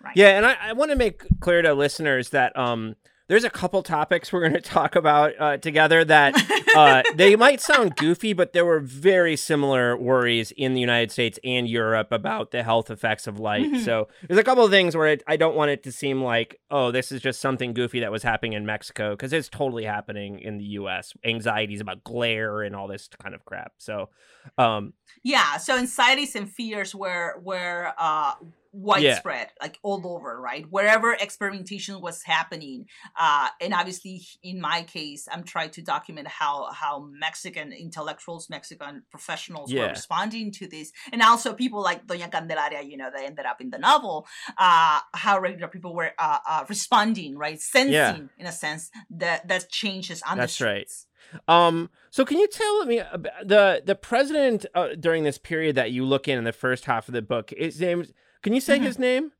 Right. 0.04 0.18
Yeah, 0.18 0.36
and 0.38 0.46
I, 0.46 0.58
I 0.62 0.74
want 0.74 0.92
to 0.92 0.98
make 0.98 1.24
clear 1.40 1.62
to 1.62 1.74
listeners 1.74 2.32
that 2.32 2.58
um, 2.58 2.96
there's 3.28 3.44
a 3.46 3.50
couple 3.50 3.82
topics 3.84 4.34
we're 4.34 4.42
going 4.42 4.54
to 4.54 4.62
talk 4.62 4.96
about 4.96 5.34
uh, 5.40 5.58
together 5.58 6.04
that 6.04 6.36
uh, 6.76 7.04
they 7.16 7.36
might 7.36 7.62
sound 7.62 7.96
goofy, 7.96 8.34
but 8.34 8.52
there 8.52 8.66
were 8.66 8.82
very 8.82 9.38
similar 9.38 9.98
worries 9.98 10.52
in 10.52 10.74
the 10.74 10.82
United 10.82 11.12
States 11.12 11.40
and 11.44 11.68
Europe 11.68 12.12
about 12.12 12.52
the 12.52 12.64
health 12.64 12.92
effects 12.92 13.26
of 13.26 13.40
light. 13.40 13.66
Mm-hmm. 13.66 13.84
So 13.84 14.10
there's 14.28 14.40
a 14.40 14.44
couple 14.44 14.66
of 14.66 14.72
things 14.72 14.96
where 14.96 15.08
it, 15.08 15.24
I 15.26 15.38
don't 15.38 15.56
want 15.56 15.72
it 15.72 15.84
to 15.84 15.92
seem 15.92 16.22
like, 16.22 16.60
oh, 16.70 16.92
this 16.92 17.12
is 17.12 17.22
just 17.22 17.40
something 17.40 17.74
goofy 17.74 18.02
that 18.02 18.12
was 18.12 18.24
happening 18.24 18.54
in 18.54 18.66
Mexico, 18.66 19.12
because 19.12 19.32
it's 19.32 19.50
totally 19.50 19.86
happening 19.86 20.40
in 20.40 20.58
the 20.58 20.66
U.S. 20.66 21.14
Anxieties 21.24 21.80
about 21.80 22.04
glare 22.04 22.62
and 22.62 22.76
all 22.76 22.88
this 22.88 23.08
kind 23.22 23.34
of 23.34 23.46
crap. 23.46 23.74
So, 23.78 24.10
um, 24.58 24.94
yeah, 25.24 25.56
so 25.58 25.78
anxieties 25.78 26.36
and 26.36 26.50
fears 26.50 26.94
were 26.94 27.40
were 27.42 27.94
uh, 27.98 28.34
widespread 28.74 29.48
yeah. 29.56 29.64
like 29.64 29.80
all 29.84 30.02
over 30.06 30.42
right 30.42 30.66
wherever 30.72 31.14
experimentation 31.14 32.02
was 32.02 32.24
happening 32.24 32.86
uh 33.20 33.48
and 33.62 33.72
obviously 33.72 34.26
in 34.42 34.60
my 34.60 34.82
case 34.82 35.28
i'm 35.32 35.44
trying 35.44 35.70
to 35.70 35.82
document 35.82 36.28
how 36.28 36.72
how 36.72 37.08
mexican 37.20 37.72
intellectuals 37.72 38.50
mexican 38.50 39.04
professionals 39.12 39.72
yeah. 39.72 39.84
were 39.84 39.90
responding 39.90 40.52
to 40.52 40.68
this 40.68 40.92
and 41.12 41.22
also 41.22 41.54
people 41.54 41.84
like 41.84 42.08
doña 42.08 42.32
candelaria 42.32 42.82
you 42.82 42.98
know 42.98 43.12
that 43.14 43.24
ended 43.24 43.46
up 43.46 43.62
in 43.62 43.70
the 43.70 43.78
novel 43.78 44.26
uh 44.58 45.00
how 45.14 45.40
regular 45.40 45.68
people 45.68 45.94
were 45.94 46.12
uh, 46.18 46.40
uh 46.50 46.66
responding 46.68 47.38
right 47.38 47.62
sensing 47.62 47.94
yeah. 47.94 48.18
in 48.40 48.48
a 48.48 48.52
sense 48.52 48.90
that 49.12 49.48
that 49.48 49.70
changes 49.70 50.24
on 50.24 50.38
that's 50.38 50.54
the 50.54 50.56
streets. 50.56 51.06
right 51.06 51.14
um, 51.48 51.90
so 52.10 52.26
can 52.26 52.38
you 52.38 52.48
tell 52.48 52.86
me 52.86 53.02
the 53.44 53.82
the 53.86 53.96
president 53.96 54.66
uh, 54.76 54.90
during 55.00 55.24
this 55.24 55.38
period 55.38 55.76
that 55.76 55.92
you 55.92 56.06
look 56.06 56.28
in 56.28 56.38
in 56.38 56.44
the 56.44 56.54
first 56.54 56.86
half 56.86 57.08
of 57.08 57.14
the 57.14 57.22
book? 57.22 57.52
His 57.56 57.80
name 57.80 58.06
can 58.44 58.54
you 58.54 58.62
say 58.62 58.76
mm-hmm. 58.76 58.86
his 58.86 59.00
name? 59.00 59.32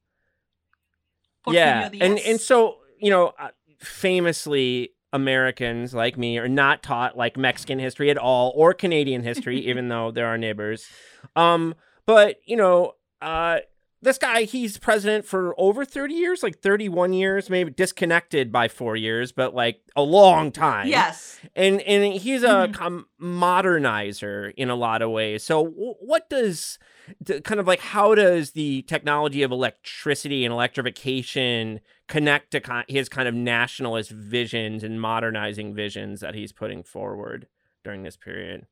yeah, 1.48 1.90
and 2.00 2.18
and 2.20 2.40
so 2.40 2.78
you 3.00 3.10
know, 3.10 3.34
uh, 3.38 3.50
famously, 3.80 4.92
Americans 5.12 5.94
like 5.94 6.18
me 6.18 6.38
are 6.38 6.48
not 6.48 6.82
taught 6.82 7.18
like 7.18 7.38
Mexican 7.38 7.80
history 7.80 8.10
at 8.10 8.18
all 8.18 8.54
or 8.56 8.74
Canadian 8.74 9.24
history, 9.24 9.60
even 9.68 9.90
though 9.90 10.12
they're 10.12 10.28
our 10.28 10.38
neighbors. 10.38 10.88
Um, 11.36 11.76
but 12.06 12.38
you 12.46 12.56
know, 12.56 12.94
uh, 13.22 13.60
this 14.04 14.18
guy, 14.18 14.44
he's 14.44 14.78
president 14.78 15.26
for 15.26 15.56
over 15.58 15.86
30 15.86 16.14
years, 16.14 16.44
like 16.44 16.60
31 16.60 17.14
years, 17.14 17.50
maybe 17.50 17.72
disconnected 17.72 18.52
by 18.52 18.68
four 18.68 18.96
years, 18.96 19.32
but 19.32 19.56
like 19.56 19.82
a 19.96 20.02
long 20.02 20.52
time. 20.52 20.88
Yes. 20.88 21.40
And 21.56 21.82
and 21.82 22.14
he's 22.14 22.44
a 22.44 22.68
mm-hmm. 22.68 23.00
modernizer 23.22 24.54
in 24.56 24.70
a 24.70 24.76
lot 24.76 25.02
of 25.02 25.12
ways. 25.12 25.44
So 25.44 25.66
what 25.66 26.30
does 26.30 26.78
kind 27.44 27.60
of 27.60 27.68
like 27.68 27.80
how 27.80 28.16
does 28.16 28.52
the 28.52 28.84
technology 28.84 29.44
of 29.44 29.52
electricity 29.52 30.46
and 30.46 30.54
electrification 30.54 31.80
connect 32.08 32.52
to 32.52 32.84
his 32.88 33.10
kind 33.10 33.28
of 33.28 33.34
nationalist 33.34 34.12
visions 34.12 34.84
and 34.84 35.02
modernizing 35.02 35.74
visions 35.74 36.20
that 36.20 36.36
he's 36.36 36.52
putting 36.52 36.84
forward 36.84 37.48
during 37.84 38.04
this 38.04 38.18
period? 38.18 38.68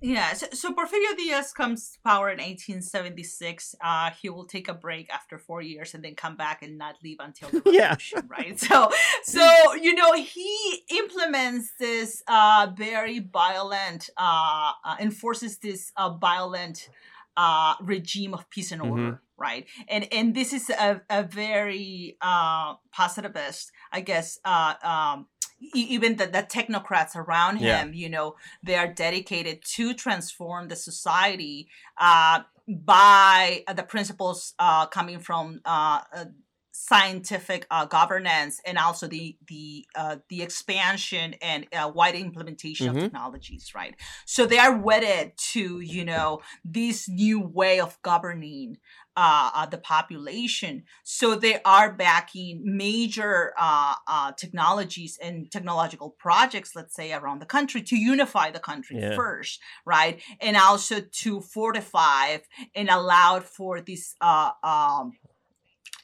Yeah, 0.00 0.34
so, 0.34 0.46
so 0.52 0.72
Porfirio 0.72 1.16
Diaz 1.16 1.52
comes 1.52 1.92
to 1.92 2.00
power 2.00 2.28
in 2.28 2.38
1876. 2.38 3.74
Uh, 3.82 4.10
he 4.10 4.28
will 4.28 4.44
take 4.44 4.68
a 4.68 4.74
break 4.74 5.08
after 5.10 5.38
four 5.38 5.62
years 5.62 5.94
and 5.94 6.04
then 6.04 6.14
come 6.14 6.36
back 6.36 6.62
and 6.62 6.76
not 6.76 6.96
leave 7.02 7.18
until 7.20 7.48
the 7.50 7.60
revolution, 7.66 8.22
yeah. 8.22 8.36
right? 8.36 8.60
So, 8.60 8.90
so 9.24 9.74
you 9.74 9.94
know, 9.94 10.12
he 10.12 10.82
implements 10.90 11.72
this 11.78 12.22
uh, 12.28 12.68
very 12.76 13.20
violent, 13.20 14.10
uh, 14.16 14.72
uh 14.84 14.96
enforces 15.00 15.58
this 15.58 15.92
uh, 15.96 16.10
violent 16.10 16.88
uh, 17.36 17.74
regime 17.80 18.34
of 18.34 18.48
peace 18.50 18.72
and 18.72 18.82
order. 18.82 19.02
Mm-hmm 19.02 19.14
right 19.38 19.66
and 19.88 20.08
and 20.12 20.34
this 20.34 20.52
is 20.52 20.70
a, 20.70 21.00
a 21.10 21.22
very 21.22 22.16
uh 22.22 22.74
positivist 22.90 23.70
i 23.92 24.00
guess 24.00 24.38
uh 24.44 24.74
um 24.82 25.26
even 25.74 26.16
the, 26.16 26.26
the 26.26 26.42
technocrats 26.42 27.16
around 27.16 27.56
him 27.56 27.66
yeah. 27.66 27.84
you 27.92 28.08
know 28.08 28.34
they 28.62 28.74
are 28.74 28.88
dedicated 28.88 29.62
to 29.64 29.94
transform 29.94 30.68
the 30.68 30.76
society 30.76 31.68
uh 31.98 32.40
by 32.68 33.62
the 33.74 33.82
principles 33.82 34.54
uh 34.58 34.86
coming 34.86 35.18
from 35.18 35.60
uh, 35.64 36.00
uh 36.14 36.24
scientific 36.78 37.66
uh, 37.70 37.86
governance 37.86 38.60
and 38.66 38.76
also 38.76 39.06
the 39.06 39.34
the 39.48 39.86
uh, 39.96 40.16
the 40.28 40.42
expansion 40.42 41.34
and 41.40 41.66
uh, 41.72 41.90
wide 41.92 42.14
implementation 42.14 42.88
mm-hmm. 42.88 42.98
of 42.98 43.02
technologies 43.02 43.72
right 43.74 43.94
so 44.26 44.44
they 44.44 44.58
are 44.58 44.76
wedded 44.76 45.32
to 45.38 45.80
you 45.80 46.04
know 46.04 46.38
this 46.66 47.08
new 47.08 47.40
way 47.40 47.80
of 47.80 47.96
governing 48.02 48.76
uh, 49.16 49.50
uh, 49.54 49.66
the 49.66 49.78
population. 49.78 50.84
So 51.02 51.34
they 51.34 51.60
are 51.64 51.92
backing 51.92 52.60
major 52.64 53.54
uh, 53.58 53.94
uh, 54.06 54.32
technologies 54.32 55.18
and 55.22 55.50
technological 55.50 56.10
projects, 56.10 56.76
let's 56.76 56.94
say, 56.94 57.12
around 57.12 57.40
the 57.40 57.46
country 57.46 57.82
to 57.82 57.96
unify 57.96 58.50
the 58.50 58.60
country 58.60 58.98
yeah. 59.00 59.16
first, 59.16 59.60
right? 59.84 60.20
And 60.40 60.56
also 60.56 61.00
to 61.00 61.40
fortify 61.40 62.38
and 62.74 62.90
allow 62.90 63.40
for 63.40 63.80
this 63.80 64.14
uh, 64.20 64.50
um, 64.62 65.12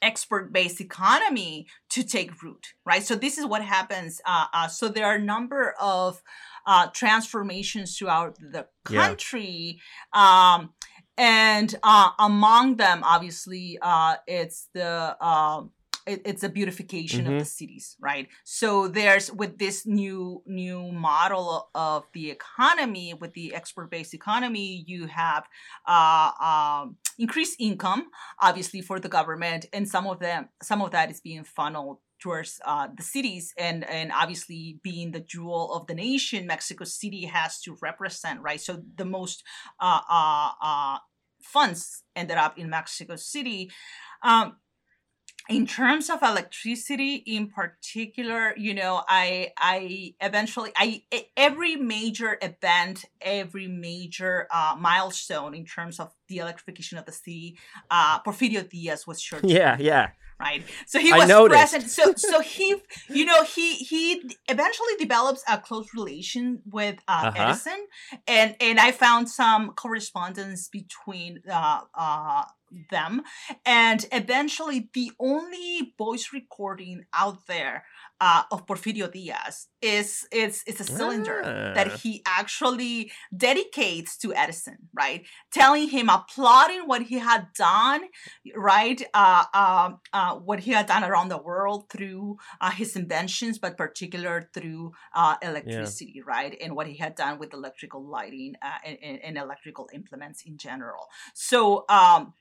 expert-based 0.03 0.81
economy 0.81 1.67
to 1.91 2.03
take 2.03 2.43
root, 2.43 2.75
right? 2.85 3.03
So 3.03 3.15
this 3.15 3.39
is 3.39 3.47
what 3.47 3.63
happens. 3.63 4.21
Uh, 4.27 4.47
uh, 4.53 4.69
so 4.69 4.89
there 4.89 5.07
are 5.07 5.15
a 5.15 5.23
number 5.23 5.75
of 5.81 6.23
uh, 6.67 6.89
transformations 6.93 7.97
throughout 7.97 8.37
the 8.37 8.67
country. 8.85 9.81
Yeah. 10.15 10.55
Um, 10.55 10.71
and 11.17 11.75
uh, 11.83 12.11
among 12.19 12.77
them, 12.77 13.03
obviously, 13.05 13.79
uh, 13.81 14.17
it's 14.27 14.69
the 14.75 15.17
uh, 15.21 15.63
it, 16.07 16.23
it's 16.25 16.43
a 16.43 16.49
beautification 16.49 17.25
mm-hmm. 17.25 17.35
of 17.35 17.39
the 17.41 17.45
cities, 17.45 17.97
right? 18.01 18.29
So 18.45 18.89
there's 18.89 19.31
with 19.33 19.59
this 19.59 19.87
new 19.87 20.43
new 20.47 20.91
model 20.91 21.71
of 21.75 22.05
the 22.13 22.31
economy, 22.31 23.15
with 23.15 23.35
the 23.35 23.55
export 23.55 23.91
based 23.91 24.15
economy, 24.15 24.85
you 24.87 25.07
have 25.07 25.45
uh, 25.87 26.31
um, 26.41 26.97
increased 27.19 27.57
income, 27.61 28.07
obviously, 28.41 28.81
for 28.81 28.99
the 28.99 29.09
government, 29.09 29.67
and 29.73 29.89
some 29.89 30.07
of 30.07 30.19
them 30.19 30.49
some 30.63 30.83
of 30.83 30.91
that 30.93 31.11
is 31.11 31.21
being 31.21 31.45
funneled 31.45 31.99
towards 32.23 32.61
uh, 32.64 32.89
the 32.97 33.03
cities 33.03 33.53
and 33.59 33.85
and 33.85 34.12
obviously 34.12 34.79
being 34.83 35.11
the 35.11 35.20
jewel 35.20 35.73
of 35.75 35.87
the 35.87 35.95
nation 35.95 36.47
mexico 36.47 36.85
city 36.85 37.25
has 37.27 37.61
to 37.61 37.77
represent 37.83 38.41
right? 38.41 38.61
So 38.61 38.83
the 38.97 39.05
most 39.05 39.43
uh, 39.81 40.01
uh, 40.09 40.51
uh, 40.62 40.99
funds 41.43 42.05
ended 42.14 42.37
up 42.37 42.59
in 42.59 42.70
mexico 42.70 43.16
city. 43.16 43.70
Um, 44.23 44.57
in 45.49 45.66
terms 45.66 46.09
of 46.09 46.23
electricity 46.23 47.16
in 47.16 47.49
particular 47.49 48.55
you 48.57 48.73
know 48.73 49.03
i 49.09 49.51
i 49.59 50.14
eventually 50.20 50.70
i 50.77 51.03
every 51.37 51.75
major 51.75 52.39
event 52.41 53.05
every 53.20 53.66
major 53.66 54.47
uh, 54.53 54.77
milestone 54.79 55.53
in 55.53 55.64
terms 55.64 55.99
of 55.99 56.12
the 56.29 56.39
electrification 56.39 56.97
of 56.97 57.05
the 57.07 57.12
city 57.12 57.59
uh 57.91 58.20
porfirio 58.23 58.68
diaz 58.68 59.05
was 59.05 59.20
sure 59.20 59.41
yeah 59.43 59.77
yeah 59.81 60.11
right? 60.43 60.62
So 60.86 60.99
he 60.99 61.12
was 61.12 61.30
present. 61.49 61.90
So 61.90 62.12
so 62.16 62.40
he, 62.40 62.76
you 63.09 63.24
know, 63.24 63.45
he 63.45 63.76
he 63.76 64.30
eventually 64.49 64.95
develops 64.99 65.43
a 65.49 65.59
close 65.59 65.88
relation 65.95 66.61
with 66.70 66.97
uh, 67.09 67.24
uh-huh. 67.26 67.43
Edison, 67.43 67.86
and 68.26 68.57
and 68.61 68.78
I 68.80 68.93
found 68.93 69.30
some 69.30 69.72
correspondence 69.72 70.68
between 70.68 71.43
uh, 71.51 71.82
uh, 71.95 72.45
them, 72.90 73.22
and 73.64 74.05
eventually 74.12 74.90
the 74.93 75.12
only 75.20 75.95
voice 75.97 76.30
recording 76.32 77.05
out 77.14 77.47
there 77.47 77.84
uh, 78.23 78.45
of 78.53 78.64
Porfirio 78.66 79.11
Diaz 79.11 79.66
is 79.83 80.29
it's 80.31 80.62
it's 80.64 80.79
a 80.79 80.85
cylinder 80.85 81.43
ah. 81.45 81.75
that 81.75 81.89
he 82.01 82.23
actually 82.25 83.11
dedicates 83.37 84.16
to 84.18 84.33
Edison, 84.33 84.79
right? 84.95 85.27
Telling 85.53 85.89
him, 85.89 86.09
applauding 86.09 86.83
what 86.87 87.03
he 87.03 87.18
had 87.18 87.49
done, 87.59 88.03
right? 88.55 89.03
Uh, 89.12 89.45
uh, 89.53 89.91
uh 90.12 90.37
what 90.37 90.61
he 90.61 90.70
had 90.70 90.87
done 90.87 91.03
around 91.03 91.31
the 91.31 91.43
world 91.43 91.91
through 91.91 92.39
uh, 92.61 92.70
his 92.70 92.95
inventions, 92.95 93.59
but 93.59 93.77
particular 93.77 94.49
through 94.55 94.93
uh, 95.16 95.35
electricity, 95.43 96.12
yeah. 96.14 96.23
right? 96.25 96.57
And 96.62 96.77
what 96.77 96.87
he 96.87 96.95
had 96.95 97.16
done 97.16 97.41
with 97.41 97.53
electrical 97.53 98.05
lighting 98.07 98.55
and, 98.87 99.18
and, 99.25 99.37
electrical 99.37 99.89
implements 99.93 100.43
in 100.47 100.59
general. 100.59 101.09
So. 101.35 101.85
Um, 101.89 102.35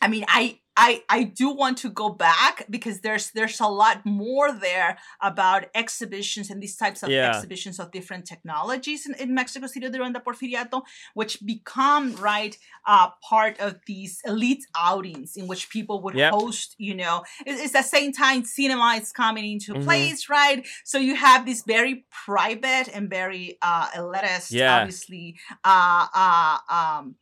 I 0.00 0.08
mean, 0.08 0.24
I 0.26 0.58
I 0.76 1.02
I 1.08 1.24
do 1.24 1.50
want 1.50 1.78
to 1.78 1.90
go 1.90 2.08
back 2.08 2.66
because 2.70 3.00
there's 3.00 3.30
there's 3.32 3.60
a 3.60 3.66
lot 3.66 4.06
more 4.06 4.52
there 4.52 4.98
about 5.20 5.66
exhibitions 5.74 6.50
and 6.50 6.62
these 6.62 6.76
types 6.76 7.02
of 7.02 7.10
yeah. 7.10 7.28
exhibitions 7.28 7.78
of 7.78 7.90
different 7.90 8.24
technologies 8.26 9.06
in, 9.06 9.14
in, 9.14 9.34
Mexico 9.34 9.66
City 9.66 9.88
during 9.90 10.12
the 10.12 10.20
Porfiriato, 10.20 10.82
which 11.14 11.44
become 11.44 12.14
right 12.16 12.56
uh, 12.86 13.10
part 13.22 13.60
of 13.60 13.80
these 13.86 14.20
elite 14.24 14.64
outings 14.76 15.36
in 15.36 15.46
which 15.46 15.68
people 15.68 16.00
would 16.02 16.14
yep. 16.14 16.32
host. 16.32 16.74
You 16.78 16.94
know, 16.94 17.24
it, 17.44 17.52
it's 17.52 17.72
the 17.74 17.82
same 17.82 18.12
time 18.12 18.44
cinema 18.44 18.98
is 19.00 19.12
coming 19.12 19.52
into 19.52 19.74
mm-hmm. 19.74 19.84
place, 19.84 20.28
right? 20.28 20.66
So 20.84 20.98
you 20.98 21.16
have 21.16 21.44
this 21.44 21.62
very 21.64 22.06
private 22.24 22.88
and 22.94 23.10
very 23.10 23.58
uh, 23.60 23.88
elitist, 23.90 24.52
yeah. 24.52 24.78
obviously. 24.78 25.38
Uh, 25.64 26.06
uh, 26.14 26.58
um, 26.68 27.16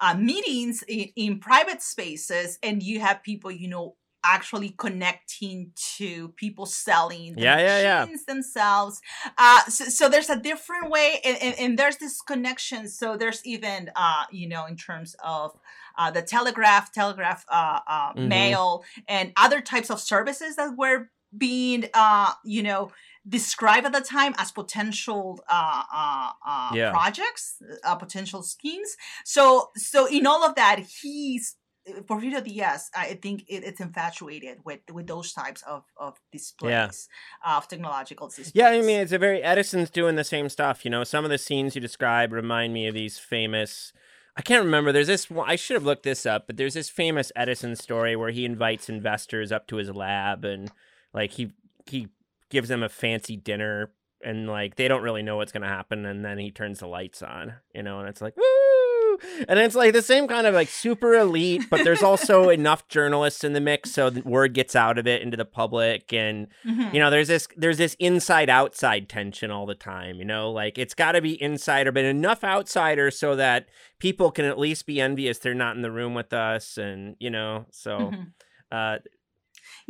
uh, 0.00 0.14
meetings 0.14 0.82
in, 0.88 1.08
in 1.16 1.38
private 1.38 1.82
spaces 1.82 2.58
and 2.62 2.82
you 2.82 3.00
have 3.00 3.22
people 3.22 3.50
you 3.50 3.68
know 3.68 3.96
actually 4.24 4.70
connecting 4.70 5.72
to 5.74 6.28
people 6.30 6.66
selling 6.66 7.34
the 7.34 7.42
yeah, 7.42 7.58
yeah, 7.58 8.00
machines 8.00 8.24
yeah. 8.26 8.34
themselves. 8.34 9.00
Uh, 9.36 9.64
so, 9.64 9.84
so, 9.86 10.08
there's 10.08 10.30
a 10.30 10.38
different 10.38 10.90
way, 10.90 11.20
and, 11.24 11.36
and, 11.42 11.54
and, 11.58 11.78
there's 11.78 11.96
this 11.96 12.20
connection. 12.20 12.88
So 12.88 13.16
there's 13.16 13.44
even, 13.44 13.90
uh, 13.96 14.24
you 14.30 14.48
know, 14.48 14.66
in 14.66 14.76
terms 14.76 15.16
of 15.24 15.52
uh, 15.98 16.10
the 16.10 16.22
telegraph, 16.22 16.92
telegraph 16.92 17.44
uh, 17.48 17.80
uh, 17.86 18.12
mm-hmm. 18.12 18.28
mail, 18.28 18.84
and 19.08 19.32
other 19.36 19.60
types 19.60 19.90
of 19.90 20.00
services 20.00 20.56
that 20.56 20.76
were 20.76 21.10
being, 21.36 21.88
uh, 21.94 22.32
you 22.44 22.62
know, 22.62 22.92
described 23.28 23.86
at 23.86 23.92
the 23.92 24.00
time 24.00 24.34
as 24.38 24.50
potential 24.50 25.38
uh, 25.48 25.82
uh, 25.94 26.30
uh, 26.46 26.70
yeah. 26.74 26.90
projects, 26.90 27.56
uh, 27.84 27.94
potential 27.94 28.42
schemes. 28.42 28.96
So, 29.24 29.70
so 29.76 30.06
in 30.06 30.26
all 30.26 30.44
of 30.44 30.54
that, 30.56 30.80
he's 30.80 31.56
Porfirio 31.88 32.42
Diaz, 32.44 32.90
I 32.94 33.14
think 33.14 33.44
it, 33.48 33.64
it's 33.64 33.80
infatuated 33.80 34.58
with 34.64 34.80
with 34.92 35.06
those 35.06 35.32
types 35.32 35.62
of 35.62 35.84
of 35.96 36.16
displays 36.30 37.08
yeah. 37.44 37.56
of 37.56 37.66
technological 37.66 38.28
displays. 38.28 38.52
Yeah, 38.54 38.68
I 38.68 38.80
mean, 38.80 39.00
it's 39.00 39.12
a 39.12 39.18
very 39.18 39.42
Edison's 39.42 39.90
doing 39.90 40.14
the 40.14 40.24
same 40.24 40.48
stuff. 40.48 40.84
You 40.84 40.90
know, 40.90 41.04
some 41.04 41.24
of 41.24 41.30
the 41.30 41.38
scenes 41.38 41.74
you 41.74 41.80
describe 41.80 42.32
remind 42.32 42.72
me 42.72 42.86
of 42.86 42.94
these 42.94 43.18
famous. 43.18 43.92
I 44.36 44.42
can't 44.42 44.64
remember. 44.64 44.92
There's 44.92 45.08
this. 45.08 45.26
I 45.44 45.56
should 45.56 45.74
have 45.74 45.84
looked 45.84 46.04
this 46.04 46.24
up, 46.24 46.46
but 46.46 46.56
there's 46.56 46.74
this 46.74 46.88
famous 46.88 47.32
Edison 47.34 47.74
story 47.74 48.14
where 48.14 48.30
he 48.30 48.44
invites 48.44 48.88
investors 48.88 49.50
up 49.50 49.66
to 49.68 49.76
his 49.76 49.90
lab 49.90 50.44
and 50.44 50.70
like 51.12 51.32
he 51.32 51.52
he 51.86 52.08
gives 52.52 52.68
them 52.68 52.82
a 52.82 52.88
fancy 52.88 53.36
dinner 53.36 53.90
and 54.24 54.46
like 54.46 54.76
they 54.76 54.88
don't 54.88 55.02
really 55.02 55.22
know 55.22 55.36
what's 55.36 55.52
gonna 55.52 55.66
happen 55.66 56.06
and 56.06 56.24
then 56.24 56.38
he 56.38 56.50
turns 56.50 56.78
the 56.78 56.86
lights 56.86 57.22
on 57.22 57.54
you 57.74 57.82
know 57.82 57.98
and 57.98 58.08
it's 58.08 58.20
like 58.20 58.36
woo 58.36 59.18
and 59.48 59.58
it's 59.58 59.74
like 59.74 59.92
the 59.92 60.02
same 60.02 60.26
kind 60.26 60.46
of 60.46 60.54
like 60.54 60.68
super 60.68 61.14
elite 61.14 61.62
but 61.70 61.84
there's 61.84 62.02
also 62.02 62.48
enough 62.48 62.86
journalists 62.88 63.44
in 63.44 63.52
the 63.52 63.60
mix 63.60 63.90
so 63.90 64.10
the 64.10 64.22
word 64.22 64.54
gets 64.54 64.74
out 64.76 64.98
of 64.98 65.06
it 65.06 65.22
into 65.22 65.36
the 65.36 65.44
public 65.44 66.12
and 66.12 66.46
mm-hmm. 66.64 66.94
you 66.94 67.00
know 67.00 67.10
there's 67.10 67.28
this 67.28 67.48
there's 67.56 67.78
this 67.78 67.96
inside 67.98 68.48
outside 68.48 69.08
tension 69.08 69.50
all 69.50 69.66
the 69.66 69.74
time 69.74 70.16
you 70.16 70.24
know 70.24 70.50
like 70.50 70.78
it's 70.78 70.94
got 70.94 71.12
to 71.12 71.20
be 71.20 71.40
insider 71.42 71.92
but 71.92 72.04
enough 72.04 72.44
outsiders 72.44 73.18
so 73.18 73.36
that 73.36 73.66
people 73.98 74.30
can 74.30 74.44
at 74.44 74.58
least 74.58 74.86
be 74.86 75.00
envious 75.00 75.38
they're 75.38 75.54
not 75.54 75.76
in 75.76 75.82
the 75.82 75.90
room 75.90 76.14
with 76.14 76.32
us 76.32 76.78
and 76.78 77.16
you 77.18 77.30
know 77.30 77.66
so 77.70 77.98
mm-hmm. 77.98 78.22
uh 78.70 78.96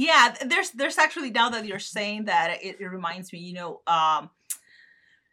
yeah, 0.03 0.35
there's 0.45 0.71
there's 0.71 0.99
actually 0.99 1.31
now 1.31 1.51
that 1.51 1.65
you're 1.65 1.79
saying 1.79 2.25
that 2.25 2.59
it, 2.63 2.81
it 2.81 2.87
reminds 2.87 3.33
me, 3.33 3.39
you 3.39 3.55
know, 3.55 3.81
um, 3.87 4.31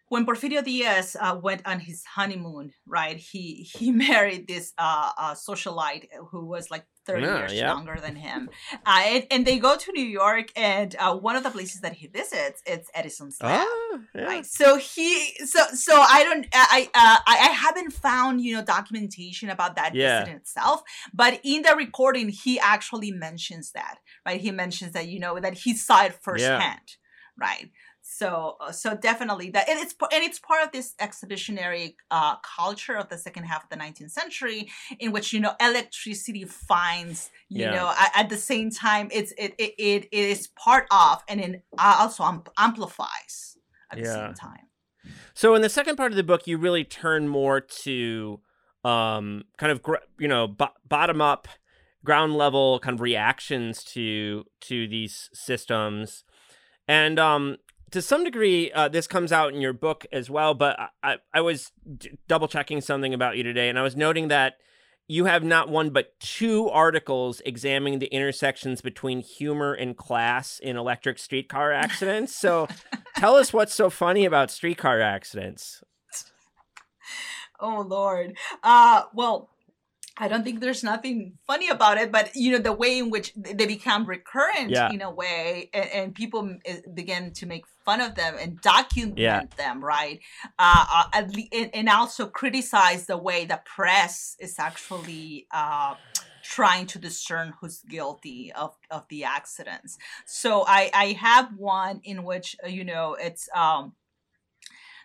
when 0.10 0.26
Porfirio 0.26 0.64
Diaz 0.64 1.16
uh, 1.20 1.40
went 1.42 1.62
on 1.66 1.80
his 1.80 2.04
honeymoon, 2.06 2.72
right? 2.88 3.18
He 3.18 3.68
he 3.74 3.92
married 4.08 4.48
this 4.48 4.74
uh, 4.78 5.12
uh, 5.18 5.34
socialite 5.34 6.08
who 6.30 6.46
was 6.46 6.70
like 6.70 6.86
30 7.12 7.26
years 7.26 7.54
yep. 7.54 7.68
younger 7.68 8.00
than 8.00 8.16
him. 8.16 8.50
Uh, 8.86 9.02
and, 9.06 9.28
and, 9.32 9.46
they 9.48 9.58
go 9.58 9.78
to 9.78 9.92
New 9.92 10.06
York, 10.06 10.52
and 10.56 10.96
uh, 11.00 11.16
one 11.16 11.36
of 11.36 11.44
the 11.44 11.50
places 11.50 11.82
that 11.82 11.94
he 11.94 12.08
visits 12.08 12.62
it's 12.66 12.90
Edison's 12.94 13.38
lab. 13.42 13.66
Oh, 13.66 14.00
yeah. 14.14 14.24
Right. 14.24 14.46
So 14.46 14.78
he, 14.78 15.34
so 15.46 15.62
so 15.74 15.94
I 16.00 16.24
don't, 16.24 16.46
I 16.54 16.90
uh, 16.94 17.18
I 17.26 17.36
haven't 17.52 17.92
found 17.92 18.42
you 18.42 18.56
know 18.56 18.64
documentation 18.64 19.50
about 19.50 19.76
that 19.76 19.96
yeah. 19.96 20.24
visit 20.24 20.36
itself, 20.36 20.84
but 21.14 21.40
in 21.44 21.62
the 21.64 21.76
recording 21.76 22.30
he 22.30 22.60
actually 22.60 23.12
mentions 23.12 23.72
that. 23.72 23.96
Right. 24.26 24.42
He 24.42 24.52
mentions 24.52 24.94
that 24.94 25.08
you 25.08 25.20
know 25.20 25.40
that 25.40 25.56
he 25.56 25.76
saw 25.76 26.06
it 26.06 26.14
firsthand. 26.14 26.82
Yeah. 26.86 26.96
Right 27.40 27.72
so 28.12 28.58
uh, 28.60 28.72
so 28.72 28.96
definitely 28.96 29.52
that 29.52 29.70
and 29.70 29.80
it's 29.80 29.94
and 30.12 30.24
it's 30.24 30.40
part 30.40 30.64
of 30.66 30.72
this 30.72 30.96
exhibitionary 31.00 31.96
uh, 32.10 32.36
culture 32.38 32.96
of 32.96 33.08
the 33.10 33.18
second 33.18 33.44
half 33.44 33.64
of 33.64 33.70
the 33.70 33.76
19th 33.76 34.10
century 34.10 34.70
in 35.00 35.12
which 35.12 35.32
you 35.32 35.40
know 35.40 35.54
electricity 35.62 36.44
finds 36.44 37.30
you 37.50 37.66
yeah. 37.66 37.72
know 37.72 37.94
at, 37.98 38.12
at, 38.16 38.30
the 38.30 38.38
same 38.38 38.72
time 38.72 39.10
it's 39.12 39.32
it 39.38 39.54
it, 39.60 39.74
it, 39.78 40.06
it 40.12 40.30
is 40.30 40.48
part 40.48 40.88
of 40.92 41.22
and 41.28 41.40
it 41.40 41.64
also 41.78 42.44
amplifies 42.58 43.58
at 43.92 44.00
yeah. 44.00 44.04
the 44.06 44.14
same 44.14 44.34
time 44.34 45.14
so 45.36 45.54
in 45.54 45.62
the 45.62 45.70
second 45.70 45.96
part 45.96 46.12
of 46.12 46.16
the 46.16 46.24
book 46.24 46.48
you 46.48 46.58
really 46.58 46.84
turn 46.84 47.28
more 47.28 47.62
to 47.62 48.40
um 48.84 49.44
kind 49.58 49.72
of 49.72 49.82
you 50.18 50.28
know 50.28 50.48
b- 50.48 50.66
bottom 50.88 51.22
up 51.22 51.48
ground 52.04 52.36
level 52.36 52.80
kind 52.80 52.96
of 52.96 53.02
reactions 53.02 53.84
to 53.84 54.46
to 54.62 54.88
these 54.88 55.30
systems 55.32 56.24
and 56.88 57.20
um 57.20 57.58
to 57.92 58.02
some 58.02 58.24
degree, 58.24 58.72
uh, 58.72 58.88
this 58.88 59.08
comes 59.08 59.32
out 59.32 59.54
in 59.54 59.62
your 59.62 59.74
book 59.74 60.06
as 60.12 60.30
well. 60.30 60.54
But 60.54 60.80
I, 61.04 61.18
I 61.34 61.42
was 61.42 61.72
d- 61.98 62.18
double 62.28 62.48
checking 62.48 62.82
something 62.82 63.14
about 63.14 63.38
you 63.38 63.44
today, 63.44 63.70
and 63.70 63.78
I 63.80 63.82
was 63.82 63.96
noting 63.96 64.28
that 64.30 64.56
you 65.08 65.26
have 65.26 65.44
not 65.44 65.70
one 65.70 65.90
but 65.90 66.18
two 66.20 66.70
articles 66.70 67.42
examining 67.44 67.98
the 67.98 68.06
intersections 68.08 68.80
between 68.82 69.22
humor 69.22 69.74
and 69.74 69.98
class 69.98 70.60
in 70.60 70.78
electric 70.78 71.18
streetcar 71.18 71.72
accidents. 71.74 72.36
So 72.36 72.68
tell 73.18 73.36
us 73.36 73.52
what's 73.52 73.74
so 73.74 73.90
funny 73.90 74.26
about 74.26 74.52
streetcar 74.52 75.02
accidents. 75.02 75.84
Oh 77.62 77.82
Lord. 77.82 78.38
Uh 78.64 79.04
well, 79.14 79.50
I 80.20 80.28
don't 80.28 80.44
think 80.44 80.60
there's 80.60 80.84
nothing 80.84 81.38
funny 81.48 81.70
about 81.70 81.98
it, 81.98 82.12
but 82.12 82.36
you 82.36 82.52
know 82.52 82.58
the 82.58 82.74
way 82.74 83.00
in 83.00 83.10
which 83.10 83.34
they 83.36 83.66
become 83.66 84.06
recurrent 84.06 84.70
yeah. 84.70 84.92
in 84.92 85.02
a 85.02 85.10
way, 85.10 85.70
and, 85.74 85.90
and, 85.90 86.16
people 86.16 86.58
eh, 86.66 86.82
begin 86.94 87.32
to 87.34 87.46
make 87.46 87.66
fun 87.86 88.02
of 88.02 88.16
them 88.16 88.36
and 88.40 88.60
document 88.62 89.18
yeah. 89.18 89.44
them, 89.58 89.84
right? 89.84 90.20
Uh, 90.58 91.08
uh, 91.14 91.24
and 91.74 91.88
also 91.88 92.28
criticize 92.28 93.06
the 93.06 93.18
way 93.18 93.46
the 93.46 93.62
press 93.66 94.36
is 94.40 94.60
actually 94.60 95.48
uh, 95.52 95.96
trying 96.44 96.86
to 96.88 97.00
discern 97.00 97.54
who's 97.62 97.82
guilty 97.84 98.52
of 98.54 98.76
of 98.92 99.08
the 99.10 99.24
accidents. 99.24 99.98
So 100.26 100.66
I 100.68 100.90
I 100.94 101.06
have 101.14 101.56
one 101.56 102.02
in 102.04 102.24
which 102.24 102.56
uh, 102.64 102.68
you 102.68 102.84
know 102.84 103.16
it's 103.20 103.48
um 103.56 103.94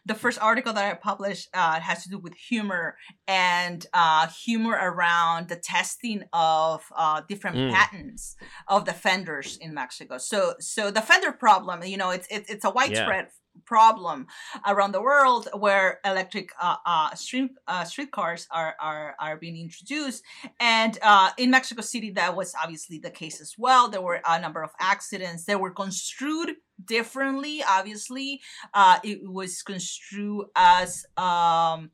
the 0.07 0.15
first 0.15 0.39
article 0.41 0.73
that 0.73 0.85
I 0.85 0.95
published 0.95 1.49
uh, 1.55 1.81
has 1.81 2.03
to 2.05 2.11
do 2.11 2.19
with 2.19 2.35
humor 2.35 2.97
and 3.27 3.85
uh, 3.93 4.29
humor 4.29 4.79
around 4.81 5.49
the 5.49 5.57
testing 5.57 6.25
of 6.33 6.83
uh, 6.97 7.23
different 7.29 7.57
mm. 7.57 7.73
patents 7.73 8.37
of 8.69 8.85
the 8.85 8.93
fenders 8.93 9.57
in 9.61 9.73
Mexico. 9.75 10.19
So, 10.19 10.55
so 10.61 10.91
the 10.91 11.01
fender 11.01 11.33
problem, 11.33 11.83
you 11.85 11.97
know, 11.97 12.11
it's 12.11 12.27
it's, 12.31 12.51
it's 12.51 12.65
a 12.65 12.71
widespread. 12.71 13.27
Yeah 13.27 13.41
problem 13.65 14.27
around 14.67 14.93
the 14.93 15.03
world 15.03 15.49
where 15.55 16.01
electric 16.05 16.51
uh, 16.61 16.77
uh, 16.87 17.15
street 17.15 17.51
uh, 17.67 17.85
streetcars 17.85 18.47
are, 18.51 18.75
are 18.81 19.15
are 19.19 19.37
being 19.37 19.57
introduced, 19.57 20.23
and 20.61 20.99
uh, 21.03 21.31
in 21.39 21.51
Mexico 21.51 21.83
City 21.83 22.11
that 22.11 22.37
was 22.37 22.55
obviously 22.63 22.99
the 22.99 23.11
case 23.11 23.41
as 23.41 23.55
well. 23.59 23.89
There 23.89 24.03
were 24.03 24.21
a 24.27 24.41
number 24.41 24.63
of 24.63 24.71
accidents. 24.81 25.45
They 25.45 25.57
were 25.57 25.71
construed 25.71 26.57
differently. 26.85 27.63
Obviously, 27.69 28.41
uh, 28.73 28.99
it 29.03 29.21
was 29.23 29.63
construed 29.63 30.47
as 30.57 31.07
um, 31.17 31.91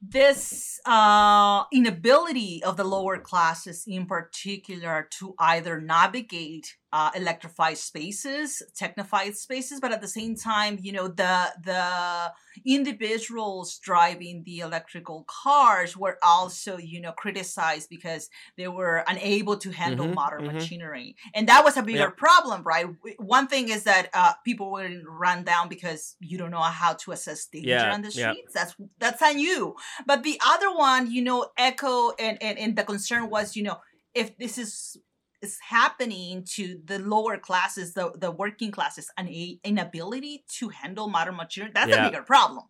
this 0.00 0.80
uh, 0.86 1.64
inability 1.72 2.62
of 2.62 2.76
the 2.76 2.84
lower 2.84 3.18
classes 3.18 3.84
in 3.86 4.06
particular 4.06 5.08
to 5.18 5.34
either 5.38 5.80
navigate 5.80 6.76
uh, 6.92 7.10
electrified 7.14 7.76
spaces, 7.76 8.62
technified 8.74 9.36
spaces, 9.36 9.78
but 9.80 9.92
at 9.92 10.00
the 10.00 10.08
same 10.08 10.34
time, 10.34 10.78
you 10.80 10.92
know, 10.92 11.08
the 11.08 11.52
the 11.62 12.32
individuals 12.64 13.78
driving 13.78 14.42
the 14.44 14.60
electrical 14.60 15.24
cars 15.28 15.96
were 15.96 16.18
also, 16.22 16.78
you 16.78 17.00
know, 17.00 17.12
criticized 17.12 17.88
because 17.90 18.30
they 18.56 18.68
were 18.68 19.04
unable 19.06 19.56
to 19.58 19.70
handle 19.70 20.06
mm-hmm, 20.06 20.14
modern 20.14 20.44
mm-hmm. 20.44 20.56
machinery, 20.56 21.14
and 21.34 21.48
that 21.48 21.62
was 21.62 21.76
a 21.76 21.82
bigger 21.82 21.98
yeah. 21.98 22.10
problem, 22.10 22.62
right? 22.62 22.86
One 23.18 23.48
thing 23.48 23.68
is 23.68 23.84
that 23.84 24.08
uh, 24.14 24.32
people 24.44 24.72
were 24.72 24.90
run 25.06 25.44
down 25.44 25.68
because 25.68 26.16
you 26.20 26.38
don't 26.38 26.50
know 26.50 26.60
how 26.60 26.94
to 26.94 27.12
assess 27.12 27.46
danger 27.46 27.68
yeah, 27.68 27.92
on 27.92 28.02
the 28.02 28.10
streets. 28.10 28.54
That's 28.54 28.74
that's 28.98 29.22
on 29.22 29.38
you. 29.38 29.76
But 30.06 30.22
the 30.22 30.40
other 30.44 30.74
one, 30.74 31.10
you 31.10 31.22
know, 31.22 31.50
echo 31.58 32.12
and, 32.18 32.42
and 32.42 32.58
and 32.58 32.76
the 32.76 32.84
concern 32.84 33.28
was, 33.28 33.56
you 33.56 33.62
know, 33.62 33.78
if 34.14 34.36
this 34.38 34.58
is 34.58 34.96
is 35.42 35.58
happening 35.68 36.44
to 36.54 36.80
the 36.84 36.98
lower 36.98 37.38
classes, 37.38 37.94
the, 37.94 38.12
the 38.16 38.30
working 38.30 38.70
classes, 38.70 39.10
an 39.16 39.28
inability 39.64 40.44
to 40.58 40.68
handle 40.68 41.08
modern 41.08 41.36
material. 41.36 41.72
That's 41.74 41.90
yeah. 41.90 42.06
a 42.06 42.10
bigger 42.10 42.22
problem 42.22 42.64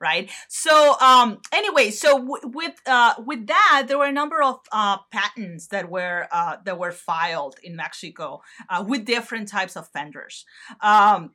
right 0.00 0.30
so 0.48 0.96
um 1.00 1.38
anyway 1.52 1.90
so 1.90 2.18
w- 2.18 2.40
with 2.44 2.74
uh 2.86 3.14
with 3.24 3.46
that 3.46 3.84
there 3.86 3.98
were 3.98 4.06
a 4.06 4.12
number 4.12 4.42
of 4.42 4.58
uh 4.72 4.96
patents 5.12 5.68
that 5.68 5.90
were 5.90 6.26
uh 6.32 6.56
that 6.64 6.78
were 6.78 6.92
filed 6.92 7.56
in 7.62 7.76
mexico 7.76 8.40
uh, 8.68 8.84
with 8.86 9.04
different 9.04 9.48
types 9.48 9.76
of 9.76 9.88
fenders 9.88 10.44
um 10.80 11.30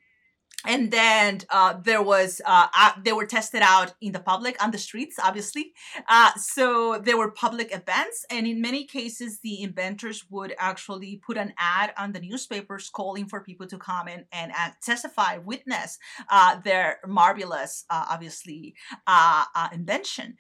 and 0.68 0.92
then 0.92 1.40
uh, 1.50 1.74
there 1.84 2.02
was 2.02 2.42
uh, 2.46 2.68
uh, 2.78 2.92
they 3.04 3.14
were 3.14 3.26
tested 3.26 3.62
out 3.64 3.94
in 4.02 4.12
the 4.12 4.20
public 4.20 4.62
on 4.64 4.72
the 4.72 4.78
streets 4.78 5.18
obviously 5.24 5.74
uh, 6.08 6.32
so 6.36 7.00
there 7.04 7.18
were 7.18 7.32
public 7.32 7.74
events 7.74 8.26
and 8.30 8.48
in 8.48 8.62
many 8.62 8.86
cases 8.86 9.40
the 9.42 9.62
inventors 9.62 10.26
would 10.30 10.54
actually 10.58 11.22
put 11.26 11.38
an 11.38 11.54
ad 11.58 11.94
on 11.98 12.12
the 12.12 12.20
newspapers 12.20 12.90
calling 12.90 13.26
for 13.26 13.42
people 13.42 13.68
to 13.68 13.78
come 13.78 14.08
in 14.08 14.26
and 14.32 14.52
uh, 14.52 14.70
testify 14.82 15.38
witness 15.38 15.98
uh, 16.30 16.60
their 16.64 17.00
marvelous 17.08 17.86
obviously 17.90 18.76
invention 19.74 20.36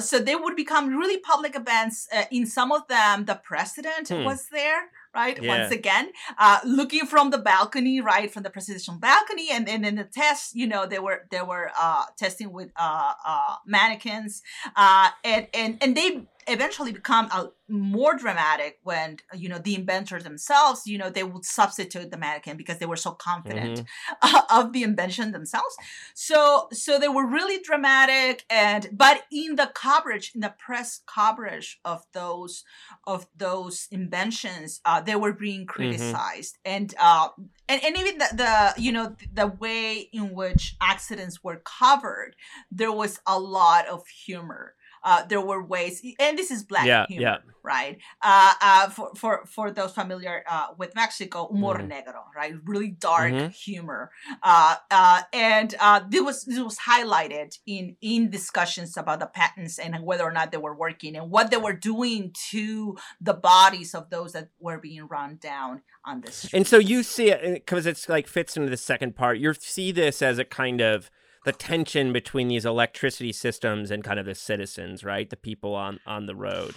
so 0.00 0.18
they 0.18 0.36
would 0.36 0.56
become 0.56 0.88
really 0.96 1.18
public 1.18 1.56
events 1.56 2.08
in 2.30 2.46
some 2.46 2.72
of 2.72 2.86
them 2.88 3.24
the 3.24 3.40
president 3.44 4.08
hmm. 4.08 4.24
was 4.24 4.46
there 4.52 4.90
right? 5.16 5.42
Yeah. 5.42 5.58
Once 5.58 5.72
again, 5.72 6.12
uh, 6.38 6.60
looking 6.64 7.06
from 7.06 7.30
the 7.30 7.38
balcony, 7.38 8.00
right, 8.00 8.30
from 8.30 8.42
the 8.42 8.50
presidential 8.50 8.94
balcony, 8.94 9.48
and 9.50 9.66
then 9.66 9.84
in 9.84 9.96
the 9.96 10.04
test, 10.04 10.54
you 10.54 10.66
know, 10.66 10.86
they 10.86 10.98
were 10.98 11.26
they 11.30 11.42
were 11.42 11.70
uh, 11.80 12.04
testing 12.18 12.52
with 12.52 12.70
uh, 12.76 13.14
uh, 13.26 13.56
mannequins, 13.64 14.42
uh, 14.76 15.08
and 15.24 15.48
and 15.54 15.78
and 15.80 15.96
they 15.96 16.26
eventually 16.46 16.92
become 16.92 17.26
a, 17.26 17.50
more 17.68 18.16
dramatic 18.16 18.78
when 18.84 19.16
you 19.34 19.48
know 19.48 19.58
the 19.58 19.74
inventors 19.74 20.22
themselves 20.22 20.86
you 20.86 20.96
know 20.96 21.10
they 21.10 21.24
would 21.24 21.44
substitute 21.44 22.10
the 22.10 22.16
mannequin 22.16 22.56
because 22.56 22.78
they 22.78 22.86
were 22.86 22.96
so 22.96 23.10
confident 23.10 23.84
mm-hmm. 24.22 24.36
of 24.56 24.72
the 24.72 24.84
invention 24.84 25.32
themselves 25.32 25.76
so 26.14 26.68
so 26.72 26.98
they 26.98 27.08
were 27.08 27.26
really 27.26 27.60
dramatic 27.62 28.44
and 28.48 28.88
but 28.92 29.24
in 29.32 29.56
the 29.56 29.70
coverage 29.74 30.30
in 30.34 30.40
the 30.40 30.54
press 30.58 31.00
coverage 31.06 31.80
of 31.84 32.04
those 32.12 32.62
of 33.04 33.26
those 33.36 33.88
inventions 33.90 34.80
uh, 34.84 35.00
they 35.00 35.16
were 35.16 35.32
being 35.32 35.62
mm-hmm. 35.62 35.70
criticized 35.70 36.56
mm-hmm. 36.64 36.76
and 36.76 36.94
uh 37.00 37.28
and, 37.68 37.82
and 37.82 37.96
even 37.96 38.18
the, 38.18 38.28
the 38.34 38.80
you 38.80 38.92
know 38.92 39.16
the 39.32 39.48
way 39.48 40.08
in 40.12 40.32
which 40.32 40.76
accidents 40.80 41.42
were 41.42 41.60
covered 41.64 42.36
there 42.70 42.92
was 42.92 43.18
a 43.26 43.40
lot 43.40 43.88
of 43.88 44.06
humor 44.06 44.74
uh, 45.06 45.24
there 45.24 45.40
were 45.40 45.62
ways, 45.62 46.02
and 46.18 46.36
this 46.36 46.50
is 46.50 46.64
black 46.64 46.84
yeah, 46.84 47.06
humor, 47.08 47.22
yeah. 47.22 47.36
right? 47.62 47.98
Uh, 48.20 48.52
uh, 48.60 48.90
for, 48.90 49.14
for 49.14 49.46
for 49.46 49.70
those 49.70 49.92
familiar 49.92 50.42
uh, 50.50 50.66
with 50.76 50.96
Mexico, 50.96 51.48
humor 51.52 51.78
mm. 51.78 51.88
negro, 51.88 52.22
right? 52.34 52.54
Really 52.64 52.90
dark 52.90 53.32
mm-hmm. 53.32 53.48
humor, 53.50 54.10
uh, 54.42 54.74
uh, 54.90 55.22
and 55.32 55.76
uh, 55.78 56.00
this 56.08 56.20
was 56.20 56.44
this 56.44 56.58
was 56.58 56.78
highlighted 56.78 57.56
in 57.66 57.96
in 58.02 58.30
discussions 58.30 58.96
about 58.96 59.20
the 59.20 59.26
patents 59.26 59.78
and 59.78 60.04
whether 60.04 60.24
or 60.24 60.32
not 60.32 60.50
they 60.50 60.58
were 60.58 60.74
working 60.74 61.14
and 61.14 61.30
what 61.30 61.52
they 61.52 61.56
were 61.56 61.72
doing 61.72 62.32
to 62.50 62.96
the 63.20 63.34
bodies 63.34 63.94
of 63.94 64.10
those 64.10 64.32
that 64.32 64.48
were 64.58 64.78
being 64.78 65.06
run 65.06 65.38
down 65.40 65.82
on 66.04 66.20
this. 66.20 66.52
And 66.52 66.66
so 66.66 66.78
you 66.78 67.04
see 67.04 67.30
it 67.30 67.54
because 67.54 67.86
it's 67.86 68.08
like 68.08 68.26
fits 68.26 68.56
into 68.56 68.70
the 68.70 68.76
second 68.76 69.14
part. 69.14 69.38
You 69.38 69.54
see 69.54 69.92
this 69.92 70.20
as 70.20 70.40
a 70.40 70.44
kind 70.44 70.80
of 70.80 71.10
the 71.46 71.52
tension 71.52 72.12
between 72.12 72.48
these 72.48 72.66
electricity 72.66 73.32
systems 73.32 73.92
and 73.92 74.02
kind 74.02 74.18
of 74.18 74.26
the 74.26 74.34
citizens, 74.34 75.04
right? 75.04 75.30
The 75.30 75.36
people 75.36 75.76
on 75.76 76.00
on 76.04 76.26
the 76.26 76.34
road. 76.34 76.74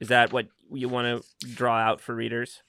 Is 0.00 0.08
that 0.08 0.32
what 0.32 0.46
you 0.72 0.88
want 0.88 1.22
to 1.22 1.48
draw 1.48 1.78
out 1.78 2.00
for 2.00 2.14
readers? 2.14 2.62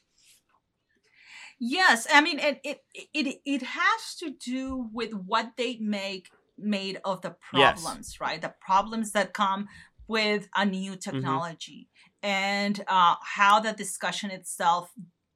Yes, 1.59 2.07
I 2.11 2.21
mean 2.21 2.39
it 2.39 2.59
it 2.63 2.81
it, 3.13 3.41
it 3.45 3.61
has 3.61 4.15
to 4.19 4.31
do 4.31 4.89
with 4.91 5.13
what 5.13 5.51
they 5.55 5.77
make 5.77 6.31
made 6.57 6.99
of 7.05 7.21
the 7.21 7.35
problems, 7.51 8.09
yes. 8.13 8.19
right? 8.19 8.41
The 8.41 8.55
problems 8.59 9.11
that 9.11 9.33
come 9.33 9.67
with 10.07 10.49
a 10.55 10.65
new 10.65 10.93
mm-hmm. 10.93 11.11
technology. 11.11 11.87
Mm-hmm 11.87 11.91
and 12.25 12.83
uh, 12.87 13.15
how 13.21 13.59
the 13.59 13.71
discussion 13.71 14.31
itself 14.31 14.91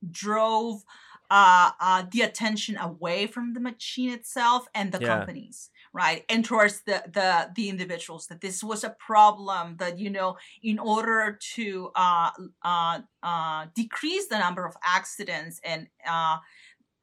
drove 0.10 0.82
uh, 1.30 1.70
uh, 1.80 2.03
the 2.12 2.22
attention 2.22 2.76
away 2.78 3.28
from 3.28 3.53
the 3.53 3.60
machine 3.60 4.10
itself 4.10 4.66
and 4.74 4.91
the 4.91 4.99
yeah. 4.99 5.07
companies 5.07 5.70
right 5.94 6.24
and 6.30 6.46
towards 6.46 6.82
the 6.82 7.04
the 7.12 7.50
the 7.56 7.70
individuals 7.70 8.28
that 8.28 8.42
this 8.42 8.64
was 8.64 8.84
a 8.84 8.96
problem 9.00 9.76
that 9.78 9.98
you 9.98 10.10
know 10.10 10.38
in 10.62 10.78
order 10.78 11.38
to 11.56 11.90
uh 11.96 12.30
uh 12.64 13.00
uh 13.24 13.66
decrease 13.76 14.28
the 14.28 14.38
number 14.38 14.66
of 14.66 14.76
accidents 14.86 15.60
and 15.64 15.88
uh 16.08 16.38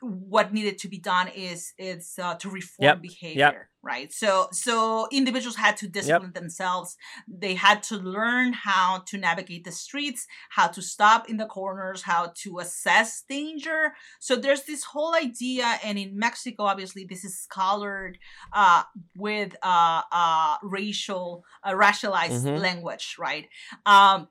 what 0.06 0.52
needed 0.52 0.78
to 0.78 0.88
be 0.88 0.98
done 0.98 1.28
is 1.28 1.72
is 1.78 2.14
uh, 2.22 2.34
to 2.36 2.48
reform 2.48 2.84
yep. 2.84 3.02
behavior 3.02 3.38
yep. 3.38 3.68
right 3.82 4.12
so 4.12 4.48
so 4.52 5.08
individuals 5.10 5.56
had 5.56 5.76
to 5.76 5.88
discipline 5.88 6.32
yep. 6.32 6.34
themselves 6.34 6.96
they 7.26 7.54
had 7.54 7.82
to 7.82 7.96
learn 7.96 8.52
how 8.52 9.02
to 9.06 9.18
navigate 9.18 9.64
the 9.64 9.72
streets 9.72 10.26
how 10.50 10.66
to 10.66 10.80
stop 10.80 11.28
in 11.28 11.36
the 11.36 11.46
corners 11.46 12.02
how 12.02 12.32
to 12.34 12.58
assess 12.58 13.24
danger 13.28 13.92
so 14.20 14.36
there's 14.36 14.64
this 14.64 14.84
whole 14.84 15.14
idea 15.14 15.78
and 15.84 15.98
in 15.98 16.16
mexico 16.18 16.64
obviously 16.64 17.04
this 17.04 17.24
is 17.24 17.46
colored 17.50 18.18
uh, 18.52 18.82
with 19.16 19.56
uh, 19.62 20.02
uh, 20.12 20.56
racial 20.62 21.44
uh, 21.64 21.72
racialized 21.72 22.44
mm-hmm. 22.44 22.56
language 22.56 23.16
right 23.18 23.48
um, 23.86 24.28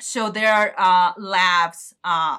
so 0.00 0.30
there 0.30 0.52
are 0.52 0.74
uh, 0.78 1.12
labs 1.18 1.94
uh, 2.04 2.38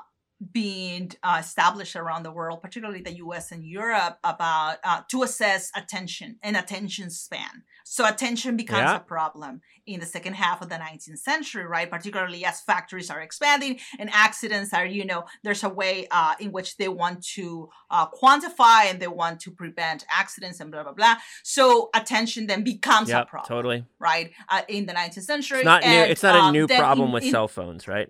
being 0.51 1.11
uh, 1.23 1.37
established 1.39 1.95
around 1.95 2.23
the 2.23 2.31
world, 2.31 2.61
particularly 2.61 3.01
the 3.01 3.17
U.S. 3.17 3.51
and 3.51 3.63
Europe, 3.63 4.17
about 4.23 4.77
uh, 4.83 5.01
to 5.09 5.23
assess 5.23 5.71
attention 5.75 6.37
and 6.43 6.57
attention 6.57 7.09
span. 7.09 7.63
So 7.85 8.07
attention 8.07 8.55
becomes 8.55 8.89
yeah. 8.89 8.95
a 8.95 8.99
problem 8.99 9.61
in 9.85 9.99
the 9.99 10.05
second 10.05 10.35
half 10.35 10.61
of 10.61 10.69
the 10.69 10.75
19th 10.75 11.19
century, 11.19 11.65
right? 11.65 11.89
Particularly 11.89 12.45
as 12.45 12.61
factories 12.61 13.09
are 13.09 13.19
expanding 13.19 13.79
and 13.99 14.09
accidents 14.13 14.73
are, 14.73 14.85
you 14.85 15.05
know, 15.05 15.25
there's 15.43 15.63
a 15.63 15.69
way 15.69 16.07
uh, 16.09 16.35
in 16.39 16.51
which 16.51 16.77
they 16.77 16.87
want 16.87 17.23
to 17.35 17.69
uh, 17.91 18.07
quantify 18.09 18.85
and 18.85 18.99
they 18.99 19.07
want 19.07 19.41
to 19.41 19.51
prevent 19.51 20.05
accidents 20.09 20.59
and 20.59 20.71
blah 20.71 20.83
blah 20.83 20.93
blah. 20.93 21.15
So 21.43 21.89
attention 21.93 22.47
then 22.47 22.63
becomes 22.63 23.09
yep, 23.09 23.23
a 23.23 23.25
problem, 23.29 23.47
totally, 23.47 23.85
right? 23.99 24.31
Uh, 24.49 24.61
in 24.67 24.85
the 24.85 24.93
19th 24.93 25.23
century, 25.23 25.59
it's 25.59 25.65
not 25.65 25.83
and, 25.83 26.07
new. 26.07 26.11
It's 26.11 26.23
not 26.23 26.35
a 26.35 26.39
um, 26.39 26.53
new 26.53 26.67
problem 26.67 27.09
in, 27.09 27.13
with 27.13 27.23
in, 27.23 27.31
cell 27.31 27.47
phones, 27.47 27.87
right? 27.87 28.09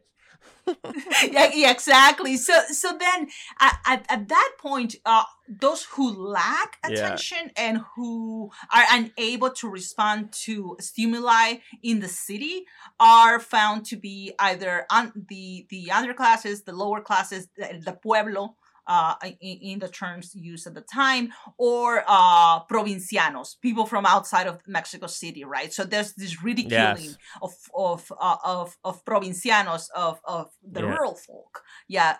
yeah, 1.31 1.51
yeah, 1.53 1.71
exactly. 1.71 2.37
So, 2.37 2.53
so 2.71 2.97
then 2.97 3.27
at, 3.59 3.77
at, 3.85 4.05
at 4.09 4.27
that 4.29 4.51
point, 4.59 4.95
uh, 5.05 5.23
those 5.47 5.83
who 5.83 6.11
lack 6.11 6.77
attention 6.83 7.51
yeah. 7.57 7.67
and 7.67 7.81
who 7.95 8.49
are 8.73 8.85
unable 8.91 9.49
to 9.51 9.69
respond 9.69 10.31
to 10.31 10.77
stimuli 10.79 11.55
in 11.81 11.99
the 11.99 12.07
city 12.07 12.65
are 12.99 13.39
found 13.39 13.85
to 13.85 13.97
be 13.97 14.33
either 14.39 14.85
on 14.89 15.11
the 15.27 15.65
the 15.69 15.87
underclasses, 15.91 16.63
the 16.63 16.73
lower 16.73 17.01
classes, 17.01 17.47
the, 17.57 17.81
the 17.83 17.93
pueblo, 17.93 18.55
uh, 18.87 19.15
in, 19.41 19.57
in, 19.61 19.79
the 19.79 19.87
terms 19.87 20.35
used 20.35 20.67
at 20.67 20.73
the 20.73 20.81
time, 20.81 21.31
or 21.57 22.03
uh, 22.07 22.59
provincianos, 22.61 23.55
people 23.61 23.85
from 23.85 24.05
outside 24.05 24.47
of 24.47 24.59
Mexico 24.67 25.07
City, 25.07 25.43
right? 25.43 25.73
So 25.73 25.83
there's 25.83 26.13
this 26.13 26.43
ridiculing 26.43 27.03
yes. 27.03 27.17
of 27.41 27.55
of, 27.75 28.11
uh, 28.19 28.37
of 28.43 28.77
of 28.83 29.03
provincianos 29.05 29.89
of 29.95 30.19
of 30.25 30.51
the 30.63 30.81
yeah. 30.81 30.87
rural 30.87 31.15
folk, 31.15 31.63
yeah. 31.87 32.17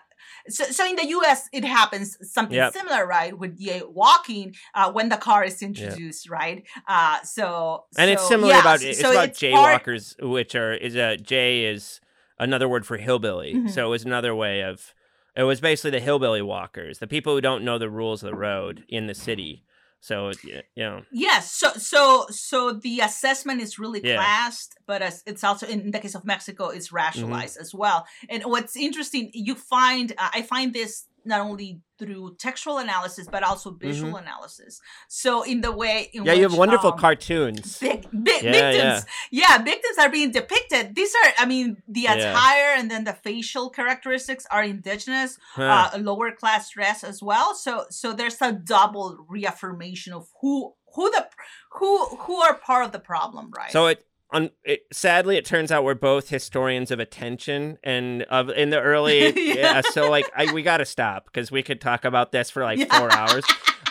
So, 0.48 0.64
so 0.64 0.86
in 0.86 0.96
the 0.96 1.06
U.S., 1.08 1.48
it 1.52 1.64
happens 1.64 2.16
something 2.22 2.56
yep. 2.56 2.72
similar, 2.72 3.06
right? 3.06 3.38
With 3.38 3.58
walking 3.88 4.54
uh, 4.74 4.90
when 4.90 5.10
the 5.10 5.16
car 5.16 5.44
is 5.44 5.62
introduced, 5.62 6.30
right? 6.30 6.64
Uh, 6.88 7.22
so 7.22 7.84
and 7.98 8.08
so, 8.08 8.12
it's 8.12 8.28
similar 8.28 8.52
yeah, 8.52 8.60
about 8.60 8.82
it's 8.82 9.00
so 9.00 9.10
about 9.10 9.28
it's 9.28 9.40
jaywalkers, 9.40 10.18
part... 10.18 10.30
which 10.30 10.54
are 10.54 10.72
is 10.72 10.96
a 10.96 11.16
jay 11.16 11.64
is 11.64 12.00
another 12.38 12.68
word 12.68 12.86
for 12.86 12.96
hillbilly. 12.96 13.54
Mm-hmm. 13.54 13.68
So 13.68 13.86
it 13.86 13.90
was 13.90 14.04
another 14.04 14.34
way 14.34 14.62
of 14.62 14.94
it 15.36 15.42
was 15.44 15.60
basically 15.60 15.92
the 15.92 16.00
hillbilly 16.00 16.42
walkers, 16.42 16.98
the 16.98 17.06
people 17.06 17.34
who 17.34 17.40
don't 17.40 17.64
know 17.64 17.78
the 17.78 17.90
rules 17.90 18.22
of 18.22 18.30
the 18.30 18.36
road 18.36 18.84
in 18.88 19.06
the 19.06 19.14
city. 19.14 19.64
So 20.00 20.32
you 20.42 20.62
know. 20.76 21.02
Yes. 21.10 21.50
So 21.50 21.72
so 21.72 22.26
so 22.28 22.72
the 22.72 23.00
assessment 23.00 23.62
is 23.62 23.78
really 23.78 24.02
yeah. 24.04 24.16
classed, 24.16 24.76
but 24.86 25.00
as 25.00 25.22
it's 25.26 25.42
also 25.42 25.66
in 25.66 25.92
the 25.92 25.98
case 25.98 26.14
of 26.14 26.26
Mexico, 26.26 26.68
it's 26.68 26.92
mm-hmm. 27.22 27.32
mm-hmm. 27.56 27.62
as 27.62 27.74
well. 27.74 28.06
And 28.28 28.42
what's 28.44 28.76
interesting, 28.76 29.30
you 29.32 29.54
find 29.54 30.12
uh, 30.18 30.28
I 30.34 30.42
find 30.42 30.74
this 30.74 31.06
not 31.24 31.40
only 31.40 31.80
through 31.98 32.34
textual 32.38 32.78
analysis 32.78 33.28
but 33.30 33.42
also 33.42 33.70
visual 33.70 34.14
mm-hmm. 34.14 34.26
analysis. 34.26 34.80
So 35.08 35.42
in 35.42 35.60
the 35.60 35.72
way 35.72 36.10
in 36.12 36.24
yeah, 36.24 36.32
which, 36.32 36.38
you 36.38 36.42
have 36.48 36.58
wonderful 36.58 36.92
um, 36.92 36.98
cartoons. 36.98 37.78
Big, 37.78 38.06
big 38.10 38.42
yeah, 38.42 38.52
victims, 38.52 39.06
yeah. 39.30 39.56
yeah. 39.56 39.62
victims 39.62 39.98
are 39.98 40.10
being 40.10 40.30
depicted. 40.30 40.94
These 40.94 41.14
are, 41.14 41.32
I 41.38 41.46
mean, 41.46 41.76
the 41.88 42.06
attire 42.06 42.72
yeah. 42.74 42.80
and 42.80 42.90
then 42.90 43.04
the 43.04 43.12
facial 43.12 43.70
characteristics 43.70 44.46
are 44.50 44.64
indigenous, 44.64 45.38
huh. 45.52 45.90
uh, 45.94 45.98
lower 45.98 46.32
class 46.32 46.70
dress 46.70 47.04
as 47.04 47.22
well. 47.22 47.54
So 47.54 47.84
so 47.90 48.12
there's 48.12 48.40
a 48.40 48.52
double 48.52 49.24
reaffirmation 49.28 50.12
of 50.12 50.28
who 50.40 50.74
who 50.94 51.10
the 51.10 51.28
who 51.72 52.06
who 52.16 52.36
are 52.36 52.54
part 52.54 52.84
of 52.84 52.92
the 52.92 52.98
problem, 52.98 53.50
right? 53.56 53.70
So 53.70 53.86
it 53.86 54.04
un- 54.34 54.50
it, 54.64 54.82
sadly, 54.92 55.36
it 55.38 55.46
turns 55.46 55.72
out 55.72 55.84
we're 55.84 55.94
both 55.94 56.28
historians 56.28 56.90
of 56.90 57.00
attention 57.00 57.78
and 57.82 58.24
of 58.24 58.50
in 58.50 58.68
the 58.70 58.80
early. 58.80 59.20
yeah. 59.48 59.54
yeah. 59.54 59.80
so 59.80 60.10
like, 60.10 60.30
I, 60.36 60.52
we 60.52 60.62
got 60.62 60.78
to 60.78 60.84
stop 60.84 61.26
because 61.26 61.50
we 61.50 61.62
could 61.62 61.80
talk 61.80 62.04
about 62.04 62.32
this 62.32 62.50
for 62.50 62.62
like 62.62 62.78
yeah. 62.78 62.98
four 62.98 63.10
hours. 63.12 63.44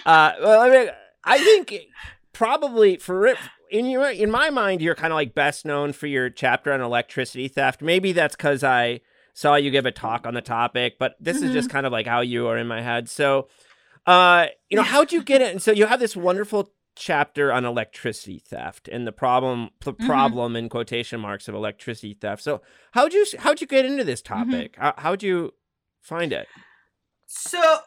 Uh, 0.06 0.34
well, 0.42 0.62
I 0.62 0.70
mean, 0.70 0.90
I 1.24 1.38
think 1.40 1.74
probably 2.34 2.98
for 2.98 3.34
in 3.72 3.86
your 3.88 4.10
in 4.10 4.30
my 4.30 4.50
mind, 4.50 4.82
you're 4.82 4.96
kind 4.96 5.14
of 5.14 5.16
like 5.16 5.34
best 5.34 5.66
known 5.66 5.94
for 5.94 6.08
your 6.08 6.30
chapter 6.30 6.72
on 6.72 6.82
electricity 6.82 7.48
theft. 7.48 7.82
Maybe 7.82 8.12
that's 8.12 8.36
because 8.36 8.64
I 8.64 9.02
saw 9.34 9.56
you 9.56 9.72
give 9.72 9.86
a 9.86 9.92
talk 9.92 10.28
on 10.28 10.34
the 10.34 10.42
topic, 10.42 10.98
but 11.00 11.16
this 11.20 11.38
mm-hmm. 11.38 11.48
is 11.48 11.54
just 11.54 11.70
mm-hmm. 11.70 11.78
kind 11.78 11.86
of 11.86 11.92
like 11.92 12.06
how 12.06 12.22
you 12.22 12.48
are 12.48 12.58
in 12.58 12.68
my 12.68 12.82
head. 12.82 13.10
So, 13.10 13.48
uh, 14.06 14.48
you 14.70 14.78
know, 14.78 14.84
how'd 14.84 15.12
you 15.12 15.24
get 15.24 15.42
it? 15.42 15.52
And 15.52 15.62
so 15.62 15.72
you 15.72 15.88
have 15.88 16.00
this 16.00 16.16
wonderful 16.16 16.72
chapter 16.96 17.52
on 17.52 17.66
electricity 17.66 18.40
theft 18.40 18.88
and 18.88 19.08
the 19.08 19.12
problem 19.12 19.70
the 19.82 19.94
mm-hmm. 19.94 20.06
problem 20.06 20.56
in 20.56 20.70
quotation 20.70 21.20
marks 21.20 21.48
of 21.48 21.56
electricity 21.56 22.14
theft. 22.14 22.44
So 22.44 22.62
how'd 22.92 23.14
you 23.14 23.26
how'd 23.40 23.62
you 23.62 23.68
get 23.68 23.86
into 23.86 24.04
this 24.04 24.22
mm-hmm. 24.22 24.52
topic? 24.52 24.74
Mm-hmm. 24.74 24.84
How, 24.84 24.94
how'd 24.98 25.24
you 25.24 25.54
find 26.02 26.32
it? 26.34 26.48
So 27.26 27.78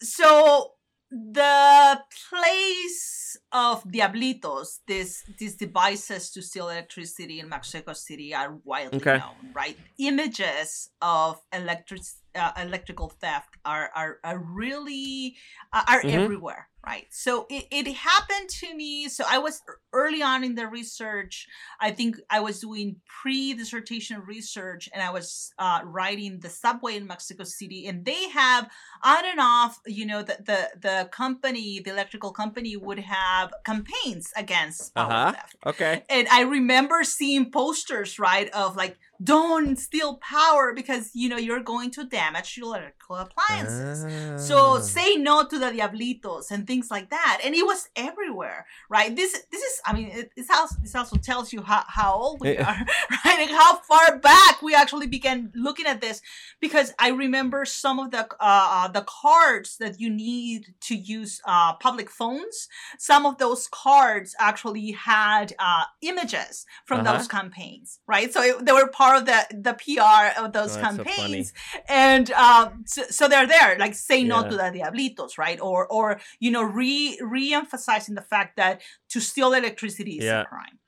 so 0.00 0.72
the 1.10 2.00
place 2.28 3.36
of 3.52 3.82
diablitos, 3.84 4.80
these 4.86 5.24
these 5.38 5.56
devices 5.56 6.30
to 6.30 6.42
steal 6.42 6.68
electricity 6.68 7.40
in 7.40 7.48
Mexico 7.48 7.92
City 7.92 8.34
are 8.34 8.58
widely 8.64 8.98
okay. 8.98 9.18
known, 9.18 9.52
right? 9.54 9.76
Images 9.98 10.90
of 11.00 11.40
electric 11.52 12.02
uh, 12.38 12.52
electrical 12.60 13.08
theft 13.08 13.56
are 13.64 13.90
are, 13.94 14.18
are 14.24 14.38
really 14.38 15.36
uh, 15.72 15.82
are 15.88 16.00
mm-hmm. 16.00 16.18
everywhere 16.18 16.68
right 16.86 17.06
so 17.10 17.46
it, 17.50 17.66
it 17.70 17.88
happened 17.88 18.48
to 18.48 18.74
me 18.74 19.08
so 19.08 19.24
i 19.28 19.36
was 19.36 19.62
early 19.92 20.22
on 20.22 20.44
in 20.44 20.54
the 20.54 20.66
research 20.66 21.46
i 21.80 21.90
think 21.90 22.16
i 22.30 22.40
was 22.40 22.60
doing 22.60 22.96
pre-dissertation 23.20 24.22
research 24.26 24.88
and 24.94 25.02
i 25.02 25.10
was 25.10 25.52
uh, 25.58 25.80
writing 25.84 26.38
the 26.40 26.48
subway 26.48 26.96
in 26.96 27.06
mexico 27.06 27.44
city 27.44 27.86
and 27.86 28.04
they 28.04 28.28
have 28.28 28.68
on 29.02 29.24
and 29.26 29.40
off 29.40 29.80
you 29.86 30.06
know 30.06 30.22
the 30.22 30.36
the, 30.46 30.70
the 30.80 31.08
company 31.10 31.80
the 31.80 31.90
electrical 31.90 32.32
company 32.32 32.76
would 32.76 33.00
have 33.00 33.52
campaigns 33.64 34.32
against 34.36 34.94
power 34.94 35.12
uh-huh. 35.12 35.32
theft 35.32 35.56
okay 35.66 36.04
and 36.08 36.28
i 36.28 36.42
remember 36.42 37.02
seeing 37.02 37.50
posters 37.50 38.18
right 38.18 38.48
of 38.50 38.76
like 38.76 38.96
don't 39.22 39.76
steal 39.76 40.16
power 40.16 40.72
because 40.72 41.10
you 41.14 41.28
know 41.28 41.36
you're 41.36 41.60
going 41.60 41.90
to 41.90 42.04
damage 42.04 42.56
your 42.56 42.66
electrical 42.66 43.16
appliances. 43.16 44.04
Ah. 44.04 44.36
So 44.36 44.80
say 44.80 45.16
no 45.16 45.44
to 45.44 45.58
the 45.58 45.66
diablitos 45.66 46.50
and 46.50 46.66
things 46.66 46.90
like 46.90 47.10
that. 47.10 47.40
And 47.44 47.54
it 47.54 47.66
was 47.66 47.88
everywhere, 47.96 48.66
right? 48.88 49.14
This 49.14 49.32
this 49.50 49.62
is 49.62 49.80
I 49.84 49.92
mean 49.92 50.08
it, 50.08 50.30
this 50.36 50.48
also 50.50 50.76
this 50.82 50.94
also 50.94 51.16
tells 51.16 51.52
you 51.52 51.62
how, 51.62 51.84
how 51.88 52.14
old 52.14 52.40
we 52.40 52.58
are, 52.58 52.86
right? 53.24 53.38
And 53.40 53.50
how 53.50 53.76
far 53.78 54.18
back 54.18 54.62
we 54.62 54.74
actually 54.74 55.08
began 55.08 55.50
looking 55.54 55.86
at 55.86 56.00
this 56.00 56.22
because 56.60 56.92
I 56.98 57.10
remember 57.10 57.64
some 57.64 57.98
of 57.98 58.12
the 58.12 58.20
uh, 58.20 58.26
uh, 58.40 58.88
the 58.88 59.02
cards 59.02 59.78
that 59.78 59.98
you 60.00 60.10
need 60.10 60.74
to 60.82 60.94
use 60.94 61.40
uh, 61.44 61.74
public 61.74 62.08
phones. 62.08 62.68
Some 62.98 63.26
of 63.26 63.38
those 63.38 63.68
cards 63.72 64.36
actually 64.38 64.92
had 64.92 65.54
uh, 65.58 65.84
images 66.02 66.66
from 66.84 67.00
uh-huh. 67.00 67.18
those 67.18 67.26
campaigns, 67.26 67.98
right? 68.06 68.32
So 68.32 68.42
it, 68.42 68.64
they 68.64 68.72
were 68.72 68.86
part 68.86 69.07
part 69.08 69.18
of 69.20 69.26
the 69.26 69.40
the 69.66 69.74
PR 69.74 70.40
of 70.40 70.52
those 70.52 70.76
oh, 70.76 70.80
campaigns, 70.80 71.52
so 71.52 71.80
and 71.88 72.30
um, 72.32 72.84
so, 72.86 73.02
so, 73.08 73.28
they're 73.28 73.46
there, 73.46 73.78
like 73.78 73.94
say 73.94 74.20
yeah. 74.20 74.28
no 74.28 74.48
to 74.48 74.56
the 74.56 74.62
diablitos, 74.62 75.38
right? 75.38 75.60
Or 75.60 75.86
or 75.86 76.20
you 76.40 76.50
know 76.50 76.62
re 76.62 77.18
re-emphasizing 77.22 78.14
the 78.14 78.22
fact 78.22 78.56
that 78.56 78.80
to 79.10 79.20
steal 79.20 79.52
electricity 79.52 80.18
is 80.18 80.24
yeah. 80.24 80.42
a 80.42 80.44
crime? 80.44 80.78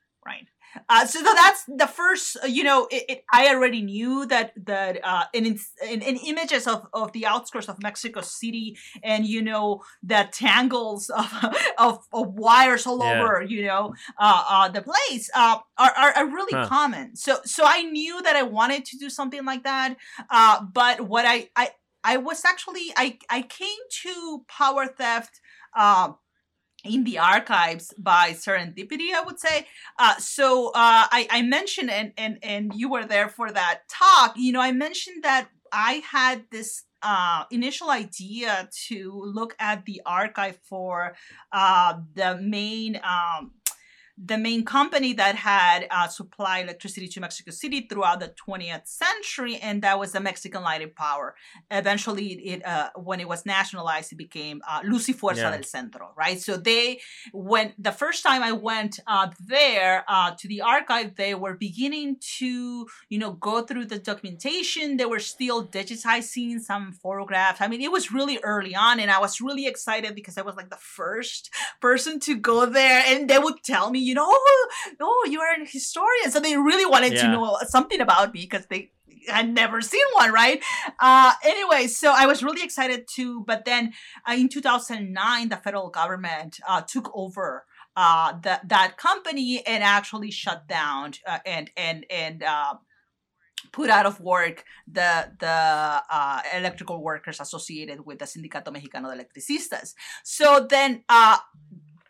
Uh, 0.88 1.06
so 1.06 1.22
that's 1.22 1.64
the 1.64 1.86
first, 1.86 2.36
uh, 2.42 2.46
you 2.46 2.64
know, 2.64 2.86
it, 2.90 3.04
it, 3.08 3.24
I 3.32 3.48
already 3.48 3.82
knew 3.82 4.26
that 4.26 4.52
that 4.64 5.00
uh, 5.02 5.24
in, 5.32 5.46
in, 5.46 6.02
in 6.02 6.16
images 6.16 6.66
of, 6.66 6.86
of 6.92 7.12
the 7.12 7.26
outskirts 7.26 7.68
of 7.68 7.82
Mexico 7.82 8.20
City 8.20 8.76
and 9.02 9.26
you 9.26 9.42
know 9.42 9.82
the 10.02 10.28
tangles 10.32 11.10
of 11.10 11.32
of, 11.78 12.06
of 12.12 12.34
wires 12.34 12.86
all 12.86 12.98
yeah. 12.98 13.22
over, 13.22 13.42
you 13.42 13.64
know, 13.66 13.94
uh, 14.18 14.44
uh, 14.48 14.68
the 14.68 14.82
place 14.82 15.30
uh, 15.34 15.58
are, 15.78 15.92
are, 15.96 16.12
are 16.12 16.26
really 16.26 16.52
huh. 16.52 16.66
common. 16.66 17.16
So 17.16 17.38
so 17.44 17.64
I 17.66 17.82
knew 17.82 18.22
that 18.22 18.36
I 18.36 18.42
wanted 18.42 18.84
to 18.86 18.98
do 18.98 19.10
something 19.10 19.44
like 19.44 19.64
that. 19.64 19.96
Uh, 20.28 20.64
but 20.72 21.00
what 21.00 21.24
I 21.26 21.48
I 21.56 21.70
I 22.04 22.16
was 22.16 22.44
actually 22.44 22.92
I 22.96 23.18
I 23.28 23.42
came 23.42 23.82
to 24.02 24.44
power 24.48 24.86
theft. 24.86 25.40
Uh, 25.76 26.12
in 26.84 27.04
the 27.04 27.18
archives 27.18 27.92
by 27.98 28.30
serendipity 28.30 29.12
i 29.14 29.22
would 29.24 29.38
say. 29.38 29.66
Uh, 29.98 30.16
so 30.16 30.68
uh, 30.68 31.06
I, 31.10 31.26
I 31.30 31.42
mentioned 31.42 31.90
and, 31.90 32.12
and 32.16 32.38
and 32.42 32.72
you 32.74 32.90
were 32.90 33.04
there 33.04 33.28
for 33.28 33.50
that 33.50 33.80
talk 33.88 34.34
you 34.36 34.52
know 34.52 34.60
i 34.60 34.72
mentioned 34.72 35.22
that 35.24 35.48
i 35.72 36.02
had 36.10 36.44
this 36.50 36.84
uh, 37.02 37.44
initial 37.50 37.90
idea 37.90 38.68
to 38.88 39.22
look 39.24 39.54
at 39.58 39.84
the 39.86 40.02
archive 40.04 40.58
for 40.68 41.14
uh, 41.52 41.94
the 42.14 42.36
main 42.36 43.00
um, 43.02 43.52
the 44.22 44.36
main 44.36 44.64
company 44.64 45.14
that 45.14 45.34
had 45.34 45.86
uh, 45.90 46.06
supplied 46.06 46.64
electricity 46.64 47.08
to 47.08 47.20
Mexico 47.20 47.50
City 47.50 47.86
throughout 47.88 48.20
the 48.20 48.32
20th 48.46 48.86
century, 48.86 49.56
and 49.56 49.80
that 49.82 49.98
was 49.98 50.12
the 50.12 50.20
Mexican 50.20 50.62
Light 50.62 50.82
and 50.82 50.94
Power. 50.94 51.34
Eventually, 51.70 52.32
it 52.32 52.66
uh, 52.66 52.90
when 52.96 53.20
it 53.20 53.28
was 53.28 53.46
nationalized, 53.46 54.12
it 54.12 54.16
became 54.16 54.60
uh, 54.68 54.80
Luz 54.84 55.08
y 55.08 55.14
Fuerza 55.14 55.36
yeah. 55.36 55.50
del 55.52 55.62
Centro, 55.62 56.12
right? 56.16 56.38
So 56.38 56.58
they, 56.58 57.00
when 57.32 57.72
the 57.78 57.92
first 57.92 58.22
time 58.22 58.42
I 58.42 58.52
went 58.52 59.00
uh, 59.06 59.28
there 59.42 60.04
uh, 60.06 60.32
to 60.38 60.48
the 60.48 60.60
archive, 60.60 61.16
they 61.16 61.34
were 61.34 61.54
beginning 61.54 62.16
to, 62.38 62.86
you 63.08 63.18
know, 63.18 63.32
go 63.32 63.62
through 63.62 63.86
the 63.86 63.98
documentation. 63.98 64.98
They 64.98 65.06
were 65.06 65.20
still 65.20 65.66
digitizing 65.66 66.60
some 66.60 66.92
photographs. 66.92 67.62
I 67.62 67.68
mean, 67.68 67.80
it 67.80 67.90
was 67.90 68.12
really 68.12 68.38
early 68.42 68.74
on, 68.74 69.00
and 69.00 69.10
I 69.10 69.18
was 69.18 69.40
really 69.40 69.66
excited 69.66 70.14
because 70.14 70.36
I 70.36 70.42
was 70.42 70.56
like 70.56 70.68
the 70.68 70.76
first 70.76 71.50
person 71.80 72.20
to 72.20 72.36
go 72.36 72.66
there, 72.66 73.02
and 73.06 73.30
they 73.30 73.38
would 73.38 73.62
tell 73.62 73.90
me 73.90 74.09
you 74.10 74.14
know, 74.14 74.26
oh, 74.28 74.68
oh, 75.00 75.28
you 75.30 75.40
are 75.40 75.54
a 75.54 75.64
historian. 75.64 76.30
So 76.30 76.40
they 76.40 76.56
really 76.56 76.84
wanted 76.84 77.12
yeah. 77.12 77.22
to 77.22 77.28
know 77.28 77.56
something 77.68 78.00
about 78.00 78.34
me 78.34 78.40
because 78.40 78.66
they 78.66 78.90
had 79.28 79.48
never 79.54 79.80
seen 79.80 80.08
one, 80.14 80.32
right? 80.32 80.60
Uh, 80.98 81.32
anyway, 81.44 81.86
so 81.86 82.12
I 82.14 82.26
was 82.26 82.42
really 82.42 82.64
excited 82.64 83.06
to, 83.16 83.44
But 83.44 83.64
then 83.64 83.92
uh, 84.28 84.34
in 84.34 84.48
2009, 84.48 85.48
the 85.48 85.56
federal 85.56 85.90
government 85.90 86.58
uh, 86.68 86.80
took 86.82 87.10
over 87.14 87.64
uh, 87.96 88.38
that 88.42 88.68
that 88.68 88.96
company 88.96 89.64
and 89.66 89.82
actually 89.82 90.30
shut 90.30 90.66
down 90.68 91.12
uh, 91.26 91.38
and 91.44 91.70
and 91.76 92.06
and 92.10 92.42
uh, 92.42 92.74
put 93.72 93.90
out 93.90 94.06
of 94.06 94.20
work 94.20 94.64
the 94.86 95.30
the 95.38 95.46
uh, 95.48 96.40
electrical 96.54 97.02
workers 97.02 97.40
associated 97.40 98.06
with 98.06 98.18
the 98.18 98.24
Sindicato 98.24 98.68
Mexicano 98.68 99.10
de 99.10 99.16
Electricistas. 99.16 99.94
So 100.24 100.66
then 100.68 101.04
uh, 101.08 101.38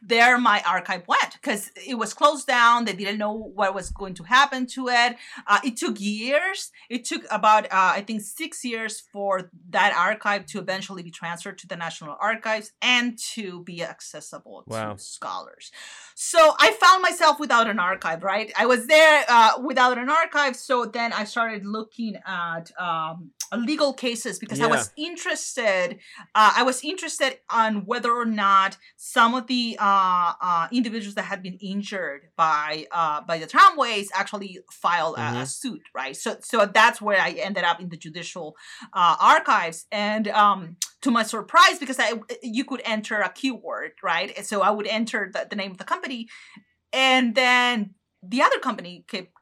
there 0.02 0.38
my 0.38 0.62
archive 0.66 1.06
went 1.06 1.34
because 1.34 1.70
it 1.86 1.94
was 1.94 2.14
closed 2.14 2.46
down. 2.46 2.84
They 2.84 2.94
didn't 2.94 3.18
know 3.18 3.32
what 3.32 3.74
was 3.74 3.90
going 3.90 4.14
to 4.14 4.24
happen 4.24 4.66
to 4.68 4.88
it. 4.88 5.16
Uh, 5.46 5.58
it 5.64 5.76
took 5.76 6.00
years. 6.00 6.70
It 6.88 7.04
took 7.04 7.24
about, 7.30 7.66
uh, 7.66 7.68
I 7.96 8.02
think, 8.06 8.22
six 8.22 8.64
years 8.64 9.00
for 9.12 9.50
that 9.70 9.94
archive 9.96 10.46
to 10.46 10.58
eventually 10.58 11.02
be 11.02 11.10
transferred 11.10 11.58
to 11.58 11.66
the 11.66 11.76
National 11.76 12.16
Archives 12.20 12.72
and 12.80 13.18
to 13.34 13.62
be 13.62 13.82
accessible 13.82 14.64
wow. 14.66 14.94
to 14.94 14.98
scholars. 14.98 15.70
So 16.14 16.54
I 16.58 16.72
found 16.72 17.02
myself 17.02 17.38
without 17.38 17.68
an 17.68 17.78
archive, 17.78 18.22
right? 18.22 18.52
I 18.58 18.66
was 18.66 18.86
there 18.86 19.24
uh, 19.28 19.52
without 19.64 19.98
an 19.98 20.08
archive. 20.08 20.56
So 20.56 20.84
then 20.84 21.12
I 21.12 21.24
started 21.24 21.64
looking 21.66 22.16
at 22.26 22.70
um, 22.78 23.30
legal 23.56 23.92
cases 23.92 24.38
because 24.38 24.58
yeah. 24.58 24.66
I 24.66 24.68
was 24.68 24.92
interested. 24.96 25.98
Uh, 26.34 26.52
I 26.56 26.62
was 26.62 26.84
interested 26.84 27.38
on 27.50 27.86
whether 27.86 28.12
or 28.12 28.24
not 28.26 28.76
some 28.96 29.34
of 29.34 29.46
the 29.46 29.76
uh, 29.90 30.32
uh, 30.40 30.68
individuals 30.70 31.14
that 31.16 31.24
had 31.24 31.42
been 31.42 31.58
injured 31.60 32.28
by 32.36 32.86
uh, 32.92 33.20
by 33.22 33.38
the 33.38 33.46
tramways 33.46 34.08
actually 34.14 34.60
filed 34.70 35.16
mm-hmm. 35.16 35.36
a, 35.36 35.40
a, 35.40 35.46
suit, 35.46 35.82
right? 35.94 36.16
So 36.16 36.36
so 36.40 36.66
that's 36.66 37.00
where 37.02 37.20
I 37.20 37.30
ended 37.30 37.64
up 37.64 37.80
in 37.80 37.88
the 37.88 37.96
judicial 37.96 38.56
uh, 38.92 39.16
archives, 39.20 39.86
and 39.90 40.28
um, 40.28 40.76
to 41.02 41.10
my 41.10 41.24
surprise, 41.24 41.78
because 41.80 41.98
I 41.98 42.12
you 42.42 42.64
could 42.64 42.82
enter 42.84 43.20
a 43.20 43.30
keyword, 43.30 43.92
right? 44.02 44.44
So 44.46 44.62
I 44.62 44.70
would 44.70 44.86
enter 44.86 45.30
the, 45.32 45.46
the 45.50 45.56
name 45.56 45.72
of 45.72 45.78
the 45.78 45.84
company, 45.84 46.28
and 46.92 47.34
then 47.34 47.94
the 48.22 48.42
other 48.42 48.58
company 48.58 49.04
kept 49.08 49.32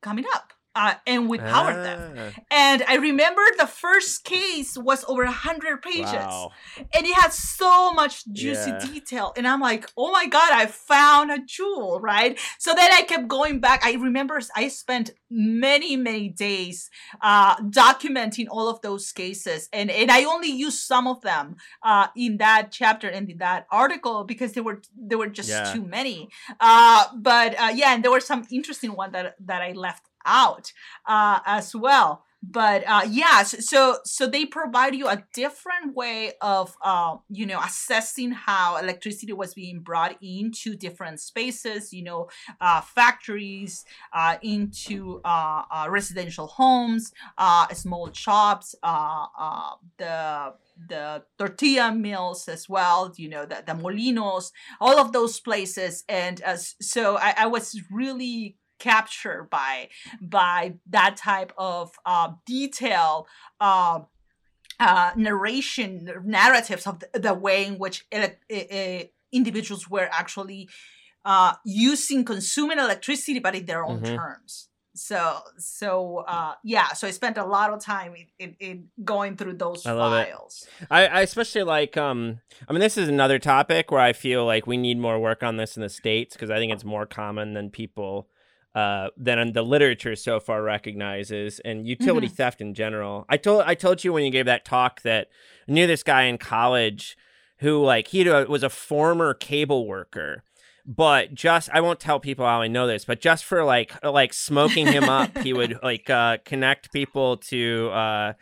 coming 0.00 0.24
up 0.34 0.52
uh, 0.74 0.94
and 1.06 1.28
we 1.28 1.38
powered 1.38 1.76
ah. 1.76 1.82
them. 1.82 2.32
And 2.50 2.82
I 2.88 2.96
remember 2.96 3.42
the 3.58 3.66
first 3.66 4.24
case 4.24 4.76
was 4.76 5.04
over 5.04 5.24
100 5.24 5.82
pages. 5.82 6.12
Wow. 6.12 6.52
And 6.94 7.06
it 7.06 7.14
had 7.14 7.32
so 7.32 7.92
much 7.92 8.26
juicy 8.32 8.70
yeah. 8.70 8.78
detail. 8.78 9.32
And 9.36 9.46
I'm 9.46 9.60
like, 9.60 9.88
oh 9.96 10.10
my 10.12 10.26
God, 10.26 10.52
I 10.52 10.66
found 10.66 11.30
a 11.30 11.38
jewel, 11.44 12.00
right? 12.00 12.38
So 12.58 12.74
then 12.74 12.90
I 12.92 13.02
kept 13.02 13.28
going 13.28 13.60
back. 13.60 13.84
I 13.84 13.92
remember 13.94 14.40
I 14.56 14.68
spent 14.68 15.10
many, 15.30 15.96
many 15.96 16.28
days 16.28 16.90
uh, 17.20 17.56
documenting 17.56 18.46
all 18.50 18.68
of 18.68 18.80
those 18.80 19.12
cases. 19.12 19.68
And, 19.72 19.90
and 19.90 20.10
I 20.10 20.24
only 20.24 20.50
used 20.50 20.78
some 20.78 21.06
of 21.06 21.20
them 21.22 21.56
uh, 21.82 22.08
in 22.16 22.38
that 22.38 22.68
chapter 22.72 23.08
and 23.08 23.28
in 23.30 23.38
that 23.38 23.66
article 23.70 24.24
because 24.24 24.52
there 24.52 24.62
were 24.62 24.80
there 24.96 25.18
were 25.18 25.28
just 25.28 25.48
yeah. 25.48 25.72
too 25.72 25.82
many. 25.82 26.28
Uh, 26.60 27.04
but 27.16 27.58
uh, 27.60 27.72
yeah, 27.74 27.94
and 27.94 28.04
there 28.04 28.10
were 28.10 28.20
some 28.20 28.46
interesting 28.50 28.94
ones 28.94 29.12
that, 29.12 29.34
that 29.40 29.62
I 29.62 29.72
left 29.72 30.02
out 30.24 30.72
uh, 31.06 31.40
as 31.46 31.74
well 31.74 32.24
but 32.42 32.82
uh 32.88 33.02
yeah 33.08 33.44
so 33.44 33.98
so 34.04 34.26
they 34.26 34.44
provide 34.44 34.94
you 34.96 35.06
a 35.06 35.24
different 35.32 35.94
way 35.94 36.32
of 36.40 36.76
uh 36.82 37.16
you 37.30 37.46
know 37.46 37.60
assessing 37.64 38.32
how 38.32 38.76
electricity 38.78 39.32
was 39.32 39.54
being 39.54 39.78
brought 39.78 40.16
into 40.20 40.74
different 40.74 41.20
spaces 41.20 41.92
you 41.92 42.02
know 42.02 42.28
uh 42.60 42.80
factories 42.80 43.84
uh 44.12 44.36
into 44.42 45.20
uh, 45.24 45.62
uh 45.70 45.86
residential 45.88 46.48
homes 46.48 47.12
small 47.72 48.10
shops 48.12 48.74
the 49.98 50.52
the 50.88 51.22
tortilla 51.38 51.92
mills 51.92 52.48
as 52.48 52.68
well, 52.68 53.12
you 53.16 53.28
know, 53.28 53.44
the, 53.44 53.62
the 53.66 53.72
molinos, 53.72 54.50
all 54.80 54.98
of 54.98 55.12
those 55.12 55.38
places. 55.40 56.04
And 56.08 56.42
uh, 56.44 56.56
so 56.56 57.16
I, 57.18 57.34
I 57.38 57.46
was 57.46 57.80
really 57.90 58.56
captured 58.82 59.48
by 59.48 59.88
by 60.20 60.74
that 60.90 61.16
type 61.16 61.52
of 61.56 61.92
uh, 62.04 62.32
detail 62.44 63.28
uh, 63.60 64.00
uh, 64.80 65.12
narration 65.16 66.10
narratives 66.24 66.86
of 66.86 66.98
the, 66.98 67.20
the, 67.20 67.34
way 67.34 67.64
in 67.64 67.78
which 67.78 68.04
ele- 68.10 69.08
individuals 69.30 69.88
were 69.88 70.08
actually 70.10 70.68
uh, 71.24 71.52
using 71.64 72.24
consuming 72.24 72.78
electricity 72.78 73.38
but 73.38 73.54
in 73.54 73.66
their 73.66 73.84
own 73.84 74.00
mm-hmm. 74.00 74.16
terms. 74.16 74.68
So 74.94 75.38
so 75.56 76.18
uh 76.28 76.52
yeah 76.62 76.88
so 76.88 77.06
i 77.08 77.10
spent 77.12 77.38
a 77.38 77.46
lot 77.46 77.72
of 77.72 77.80
time 77.80 78.14
in, 78.14 78.26
in, 78.38 78.56
in 78.60 78.88
going 79.02 79.38
through 79.38 79.54
those 79.54 79.86
I 79.86 79.94
files. 79.94 80.68
I, 80.90 81.06
I 81.06 81.20
especially 81.22 81.62
like 81.62 81.96
um 81.96 82.40
i 82.68 82.72
mean 82.74 82.80
this 82.80 82.98
is 82.98 83.08
another 83.08 83.38
topic 83.38 83.90
where 83.90 84.02
i 84.02 84.12
feel 84.12 84.44
like 84.44 84.66
we 84.66 84.76
need 84.76 84.98
more 84.98 85.18
work 85.18 85.42
on 85.42 85.56
this 85.56 85.78
in 85.78 85.82
the 85.82 85.88
states 85.88 86.34
because 86.34 86.50
i 86.50 86.58
think 86.58 86.74
it's 86.74 86.84
more 86.84 87.06
common 87.06 87.54
than 87.54 87.70
people 87.70 88.28
uh, 88.74 89.08
than 89.16 89.52
the 89.52 89.62
literature 89.62 90.16
so 90.16 90.40
far 90.40 90.62
recognizes, 90.62 91.60
and 91.60 91.86
utility 91.86 92.26
mm-hmm. 92.26 92.36
theft 92.36 92.60
in 92.60 92.74
general. 92.74 93.24
I 93.28 93.36
told 93.36 93.64
I 93.66 93.74
told 93.74 94.04
you 94.04 94.12
when 94.12 94.24
you 94.24 94.30
gave 94.30 94.46
that 94.46 94.64
talk 94.64 95.02
that 95.02 95.28
I 95.68 95.72
knew 95.72 95.86
this 95.86 96.02
guy 96.02 96.24
in 96.24 96.38
college 96.38 97.16
who 97.58 97.82
like 97.82 98.08
he 98.08 98.28
was 98.28 98.62
a 98.62 98.70
former 98.70 99.34
cable 99.34 99.86
worker 99.86 100.42
but 100.84 101.34
just 101.34 101.70
I 101.72 101.80
won't 101.80 102.00
tell 102.00 102.18
people 102.18 102.44
how 102.44 102.60
I 102.60 102.68
know 102.68 102.86
this, 102.86 103.04
but 103.04 103.20
just 103.20 103.44
for 103.44 103.64
like 103.64 103.92
like 104.04 104.32
smoking 104.32 104.86
him 104.86 105.04
up, 105.04 105.38
he 105.38 105.52
would 105.52 105.78
like 105.82 106.10
uh, 106.10 106.38
connect 106.44 106.92
people 106.92 107.36
to 107.38 107.90
uh, 107.90 108.32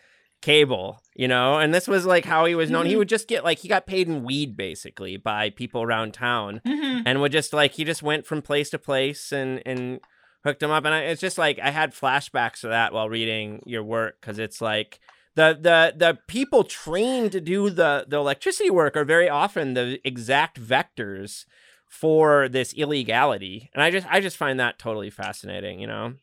cable, 0.41 1.03
you 1.15 1.29
know. 1.29 1.59
And 1.59 1.75
this 1.75 1.87
was 1.87 2.07
like 2.07 2.25
how 2.25 2.47
he 2.47 2.55
was 2.55 2.71
known. 2.71 2.83
Mm-hmm. 2.83 2.91
He 2.91 2.97
would 2.97 3.09
just 3.09 3.29
get 3.29 3.45
like 3.45 3.59
he 3.59 3.69
got 3.69 3.87
paid 3.87 4.09
in 4.09 4.25
weed 4.25 4.57
basically 4.57 5.17
by 5.17 5.51
people 5.51 5.83
around 5.83 6.15
town, 6.15 6.61
mm-hmm. 6.67 7.03
and 7.05 7.21
would 7.21 7.33
just 7.33 7.53
like 7.53 7.73
he 7.73 7.85
just 7.85 8.03
went 8.03 8.27
from 8.27 8.43
place 8.43 8.71
to 8.71 8.79
place 8.79 9.33
and 9.33 9.63
and 9.67 10.01
hooked 10.45 10.63
him 10.63 10.71
up, 10.71 10.85
and 10.85 10.95
I, 10.95 11.01
it's 11.03 11.21
just 11.21 11.39
like 11.39 11.59
I 11.59 11.71
had 11.71 11.93
flashbacks 11.93 12.61
to 12.61 12.69
that 12.69 12.93
while 12.93 13.09
reading 13.09 13.63
your 13.67 13.83
work 13.83 14.19
because 14.21 14.39
it's 14.39 14.61
like 14.61 15.01
the 15.35 15.59
the 15.61 15.95
the 15.97 16.19
people 16.27 16.65
trained 16.65 17.33
to 17.33 17.41
do 17.41 17.71
the 17.71 18.05
the 18.09 18.17
electricity 18.17 18.71
work 18.71 18.97
are 18.97 19.05
very 19.05 19.29
often 19.29 19.75
the 19.75 20.01
exact 20.05 20.61
vectors 20.61 21.45
for 21.89 22.49
this 22.49 22.73
illegality, 22.75 23.71
and 23.75 23.83
I 23.83 23.91
just 23.91 24.07
I 24.11 24.21
just 24.21 24.37
find 24.37 24.61
that 24.61 24.79
totally 24.79 25.11
fascinating, 25.11 25.81
you 25.81 25.87
know. 25.87 26.15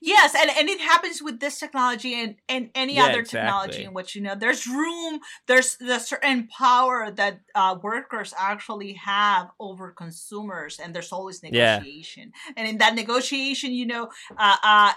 Yes, 0.00 0.34
and, 0.34 0.50
and 0.50 0.68
it 0.68 0.80
happens 0.80 1.22
with 1.22 1.40
this 1.40 1.58
technology 1.58 2.14
and, 2.14 2.36
and 2.48 2.70
any 2.74 2.96
yeah, 2.96 3.06
other 3.06 3.20
exactly. 3.20 3.40
technology 3.40 3.84
in 3.84 3.94
which 3.94 4.14
you 4.14 4.22
know 4.22 4.34
there's 4.34 4.66
room, 4.66 5.20
there's 5.46 5.76
the 5.76 5.98
certain 5.98 6.48
power 6.48 7.10
that 7.10 7.40
uh, 7.54 7.76
workers 7.82 8.32
actually 8.38 8.92
have 8.94 9.50
over 9.58 9.90
consumers, 9.90 10.78
and 10.78 10.94
there's 10.94 11.12
always 11.12 11.42
negotiation. 11.42 12.32
Yeah. 12.46 12.52
And 12.56 12.68
in 12.68 12.78
that 12.78 12.94
negotiation, 12.94 13.72
you 13.72 13.86
know, 13.86 14.10
uh, 14.36 14.56
uh, 14.62 14.92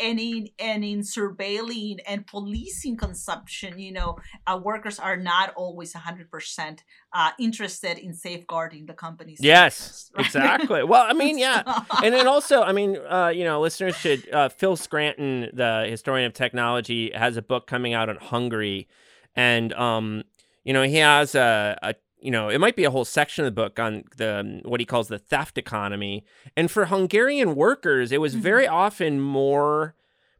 and 0.00 0.20
in 0.20 0.48
and 0.58 0.84
in 0.84 1.00
surveilling 1.00 1.98
and 2.06 2.26
policing 2.26 2.96
consumption, 2.96 3.78
you 3.78 3.92
know, 3.92 4.18
uh, 4.46 4.60
workers 4.62 4.98
are 4.98 5.16
not 5.16 5.52
always 5.54 5.92
hundred 5.94 6.30
percent 6.30 6.84
uh, 7.12 7.30
interested 7.38 7.98
in 7.98 8.12
safeguarding 8.12 8.86
the 8.86 8.92
company's 8.92 9.38
yes 9.40 9.64
interests, 9.74 10.10
right? 10.16 10.26
exactly 10.26 10.84
well 10.84 11.04
i 11.08 11.12
mean 11.12 11.38
yeah 11.38 11.62
and 12.02 12.14
then 12.14 12.26
also 12.26 12.62
i 12.62 12.72
mean 12.72 12.96
uh, 13.08 13.28
you 13.28 13.44
know 13.44 13.60
listeners 13.60 13.96
should 13.96 14.23
uh, 14.32 14.48
phil 14.48 14.76
scranton 14.76 15.50
the 15.52 15.86
historian 15.88 16.26
of 16.26 16.32
technology 16.32 17.10
has 17.14 17.36
a 17.36 17.42
book 17.42 17.66
coming 17.66 17.94
out 17.94 18.08
on 18.08 18.16
hungary 18.16 18.88
and 19.36 19.72
um, 19.74 20.22
you 20.64 20.72
know 20.72 20.82
he 20.82 20.96
has 20.96 21.34
a, 21.34 21.78
a 21.82 21.94
you 22.24 22.30
know, 22.30 22.48
it 22.48 22.58
might 22.58 22.74
be 22.74 22.84
a 22.84 22.90
whole 22.90 23.04
section 23.04 23.44
of 23.44 23.54
the 23.54 23.62
book 23.62 23.78
on 23.78 24.04
the 24.16 24.40
um, 24.40 24.60
what 24.64 24.80
he 24.80 24.86
calls 24.86 25.08
the 25.08 25.18
theft 25.18 25.58
economy. 25.58 26.24
And 26.56 26.70
for 26.70 26.86
Hungarian 26.86 27.54
workers, 27.54 28.12
it 28.12 28.20
was 28.20 28.32
mm-hmm. 28.32 28.42
very 28.42 28.66
often 28.66 29.20
more 29.20 29.94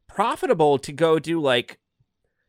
profitable 0.07 0.79
to 0.79 0.91
go 0.91 1.19
do 1.19 1.39
like 1.39 1.77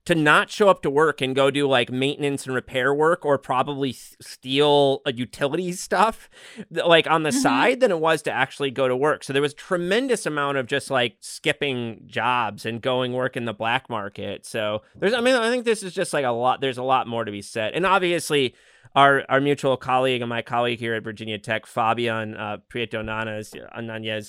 to 0.06 0.14
not 0.14 0.50
show 0.50 0.68
up 0.68 0.82
to 0.82 0.88
work 0.88 1.20
and 1.20 1.34
go 1.34 1.50
do 1.50 1.68
like 1.68 1.90
maintenance 1.90 2.46
and 2.46 2.54
repair 2.54 2.94
work 2.94 3.24
or 3.24 3.36
probably 3.36 3.92
steal 3.92 5.02
a 5.04 5.12
utilities 5.12 5.80
stuff 5.80 6.30
like 6.70 7.08
on 7.08 7.24
the 7.24 7.30
mm-hmm. 7.30 7.38
side 7.38 7.80
than 7.80 7.90
it 7.90 7.98
was 7.98 8.22
to 8.22 8.30
actually 8.30 8.70
go 8.70 8.88
to 8.88 8.96
work. 8.96 9.24
So 9.24 9.32
there 9.32 9.42
was 9.42 9.52
tremendous 9.52 10.24
amount 10.24 10.58
of 10.58 10.66
just 10.66 10.90
like 10.90 11.16
skipping 11.20 12.02
jobs 12.06 12.64
and 12.64 12.80
going 12.80 13.12
work 13.12 13.36
in 13.36 13.44
the 13.44 13.52
black 13.52 13.90
market. 13.90 14.46
So 14.46 14.82
there's 14.94 15.12
I 15.12 15.20
mean 15.20 15.34
I 15.34 15.50
think 15.50 15.64
this 15.64 15.82
is 15.82 15.92
just 15.92 16.12
like 16.12 16.24
a 16.24 16.30
lot 16.30 16.60
there's 16.60 16.78
a 16.78 16.84
lot 16.84 17.08
more 17.08 17.24
to 17.24 17.32
be 17.32 17.42
said. 17.42 17.74
And 17.74 17.84
obviously 17.84 18.54
our 18.94 19.24
our 19.28 19.40
mutual 19.40 19.76
colleague 19.76 20.22
and 20.22 20.28
my 20.28 20.42
colleague 20.42 20.78
here 20.78 20.94
at 20.94 21.02
Virginia 21.02 21.38
Tech, 21.38 21.66
Fabian 21.66 22.36
uh, 22.36 22.58
Prieto 22.70 23.02
Nanez, 23.04 23.54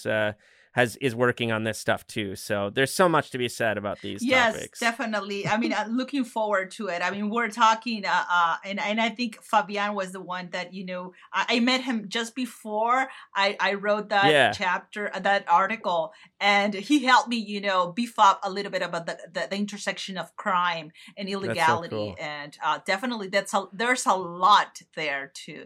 uh, 0.06 0.34
has 0.78 0.96
is 0.98 1.16
working 1.16 1.52
on 1.52 1.64
this 1.64 1.80
stuff 1.80 2.06
too. 2.06 2.36
So 2.36 2.70
there's 2.70 2.94
so 2.94 3.10
much 3.10 3.32
to 3.32 3.40
be 3.40 3.50
said 3.50 3.80
about 3.80 4.00
these 4.02 4.20
topics. 4.20 4.30
yes, 4.30 4.54
topics. 4.54 4.80
definitely. 4.80 5.48
I 5.48 5.58
mean, 5.58 5.74
looking 5.90 6.24
forward 6.24 6.70
to 6.74 6.88
it. 6.90 7.02
I 7.02 7.10
mean, 7.10 7.32
we're 7.32 7.50
talking, 7.50 8.06
uh, 8.06 8.24
uh, 8.30 8.58
and 8.64 8.80
and 8.80 9.02
I 9.02 9.10
think 9.10 9.42
Fabian 9.42 9.96
was 9.96 10.12
the 10.12 10.22
one 10.22 10.50
that 10.52 10.76
you 10.76 10.86
know 10.86 11.14
I, 11.34 11.46
I 11.50 11.60
met 11.62 11.82
him 11.82 12.06
just 12.08 12.36
before 12.36 13.08
I 13.36 13.58
I 13.60 13.74
wrote 13.74 14.10
that 14.10 14.32
yeah. 14.32 14.52
chapter, 14.52 15.10
uh, 15.16 15.20
that 15.22 15.46
article, 15.50 16.14
and 16.40 16.76
he 16.76 17.04
helped 17.06 17.30
me, 17.30 17.38
you 17.38 17.60
know, 17.60 17.92
beef 17.92 18.20
up 18.20 18.40
a 18.44 18.52
little 18.52 18.72
bit 18.72 18.84
about 18.84 19.08
the 19.08 19.18
the, 19.34 19.48
the 19.50 19.56
intersection 19.56 20.16
of 20.16 20.36
crime 20.36 20.92
and 21.18 21.28
illegality, 21.28 21.90
so 21.90 21.98
cool. 21.98 22.16
and 22.20 22.56
uh, 22.64 22.78
definitely 22.86 23.30
that's 23.30 23.52
a 23.56 23.66
there's 23.74 24.06
a 24.06 24.14
lot 24.14 24.80
there 24.96 25.32
too 25.34 25.66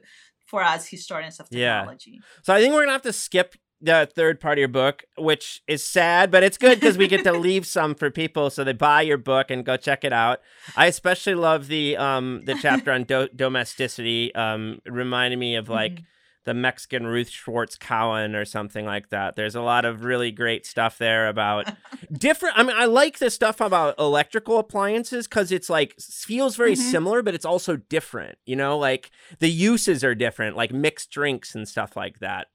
for 0.52 0.62
us 0.62 0.86
historians 0.88 1.40
of 1.40 1.50
technology. 1.50 2.12
Yeah. 2.12 2.20
So 2.44 2.54
I 2.54 2.60
think 2.60 2.74
we're 2.74 2.82
gonna 2.82 2.92
have 2.92 3.02
to 3.04 3.14
skip 3.14 3.56
the 3.82 4.10
third 4.14 4.40
part 4.40 4.58
of 4.58 4.60
your 4.60 4.68
book, 4.68 5.04
which 5.18 5.62
is 5.68 5.84
sad, 5.84 6.32
but 6.32 6.44
it's 6.44 6.58
good 6.58 6.80
because 6.80 6.98
we 6.98 7.08
get 7.08 7.24
to 7.24 7.34
leave 7.38 7.66
some 7.66 7.96
for 7.96 8.12
people 8.12 8.50
so 8.50 8.64
they 8.64 8.74
buy 8.74 9.02
your 9.02 9.18
book 9.18 9.50
and 9.50 9.66
go 9.66 9.78
check 9.78 10.04
it 10.04 10.14
out. 10.14 10.40
I 10.76 10.88
especially 10.88 11.36
love 11.36 11.68
the 11.68 11.98
um 11.98 12.44
the 12.46 12.56
chapter 12.62 12.92
on 12.92 13.04
do- 13.04 13.30
domesticity. 13.36 14.34
Um, 14.36 14.80
reminded 14.86 15.40
me 15.40 15.56
of 15.56 15.70
like 15.70 15.94
mm-hmm. 15.94 16.04
The 16.44 16.54
Mexican 16.54 17.06
Ruth 17.06 17.30
Schwartz 17.30 17.78
Cowan 17.78 18.36
or 18.36 18.46
something 18.46 18.86
like 18.86 19.10
that. 19.10 19.36
There's 19.36 19.56
a 19.56 19.62
lot 19.62 19.86
of 19.86 20.04
really 20.04 20.32
great 20.32 20.66
stuff 20.66 20.98
there 20.98 21.28
about 21.28 21.72
different. 22.12 22.58
I 22.58 22.64
mean, 22.64 22.76
I 22.76 22.86
like 22.86 23.20
the 23.20 23.30
stuff 23.30 23.62
about 23.62 24.00
electrical 24.00 24.58
appliances 24.58 25.28
because 25.28 25.52
it's 25.52 25.70
like 25.70 26.00
feels 26.00 26.56
very 26.56 26.74
mm-hmm. 26.74 26.90
similar, 26.90 27.22
but 27.22 27.36
it's 27.36 27.46
also 27.46 27.78
different. 27.78 28.38
You 28.46 28.56
know, 28.56 28.78
like 28.78 29.12
the 29.40 29.52
uses 29.52 30.04
are 30.04 30.16
different, 30.16 30.58
like 30.58 30.74
mixed 30.74 31.12
drinks 31.12 31.54
and 31.54 31.68
stuff 31.68 31.96
like 31.96 32.20
that. 32.20 32.48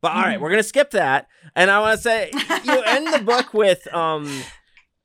But 0.00 0.12
all 0.12 0.22
right, 0.22 0.40
we're 0.40 0.50
gonna 0.50 0.62
skip 0.62 0.90
that, 0.92 1.28
and 1.56 1.70
I 1.70 1.80
want 1.80 1.98
to 1.98 2.02
say 2.02 2.30
you 2.64 2.82
end 2.82 3.12
the 3.12 3.24
book 3.24 3.52
with 3.52 3.92
um 3.92 4.42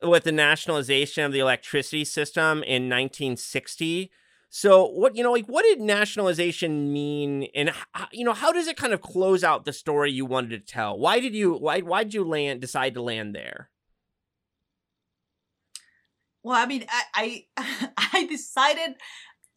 with 0.01 0.23
the 0.23 0.31
nationalization 0.31 1.23
of 1.23 1.31
the 1.31 1.39
electricity 1.39 2.05
system 2.05 2.63
in 2.63 2.83
1960. 2.89 4.11
So 4.49 4.85
what 4.87 5.15
you 5.15 5.23
know 5.23 5.33
like 5.33 5.47
what 5.47 5.63
did 5.63 5.81
nationalization 5.81 6.91
mean 6.91 7.47
and 7.53 7.71
you 8.11 8.23
know 8.23 8.33
how 8.33 8.51
does 8.51 8.67
it 8.67 8.77
kind 8.77 8.93
of 8.93 9.01
close 9.01 9.43
out 9.43 9.65
the 9.65 9.73
story 9.73 10.11
you 10.11 10.25
wanted 10.25 10.49
to 10.51 10.59
tell? 10.73 10.97
Why 10.97 11.19
did 11.19 11.35
you 11.35 11.53
why 11.53 11.81
why 11.81 12.03
did 12.03 12.13
you 12.13 12.23
land 12.23 12.61
decide 12.61 12.93
to 12.93 13.01
land 13.01 13.35
there? 13.35 13.69
Well, 16.43 16.55
I 16.55 16.65
mean, 16.65 16.85
I 16.89 17.45
I, 17.57 17.91
I 18.13 18.25
decided 18.25 18.95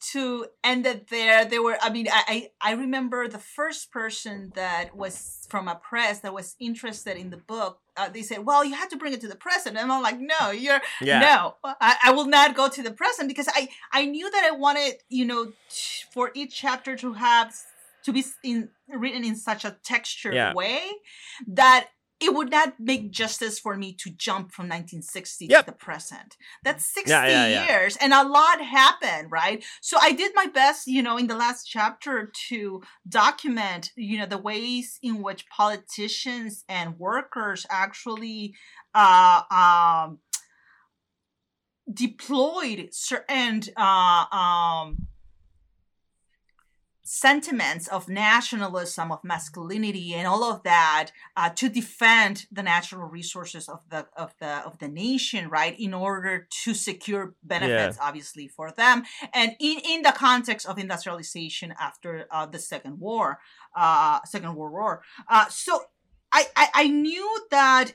to 0.00 0.46
end 0.64 0.86
it 0.86 1.08
there 1.08 1.44
there 1.44 1.62
were 1.62 1.76
i 1.82 1.90
mean 1.90 2.06
I, 2.10 2.50
I 2.60 2.72
remember 2.72 3.28
the 3.28 3.38
first 3.38 3.92
person 3.92 4.52
that 4.54 4.96
was 4.96 5.46
from 5.50 5.68
a 5.68 5.74
press 5.74 6.20
that 6.20 6.32
was 6.32 6.56
interested 6.58 7.16
in 7.16 7.30
the 7.30 7.36
book 7.36 7.80
uh, 7.96 8.08
they 8.08 8.22
said 8.22 8.46
well 8.46 8.64
you 8.64 8.74
have 8.74 8.88
to 8.88 8.96
bring 8.96 9.12
it 9.12 9.20
to 9.20 9.28
the 9.28 9.36
president 9.36 9.82
and 9.82 9.92
i'm 9.92 10.02
like 10.02 10.18
no 10.18 10.50
you're 10.50 10.80
yeah. 11.02 11.20
no 11.20 11.54
I, 11.64 11.96
I 12.04 12.12
will 12.12 12.26
not 12.26 12.56
go 12.56 12.68
to 12.68 12.82
the 12.82 12.92
president 12.92 13.28
because 13.28 13.48
i 13.54 13.68
i 13.92 14.06
knew 14.06 14.30
that 14.30 14.44
i 14.44 14.56
wanted 14.56 14.94
you 15.08 15.26
know 15.26 15.46
t- 15.68 16.04
for 16.12 16.30
each 16.34 16.56
chapter 16.56 16.96
to 16.96 17.12
have 17.12 17.54
to 18.04 18.12
be 18.12 18.24
in, 18.42 18.70
written 18.88 19.24
in 19.24 19.36
such 19.36 19.64
a 19.64 19.76
textured 19.82 20.34
yeah. 20.34 20.54
way 20.54 20.80
that 21.46 21.88
it 22.20 22.34
would 22.34 22.50
not 22.50 22.78
make 22.78 23.10
justice 23.10 23.58
for 23.58 23.76
me 23.76 23.94
to 23.94 24.10
jump 24.10 24.52
from 24.52 24.64
1960 24.64 25.46
yep. 25.46 25.64
to 25.64 25.72
the 25.72 25.76
present. 25.76 26.36
That's 26.62 26.84
60 26.84 27.10
yeah, 27.10 27.26
yeah, 27.26 27.48
yeah. 27.48 27.66
years 27.66 27.96
and 27.96 28.12
a 28.12 28.22
lot 28.22 28.60
happened, 28.60 29.30
right? 29.30 29.64
So 29.80 29.96
I 30.00 30.12
did 30.12 30.32
my 30.34 30.46
best, 30.46 30.86
you 30.86 31.02
know, 31.02 31.16
in 31.16 31.26
the 31.26 31.36
last 31.36 31.64
chapter 31.64 32.30
to 32.48 32.82
document, 33.08 33.92
you 33.96 34.18
know, 34.18 34.26
the 34.26 34.38
ways 34.38 34.98
in 35.02 35.22
which 35.22 35.48
politicians 35.48 36.64
and 36.68 36.98
workers 36.98 37.66
actually 37.70 38.54
uh, 38.94 39.42
um, 39.50 40.18
deployed 41.92 42.88
certain 42.92 43.62
uh, 43.76 44.24
um, 44.30 45.06
sentiments 47.12 47.88
of 47.88 48.08
nationalism, 48.08 49.10
of 49.10 49.18
masculinity, 49.24 50.14
and 50.14 50.28
all 50.28 50.44
of 50.44 50.62
that 50.62 51.10
uh, 51.36 51.50
to 51.50 51.68
defend 51.68 52.46
the 52.52 52.62
natural 52.62 53.02
resources 53.02 53.68
of 53.68 53.80
the 53.90 54.06
of 54.16 54.32
the 54.38 54.64
of 54.64 54.78
the 54.78 54.86
nation, 54.86 55.50
right? 55.50 55.74
In 55.80 55.92
order 55.92 56.46
to 56.62 56.72
secure 56.72 57.34
benefits, 57.42 57.98
yeah. 57.98 58.06
obviously 58.06 58.46
for 58.46 58.70
them, 58.70 59.02
and 59.34 59.56
in 59.58 59.80
in 59.84 60.02
the 60.02 60.12
context 60.12 60.68
of 60.68 60.78
industrialization 60.78 61.74
after 61.80 62.26
uh, 62.30 62.46
the 62.46 62.60
Second 62.60 63.00
War, 63.00 63.40
uh, 63.74 64.20
Second 64.24 64.54
World 64.54 64.72
War. 64.72 65.02
Uh, 65.28 65.46
so 65.48 65.82
I, 66.30 66.46
I 66.54 66.68
I 66.74 66.86
knew 66.86 67.28
that 67.50 67.92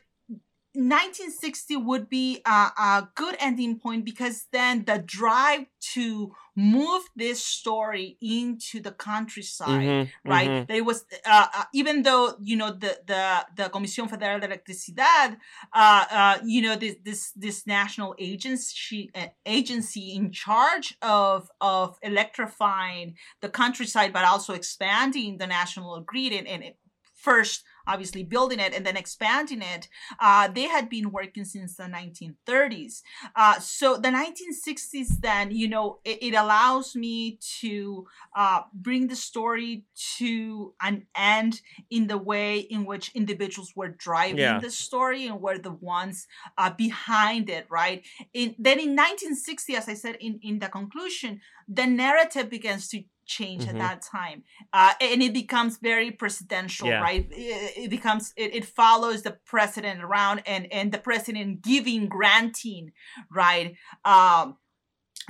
1960 0.75 1.77
would 1.77 2.09
be 2.09 2.41
a, 2.45 2.49
a, 2.49 3.09
good 3.15 3.35
ending 3.39 3.79
point 3.79 4.05
because 4.05 4.47
then 4.51 4.85
the 4.85 4.99
drive 4.99 5.65
to 5.93 6.33
move 6.55 7.03
this 7.15 7.43
story 7.43 8.17
into 8.21 8.79
the 8.79 8.91
countryside, 8.91 9.81
mm-hmm, 9.81 10.29
right? 10.29 10.49
Mm-hmm. 10.49 10.65
There 10.71 10.83
was 10.83 11.05
uh, 11.25 11.47
uh, 11.53 11.63
even 11.73 12.03
though 12.03 12.35
you 12.41 12.55
know 12.57 12.71
the 12.71 12.99
the 13.05 13.45
the 13.55 13.69
Comisión 13.69 14.09
Federal 14.09 14.39
de 14.39 14.47
Electricidad, 14.47 15.37
uh, 15.73 16.05
uh, 16.11 16.37
you 16.43 16.61
know 16.61 16.75
this 16.75 16.95
this 17.03 17.31
this 17.31 17.67
national 17.67 18.15
agency 18.19 19.11
uh, 19.15 19.27
agency 19.45 20.13
in 20.15 20.31
charge 20.31 20.97
of 21.01 21.49
of 21.61 21.97
electrifying 22.01 23.15
the 23.41 23.49
countryside, 23.49 24.13
but 24.13 24.25
also 24.25 24.53
expanding 24.53 25.37
the 25.37 25.47
national 25.47 25.99
grid 26.01 26.33
and, 26.33 26.47
and 26.47 26.63
it, 26.63 26.77
first 27.15 27.63
obviously 27.87 28.23
building 28.23 28.59
it 28.59 28.73
and 28.73 28.85
then 28.85 28.97
expanding 28.97 29.61
it. 29.61 29.87
Uh, 30.19 30.47
they 30.47 30.67
had 30.67 30.89
been 30.89 31.11
working 31.11 31.45
since 31.45 31.75
the 31.75 31.83
1930s. 31.83 33.01
Uh, 33.35 33.59
so 33.59 33.97
the 33.97 34.09
1960s, 34.09 35.19
then, 35.21 35.51
you 35.51 35.67
know, 35.67 35.99
it, 36.03 36.19
it 36.21 36.33
allows 36.33 36.95
me 36.95 37.39
to 37.59 38.05
uh, 38.35 38.61
bring 38.73 39.07
the 39.07 39.15
story 39.15 39.85
to 40.17 40.73
an 40.81 41.05
end 41.15 41.61
in 41.89 42.07
the 42.07 42.17
way 42.17 42.59
in 42.59 42.85
which 42.85 43.11
individuals 43.15 43.73
were 43.75 43.89
driving 43.89 44.37
yeah. 44.37 44.59
the 44.59 44.69
story 44.69 45.27
and 45.27 45.41
were 45.41 45.57
the 45.57 45.71
ones 45.71 46.27
uh, 46.57 46.69
behind 46.69 47.49
it, 47.49 47.65
right? 47.69 48.03
In, 48.33 48.55
then 48.57 48.79
in 48.79 48.95
1960, 48.95 49.75
as 49.75 49.89
I 49.89 49.93
said 49.93 50.17
in, 50.19 50.39
in 50.41 50.59
the 50.59 50.67
conclusion, 50.67 51.41
the 51.67 51.85
narrative 51.85 52.49
begins 52.49 52.87
to 52.89 53.03
change 53.25 53.65
mm-hmm. 53.65 53.77
at 53.77 53.79
that 53.79 54.01
time 54.01 54.43
uh, 54.73 54.93
and 55.01 55.21
it 55.21 55.33
becomes 55.33 55.77
very 55.77 56.11
presidential 56.11 56.87
yeah. 56.87 57.01
right 57.01 57.27
it, 57.31 57.85
it 57.85 57.89
becomes 57.89 58.33
it, 58.37 58.55
it, 58.55 58.65
follows 58.65 59.23
the 59.23 59.37
president 59.45 60.03
around 60.03 60.41
and 60.45 60.71
and 60.71 60.91
the 60.91 60.97
president 60.97 61.61
giving 61.61 62.07
granting 62.07 62.91
right 63.31 63.75
um 64.03 64.57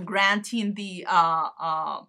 granting 0.03 0.73
the 0.73 1.05
uh 1.09 1.49
uh 1.59 2.01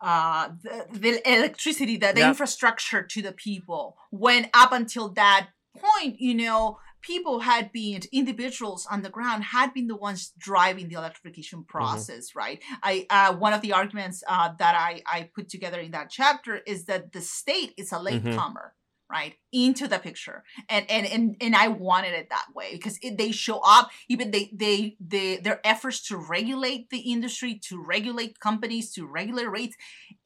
uh 0.00 0.48
the, 0.62 0.86
the 0.92 1.32
electricity 1.32 1.96
the, 1.96 2.12
the 2.12 2.20
yep. 2.20 2.28
infrastructure 2.28 3.02
to 3.02 3.22
the 3.22 3.32
people 3.32 3.96
when 4.10 4.48
up 4.54 4.72
until 4.72 5.08
that 5.08 5.48
point 5.76 6.20
you 6.20 6.34
know 6.34 6.78
people 7.06 7.40
had 7.40 7.70
been 7.72 8.00
individuals 8.12 8.86
on 8.90 9.02
the 9.02 9.10
ground 9.10 9.44
had 9.44 9.72
been 9.72 9.86
the 9.86 9.96
ones 9.96 10.32
driving 10.36 10.88
the 10.88 10.96
electrification 10.96 11.60
mm-hmm. 11.60 11.78
process 11.78 12.30
mm-hmm. 12.30 12.38
right 12.38 12.62
i 12.82 13.06
uh, 13.10 13.34
one 13.34 13.52
of 13.52 13.60
the 13.60 13.72
arguments 13.72 14.22
uh, 14.28 14.50
that 14.58 14.74
i 14.74 15.02
i 15.06 15.30
put 15.34 15.48
together 15.48 15.80
in 15.80 15.92
that 15.92 16.10
chapter 16.10 16.56
is 16.66 16.84
that 16.86 17.12
the 17.12 17.20
state 17.20 17.72
is 17.76 17.92
a 17.92 17.98
latecomer 17.98 18.66
mm-hmm 18.66 18.82
right 19.10 19.34
into 19.52 19.86
the 19.86 19.98
picture 19.98 20.42
and 20.68 20.84
and 20.90 21.06
and, 21.06 21.36
and 21.40 21.54
i 21.54 21.68
wanted 21.68 22.12
it 22.12 22.28
that 22.30 22.46
way 22.54 22.70
because 22.72 22.98
it, 23.02 23.16
they 23.16 23.30
show 23.30 23.60
up 23.64 23.90
even 24.08 24.30
they 24.30 24.50
they 24.52 24.96
they 25.00 25.36
their 25.36 25.60
efforts 25.64 26.06
to 26.06 26.16
regulate 26.16 26.90
the 26.90 26.98
industry 26.98 27.60
to 27.62 27.82
regulate 27.82 28.40
companies 28.40 28.92
to 28.92 29.06
regulate 29.06 29.48
rates 29.48 29.76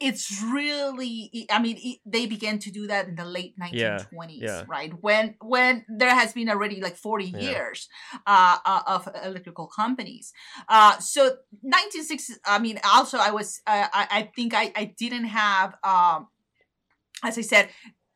it's 0.00 0.42
really 0.42 1.46
i 1.50 1.60
mean 1.60 1.76
it, 1.82 1.98
they 2.06 2.26
began 2.26 2.58
to 2.58 2.70
do 2.70 2.86
that 2.86 3.06
in 3.06 3.16
the 3.16 3.24
late 3.24 3.54
1920s 3.58 4.06
yeah, 4.12 4.28
yeah. 4.30 4.64
right 4.66 4.92
when 5.00 5.34
when 5.42 5.84
there 5.88 6.14
has 6.14 6.32
been 6.32 6.48
already 6.48 6.80
like 6.80 6.96
40 6.96 7.26
yeah. 7.26 7.38
years 7.38 7.88
uh, 8.26 8.56
uh, 8.64 8.80
of 8.86 9.08
electrical 9.22 9.66
companies 9.66 10.32
uh, 10.68 10.98
so 10.98 11.24
1960 11.60 12.34
i 12.46 12.58
mean 12.58 12.80
also 12.84 13.18
i 13.18 13.30
was 13.30 13.60
uh, 13.66 13.88
I, 13.92 14.08
I 14.10 14.30
think 14.34 14.54
i 14.54 14.72
i 14.74 14.94
didn't 14.96 15.26
have 15.26 15.74
um 15.84 16.28
as 17.22 17.38
I 17.38 17.42
said, 17.42 17.68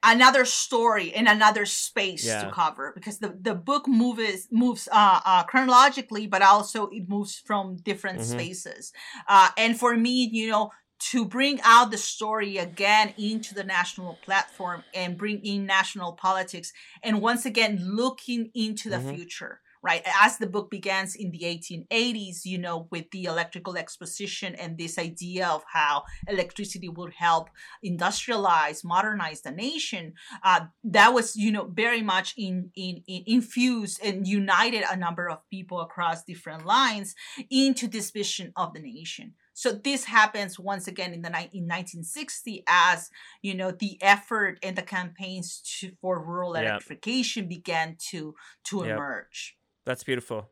another 0.04 0.44
story 0.44 1.08
in 1.08 1.26
another 1.26 1.64
space 1.64 2.26
yeah. 2.26 2.44
to 2.44 2.50
cover 2.50 2.92
because 2.94 3.18
the, 3.18 3.36
the 3.40 3.54
book 3.54 3.88
moves 3.88 4.46
moves 4.50 4.88
uh, 4.92 5.20
uh, 5.24 5.42
chronologically 5.44 6.26
but 6.26 6.42
also 6.42 6.88
it 6.88 7.08
moves 7.08 7.38
from 7.44 7.76
different 7.76 8.20
mm-hmm. 8.20 8.38
spaces 8.38 8.92
uh, 9.28 9.48
and 9.56 9.78
for 9.78 9.96
me 9.96 10.28
you 10.30 10.50
know 10.50 10.70
to 10.98 11.24
bring 11.24 11.60
out 11.64 11.90
the 11.90 11.98
story 11.98 12.56
again 12.56 13.12
into 13.18 13.54
the 13.54 13.64
national 13.64 14.18
platform 14.24 14.84
and 14.94 15.18
bring 15.18 15.44
in 15.44 15.66
national 15.66 16.12
politics 16.12 16.72
and 17.02 17.20
once 17.20 17.44
again 17.44 17.78
looking 17.82 18.50
into 18.54 18.88
the 18.88 18.96
mm-hmm. 18.96 19.14
future 19.14 19.60
right? 19.84 20.02
As 20.22 20.38
the 20.38 20.46
book 20.46 20.70
begins 20.70 21.14
in 21.14 21.30
the 21.30 21.40
1880s, 21.40 22.46
you 22.46 22.56
know, 22.56 22.88
with 22.90 23.10
the 23.10 23.24
electrical 23.24 23.76
exposition 23.76 24.54
and 24.54 24.78
this 24.78 24.98
idea 24.98 25.46
of 25.46 25.62
how 25.70 26.04
electricity 26.26 26.88
would 26.88 27.12
help 27.12 27.50
industrialize, 27.84 28.82
modernize 28.82 29.42
the 29.42 29.50
nation, 29.50 30.14
uh, 30.42 30.60
that 30.84 31.12
was, 31.12 31.36
you 31.36 31.52
know, 31.52 31.70
very 31.70 32.00
much 32.00 32.32
in, 32.38 32.70
in, 32.74 33.02
in 33.06 33.24
infused 33.26 34.00
and 34.02 34.26
united 34.26 34.84
a 34.90 34.96
number 34.96 35.28
of 35.28 35.38
people 35.50 35.82
across 35.82 36.24
different 36.24 36.64
lines 36.64 37.14
into 37.50 37.86
this 37.86 38.10
vision 38.10 38.52
of 38.56 38.72
the 38.72 38.80
nation. 38.80 39.34
So 39.54 39.70
this 39.70 40.04
happens 40.04 40.58
once 40.58 40.88
again 40.88 41.14
in 41.14 41.22
the 41.22 41.28
in 41.28 41.68
1960 41.68 42.64
as 42.66 43.08
you 43.40 43.54
know 43.54 43.70
the 43.70 43.96
effort 44.02 44.58
and 44.64 44.76
the 44.76 44.82
campaigns 44.82 45.62
to, 45.78 45.92
for 46.00 46.20
rural 46.20 46.54
electrification 46.54 47.48
began 47.48 47.96
to 48.10 48.34
to 48.64 48.78
yep. 48.78 48.96
emerge. 48.96 49.56
That's 49.84 50.04
beautiful. 50.04 50.50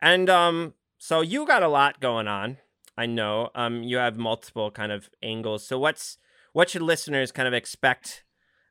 And 0.00 0.28
um, 0.28 0.74
so 0.98 1.20
you 1.20 1.46
got 1.46 1.62
a 1.62 1.68
lot 1.68 2.00
going 2.00 2.28
on. 2.28 2.58
I 2.96 3.06
know. 3.06 3.50
Um, 3.54 3.82
you 3.82 3.98
have 3.98 4.16
multiple 4.16 4.70
kind 4.70 4.90
of 4.90 5.08
angles. 5.22 5.66
So 5.66 5.78
what's 5.78 6.18
what 6.52 6.70
should 6.70 6.82
listeners 6.82 7.30
kind 7.30 7.46
of 7.46 7.54
expect 7.54 8.24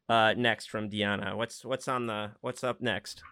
uh 0.10 0.34
next 0.38 0.70
from 0.70 0.90
Diana? 0.90 1.36
What's 1.36 1.64
what's 1.64 1.88
on 1.88 2.08
the 2.08 2.32
what's 2.42 2.64
up 2.64 2.82
next? 2.82 3.24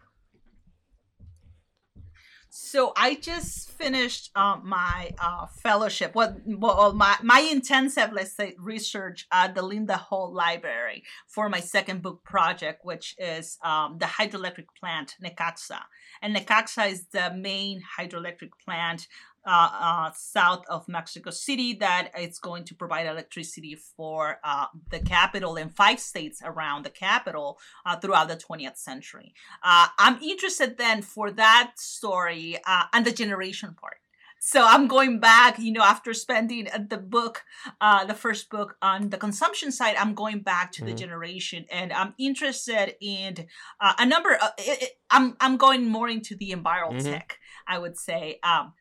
So 2.58 2.94
I 2.96 3.16
just 3.16 3.70
finished 3.72 4.32
uh, 4.34 4.56
my 4.64 5.12
uh, 5.20 5.48
fellowship, 5.62 6.16
what 6.16 6.38
well, 6.46 6.94
my 6.94 7.18
my 7.22 7.42
intensive, 7.42 8.14
let's 8.14 8.32
say, 8.32 8.56
research 8.58 9.28
at 9.30 9.56
the 9.56 9.62
Linda 9.62 9.98
Hall 9.98 10.34
Library 10.34 11.04
for 11.28 11.50
my 11.50 11.60
second 11.60 12.02
book 12.02 12.24
project, 12.24 12.86
which 12.86 13.14
is 13.18 13.58
um, 13.62 13.98
the 14.00 14.06
hydroelectric 14.06 14.68
plant 14.80 15.16
Necaxa. 15.22 15.82
And 16.22 16.34
Necaxa 16.34 16.90
is 16.90 17.08
the 17.08 17.34
main 17.34 17.82
hydroelectric 18.00 18.52
plant 18.64 19.10
uh, 19.46 19.70
uh, 19.80 20.12
south 20.16 20.64
of 20.70 20.88
Mexico 20.88 21.30
City 21.30 21.74
that 21.76 22.10
it's 22.18 22.40
going 22.40 22.64
to 22.66 22.76
provide 22.76 23.06
electricity 23.06 23.78
for 23.96 24.40
uh, 24.44 24.66
the 24.90 25.00
capital 25.00 25.56
and 25.56 25.76
five 25.76 26.00
states 26.00 26.42
around 26.44 26.84
the 26.84 26.90
capital 26.90 27.60
uh, 27.86 27.96
throughout 27.98 28.28
the 28.28 28.38
20th 28.38 28.78
century. 28.78 29.34
Uh, 29.64 29.88
I'm 30.00 30.22
interested 30.22 30.78
then 30.78 31.02
for 31.02 31.30
that 31.32 31.74
story 31.78 32.58
uh, 32.66 32.86
and 32.94 33.06
the 33.06 33.12
generation 33.12 33.76
part. 33.80 33.98
So 34.40 34.64
I'm 34.64 34.88
going 34.88 35.20
back, 35.20 35.58
you 35.58 35.72
know, 35.72 35.82
after 35.82 36.14
spending 36.14 36.68
the 36.90 36.98
book, 36.98 37.44
the 37.82 38.14
first 38.14 38.50
book 38.52 38.76
on 38.80 39.10
the 39.10 39.18
consumption 39.18 39.72
side, 39.72 39.96
I'm 39.96 40.14
going 40.14 40.42
back 40.42 40.72
to 40.74 40.82
mm-hmm. 40.82 40.90
the 40.90 40.96
generation, 40.96 41.66
and 41.72 41.92
I'm 41.92 42.14
interested 42.20 42.96
in 43.02 43.48
a 43.80 44.06
number. 44.06 44.36
Of, 44.36 44.50
it, 44.60 44.84
it, 44.84 44.90
I'm 45.10 45.36
I'm 45.40 45.58
going 45.58 45.88
more 45.88 46.10
into 46.10 46.36
the 46.36 46.52
environmental 46.52 47.04
mm-hmm. 47.04 47.14
tech, 47.14 47.40
I 47.68 47.80
would 47.80 47.98
say. 47.98 48.40
Um, 48.44 48.74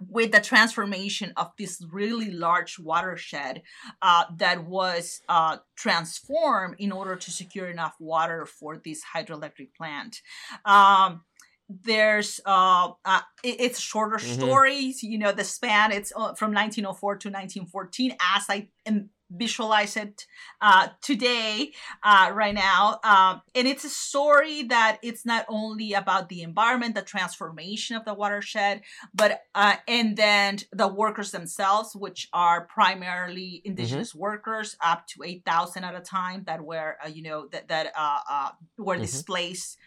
with 0.00 0.32
the 0.32 0.40
transformation 0.40 1.32
of 1.36 1.52
this 1.58 1.84
really 1.90 2.30
large 2.30 2.78
watershed 2.78 3.62
uh, 4.02 4.24
that 4.36 4.64
was 4.64 5.20
uh, 5.28 5.58
transformed 5.76 6.76
in 6.78 6.92
order 6.92 7.16
to 7.16 7.30
secure 7.30 7.68
enough 7.68 7.94
water 7.98 8.46
for 8.46 8.80
this 8.84 9.02
hydroelectric 9.14 9.74
plant. 9.76 10.20
Um, 10.64 11.22
there's 11.68 12.40
uh, 12.44 12.90
uh 13.04 13.20
it's 13.42 13.80
shorter 13.80 14.16
mm-hmm. 14.16 14.34
stories 14.34 15.02
you 15.02 15.18
know 15.18 15.32
the 15.32 15.42
span 15.42 15.92
it's 15.92 16.12
uh, 16.14 16.34
from 16.34 16.52
1904 16.52 17.16
to 17.16 17.28
1914 17.28 18.14
as 18.36 18.44
i 18.50 18.68
am 18.84 19.08
visualize 19.30 19.96
it 19.96 20.26
uh, 20.60 20.88
today, 21.02 21.72
uh, 22.02 22.30
right 22.32 22.54
now. 22.54 23.00
Um, 23.04 23.42
and 23.54 23.66
it's 23.66 23.84
a 23.84 23.88
story 23.88 24.64
that 24.64 24.98
it's 25.02 25.24
not 25.24 25.44
only 25.48 25.92
about 25.92 26.28
the 26.28 26.42
environment, 26.42 26.94
the 26.94 27.02
transformation 27.02 27.96
of 27.96 28.04
the 28.04 28.14
watershed, 28.14 28.82
but 29.14 29.42
uh, 29.54 29.76
and 29.88 30.16
then 30.16 30.58
the 30.72 30.88
workers 30.88 31.30
themselves, 31.30 31.94
which 31.94 32.28
are 32.32 32.66
primarily 32.66 33.62
indigenous 33.64 34.10
mm-hmm. 34.10 34.20
workers, 34.20 34.76
up 34.84 35.06
to 35.08 35.22
eight 35.24 35.44
thousand 35.44 35.84
at 35.84 35.94
a 35.94 36.00
time, 36.00 36.44
that 36.46 36.64
were 36.64 36.96
uh, 37.04 37.08
you 37.08 37.22
know 37.22 37.48
that 37.52 37.68
that 37.68 37.92
uh, 37.96 38.18
uh, 38.30 38.50
were 38.78 38.94
mm-hmm. 38.94 39.02
displaced 39.02 39.78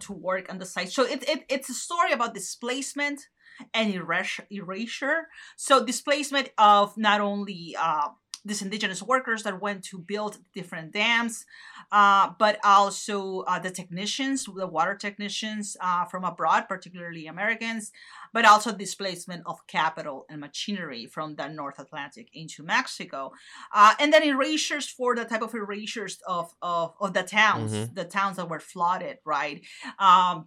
to 0.00 0.12
work 0.12 0.50
on 0.50 0.58
the 0.58 0.64
site. 0.64 0.90
So 0.90 1.04
it, 1.04 1.28
it 1.28 1.44
it's 1.50 1.68
a 1.68 1.74
story 1.74 2.12
about 2.12 2.32
displacement 2.32 3.28
and 3.74 3.94
erasure. 3.94 5.28
So 5.56 5.84
displacement 5.84 6.50
of 6.58 6.96
not 6.96 7.20
only 7.20 7.76
uh, 7.78 8.08
these 8.46 8.62
indigenous 8.62 9.02
workers 9.02 9.42
that 9.42 9.60
went 9.60 9.82
to 9.84 9.98
build 9.98 10.38
different 10.54 10.92
dams, 10.92 11.44
uh, 11.90 12.30
but 12.38 12.58
also 12.64 13.40
uh, 13.40 13.58
the 13.58 13.70
technicians, 13.70 14.44
the 14.44 14.66
water 14.66 14.94
technicians 14.94 15.76
uh, 15.80 16.04
from 16.04 16.24
abroad, 16.24 16.66
particularly 16.68 17.26
Americans, 17.26 17.92
but 18.32 18.44
also 18.44 18.72
displacement 18.72 19.42
of 19.46 19.66
capital 19.66 20.26
and 20.30 20.40
machinery 20.40 21.06
from 21.06 21.34
the 21.34 21.48
North 21.48 21.78
Atlantic 21.78 22.28
into 22.32 22.62
Mexico. 22.62 23.32
Uh, 23.74 23.94
and 23.98 24.12
then 24.12 24.22
erasures 24.22 24.88
for 24.88 25.14
the 25.16 25.24
type 25.24 25.42
of 25.42 25.54
erasures 25.54 26.18
of, 26.26 26.54
of, 26.62 26.94
of 27.00 27.12
the 27.12 27.22
towns, 27.22 27.72
mm-hmm. 27.72 27.94
the 27.94 28.04
towns 28.04 28.36
that 28.36 28.48
were 28.48 28.60
flooded, 28.60 29.18
right? 29.24 29.62
Um, 29.98 30.46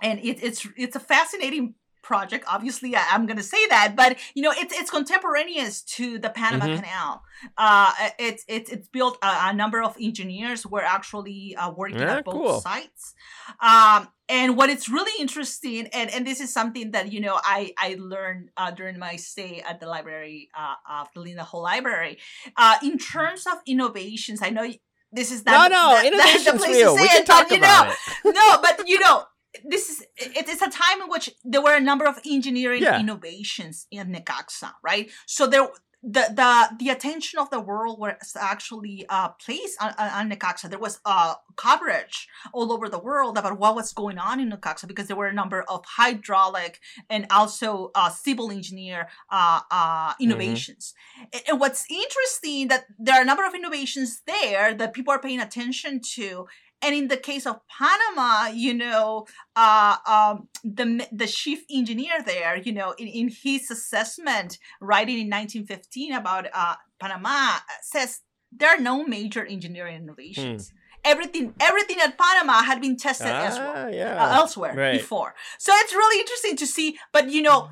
and 0.00 0.18
it, 0.20 0.42
it's 0.42 0.66
it's 0.76 0.96
a 0.96 1.00
fascinating 1.00 1.74
project. 2.02 2.44
Obviously, 2.48 2.94
I, 2.94 3.14
am 3.14 3.26
going 3.26 3.36
to 3.36 3.42
say 3.42 3.66
that, 3.68 3.94
but 3.96 4.18
you 4.34 4.42
know, 4.42 4.52
it's 4.56 4.78
it's 4.78 4.90
contemporaneous 4.90 5.82
to 5.82 6.18
the 6.18 6.30
Panama 6.30 6.66
mm-hmm. 6.66 6.82
Canal. 6.82 7.22
Uh, 7.56 7.92
it's 8.18 8.44
it's 8.48 8.70
it's 8.70 8.88
built. 8.88 9.18
A, 9.22 9.50
a, 9.50 9.52
number 9.52 9.82
of 9.82 9.96
engineers 10.00 10.66
were 10.66 10.82
actually 10.82 11.56
uh, 11.56 11.70
working 11.70 11.98
yeah, 11.98 12.16
at 12.16 12.24
both 12.24 12.34
cool. 12.34 12.60
sites. 12.60 13.14
Um, 13.60 14.08
and 14.28 14.56
what 14.56 14.70
it's 14.70 14.88
really 14.88 15.12
interesting, 15.20 15.88
and 15.88 16.10
and 16.10 16.26
this 16.26 16.40
is 16.40 16.52
something 16.52 16.92
that 16.92 17.12
you 17.12 17.20
know 17.20 17.38
I 17.42 17.72
I 17.78 17.96
learned 17.98 18.50
uh, 18.56 18.70
during 18.70 18.98
my 18.98 19.16
stay 19.16 19.62
at 19.66 19.80
the 19.80 19.86
library 19.86 20.48
uh, 20.58 21.00
of 21.00 21.08
the 21.14 21.20
Linda 21.20 21.44
Hall 21.44 21.62
Library, 21.62 22.18
uh, 22.56 22.76
in 22.82 22.98
terms 22.98 23.46
of 23.46 23.58
innovations. 23.66 24.40
I 24.42 24.50
know 24.50 24.70
this 25.12 25.30
is 25.30 25.44
not 25.44 25.70
no 25.70 25.92
no 25.92 26.02
innovations 26.06 26.44
the, 26.44 26.52
the 26.52 26.58
place 26.58 26.76
real. 26.76 26.94
We 26.94 27.08
can 27.08 27.24
talk 27.24 27.48
but, 27.48 27.58
about 27.58 27.86
know, 27.86 27.94
it. 28.24 28.34
no, 28.34 28.58
but 28.62 28.88
you 28.88 28.98
know 29.00 29.24
this 29.64 29.90
is 29.90 30.04
it's 30.16 30.62
a 30.62 30.70
time 30.70 31.02
in 31.02 31.08
which 31.08 31.30
there 31.44 31.62
were 31.62 31.74
a 31.74 31.80
number 31.80 32.06
of 32.06 32.18
engineering 32.26 32.82
yeah. 32.82 32.98
innovations 32.98 33.86
in 33.90 34.12
Necaxa, 34.12 34.72
right? 34.82 35.10
So 35.26 35.46
there 35.46 35.68
the 36.02 36.32
the 36.34 36.84
the 36.84 36.90
attention 36.90 37.38
of 37.38 37.48
the 37.50 37.60
world 37.60 37.98
was 38.00 38.36
actually 38.38 39.06
uh, 39.08 39.28
placed 39.28 39.80
on, 39.80 39.94
on 39.98 40.30
Necaxa. 40.30 40.68
There 40.68 40.78
was 40.78 41.00
uh, 41.04 41.34
coverage 41.56 42.28
all 42.52 42.72
over 42.72 42.88
the 42.88 42.98
world 42.98 43.38
about 43.38 43.58
what 43.58 43.76
was 43.76 43.92
going 43.92 44.18
on 44.18 44.40
in 44.40 44.50
Necaxa 44.50 44.88
because 44.88 45.06
there 45.06 45.16
were 45.16 45.28
a 45.28 45.32
number 45.32 45.62
of 45.62 45.84
hydraulic 45.86 46.80
and 47.08 47.26
also 47.30 47.92
uh, 47.94 48.10
civil 48.10 48.50
engineer 48.50 49.08
uh, 49.30 49.60
uh, 49.70 50.10
mm-hmm. 50.10 50.24
innovations. 50.24 50.94
Mm-hmm. 51.20 51.50
And 51.50 51.60
what's 51.60 51.84
interesting 51.88 52.68
that 52.68 52.86
there 52.98 53.14
are 53.14 53.22
a 53.22 53.26
number 53.26 53.46
of 53.46 53.54
innovations 53.54 54.22
there 54.26 54.74
that 54.74 54.94
people 54.94 55.12
are 55.12 55.20
paying 55.20 55.40
attention 55.40 56.00
to, 56.14 56.46
and 56.82 56.94
in 56.94 57.08
the 57.08 57.16
case 57.16 57.46
of 57.46 57.60
Panama, 57.68 58.48
you 58.48 58.74
know, 58.74 59.26
uh, 59.54 59.96
um, 60.06 60.48
the 60.64 61.06
the 61.12 61.26
chief 61.26 61.64
engineer 61.70 62.22
there, 62.24 62.56
you 62.56 62.72
know, 62.72 62.92
in, 62.98 63.06
in 63.06 63.28
his 63.28 63.70
assessment, 63.70 64.58
writing 64.80 65.14
in 65.14 65.30
1915 65.30 66.14
about 66.14 66.46
uh, 66.52 66.74
Panama, 66.98 67.58
says 67.82 68.20
there 68.50 68.68
are 68.68 68.80
no 68.80 69.04
major 69.04 69.46
engineering 69.46 70.02
innovations. 70.02 70.70
Hmm. 70.70 70.76
Everything, 71.04 71.54
everything 71.58 71.96
at 72.00 72.16
Panama 72.16 72.62
had 72.62 72.80
been 72.80 72.96
tested 72.96 73.26
ah, 73.26 73.44
elsewhere, 73.44 73.90
yeah. 73.92 74.24
uh, 74.24 74.36
elsewhere 74.36 74.74
right. 74.76 74.92
before. 74.92 75.34
So 75.58 75.72
it's 75.74 75.92
really 75.92 76.20
interesting 76.20 76.56
to 76.58 76.66
see. 76.66 76.96
But 77.12 77.30
you 77.30 77.42
know, 77.42 77.68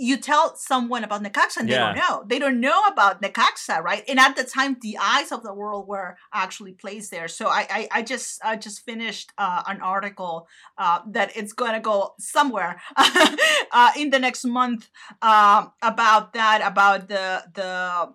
you 0.00 0.16
tell 0.16 0.56
someone 0.56 1.04
about 1.04 1.22
Necaxa 1.22 1.58
and 1.58 1.68
they 1.68 1.74
yeah. 1.74 1.92
don't 1.92 1.96
know. 1.96 2.24
They 2.26 2.38
don't 2.38 2.58
know 2.58 2.82
about 2.84 3.20
Necaxa, 3.20 3.82
right? 3.82 4.02
And 4.08 4.18
at 4.18 4.34
the 4.34 4.44
time, 4.44 4.78
the 4.80 4.96
eyes 4.98 5.30
of 5.30 5.42
the 5.42 5.52
world 5.52 5.86
were 5.86 6.16
actually 6.32 6.72
placed 6.72 7.10
there. 7.10 7.28
So 7.28 7.48
I, 7.48 7.66
I, 7.70 7.88
I 7.92 8.02
just, 8.02 8.40
I 8.42 8.56
just 8.56 8.84
finished 8.86 9.30
uh, 9.36 9.62
an 9.66 9.82
article 9.82 10.48
uh, 10.78 11.00
that 11.08 11.36
it's 11.36 11.52
going 11.52 11.74
to 11.74 11.80
go 11.80 12.14
somewhere 12.18 12.80
uh, 12.96 13.92
in 13.94 14.08
the 14.08 14.18
next 14.18 14.44
month 14.46 14.88
uh, 15.20 15.66
about 15.82 16.32
that, 16.32 16.62
about 16.64 17.08
the 17.08 17.44
the 17.54 18.14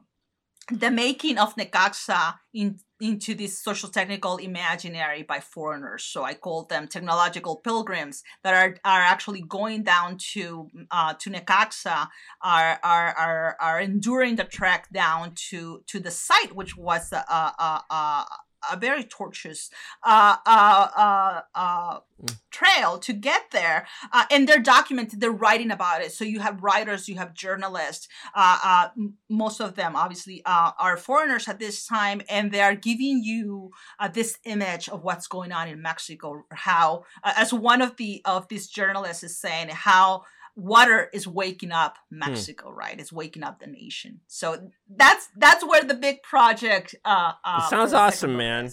the 0.71 0.89
making 0.89 1.37
of 1.37 1.55
Necaxa 1.55 2.35
in 2.51 2.79
into 3.01 3.33
this 3.35 3.59
social 3.59 3.89
technical 3.89 4.37
imaginary 4.37 5.23
by 5.23 5.39
foreigners. 5.39 6.03
So 6.03 6.23
I 6.23 6.33
call 6.33 6.63
them 6.63 6.87
technological 6.87 7.57
pilgrims 7.57 8.23
that 8.43 8.53
are, 8.53 8.77
are 8.85 9.01
actually 9.01 9.41
going 9.41 9.83
down 9.83 10.17
to 10.33 10.69
uh, 10.91 11.13
to 11.15 11.29
Necaxa, 11.29 12.07
are, 12.41 12.79
are 12.83 13.13
are 13.13 13.57
are 13.59 13.79
enduring 13.81 14.37
the 14.37 14.45
trek 14.45 14.87
down 14.91 15.33
to 15.49 15.83
to 15.87 15.99
the 15.99 16.11
site, 16.11 16.55
which 16.55 16.77
was 16.77 17.11
a, 17.11 17.17
a, 17.17 17.83
a, 17.89 18.25
a 18.71 18.77
very 18.77 19.03
tortuous 19.03 19.69
uh, 20.03 20.35
uh, 20.45 20.87
uh, 20.95 21.41
uh, 21.53 21.99
mm. 22.21 22.39
trail 22.51 22.97
to 22.99 23.13
get 23.13 23.51
there. 23.51 23.87
Uh, 24.11 24.25
and 24.31 24.47
they're 24.47 24.59
documented, 24.59 25.19
they're 25.19 25.31
writing 25.31 25.71
about 25.71 26.01
it. 26.01 26.11
So 26.11 26.23
you 26.23 26.39
have 26.39 26.63
writers, 26.63 27.07
you 27.07 27.15
have 27.15 27.33
journalists. 27.33 28.07
Uh, 28.33 28.89
most 29.29 29.59
of 29.61 29.75
them, 29.75 29.95
obviously, 29.95 30.41
are 30.45 30.97
foreigners 30.97 31.47
at 31.47 31.59
this 31.59 31.85
time, 31.85 32.21
and 32.29 32.51
they 32.51 32.61
are 32.61 32.75
giving 32.75 33.23
you 33.23 33.71
this 34.13 34.37
image 34.45 34.89
of 34.89 35.03
what's 35.03 35.27
going 35.27 35.51
on 35.51 35.67
in 35.67 35.81
Mexico. 35.81 36.45
How, 36.51 37.03
as 37.23 37.53
one 37.53 37.81
of 37.81 37.97
the 37.97 38.21
of 38.25 38.47
these 38.47 38.67
journalists 38.67 39.23
is 39.23 39.37
saying, 39.39 39.69
how 39.69 40.23
water 40.55 41.09
is 41.13 41.27
waking 41.27 41.71
up 41.71 41.97
hmm. 42.09 42.19
Mexico, 42.19 42.71
right? 42.71 42.99
It's 42.99 43.11
waking 43.11 43.43
up 43.43 43.59
the 43.59 43.67
nation. 43.67 44.21
So 44.27 44.69
that's 44.89 45.29
that's 45.37 45.65
where 45.65 45.83
the 45.83 45.93
big 45.93 46.23
project. 46.23 46.95
Uh, 47.03 47.33
uh 47.43 47.67
sounds 47.69 47.93
awesome, 47.93 48.37
man. 48.37 48.71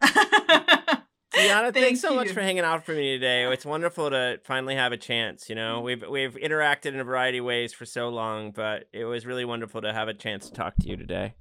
Diana, 0.00 0.92
Thank 1.72 1.74
thanks 1.74 2.00
so 2.00 2.10
you. 2.10 2.16
much 2.16 2.30
for 2.30 2.40
hanging 2.40 2.64
out 2.64 2.84
for 2.84 2.92
me 2.92 3.14
today. 3.14 3.50
It's 3.52 3.66
wonderful 3.66 4.10
to 4.10 4.40
finally 4.44 4.74
have 4.74 4.92
a 4.92 4.96
chance. 4.96 5.48
You 5.48 5.54
know, 5.54 5.80
we've 5.80 6.04
we've 6.08 6.34
interacted 6.34 6.86
in 6.86 7.00
a 7.00 7.04
variety 7.04 7.38
of 7.38 7.44
ways 7.44 7.72
for 7.72 7.84
so 7.84 8.08
long, 8.08 8.52
but 8.52 8.88
it 8.92 9.04
was 9.04 9.26
really 9.26 9.44
wonderful 9.44 9.82
to 9.82 9.92
have 9.92 10.08
a 10.08 10.14
chance 10.14 10.48
to 10.48 10.52
talk 10.52 10.74
to 10.80 10.88
you 10.88 10.96
today. 10.96 11.34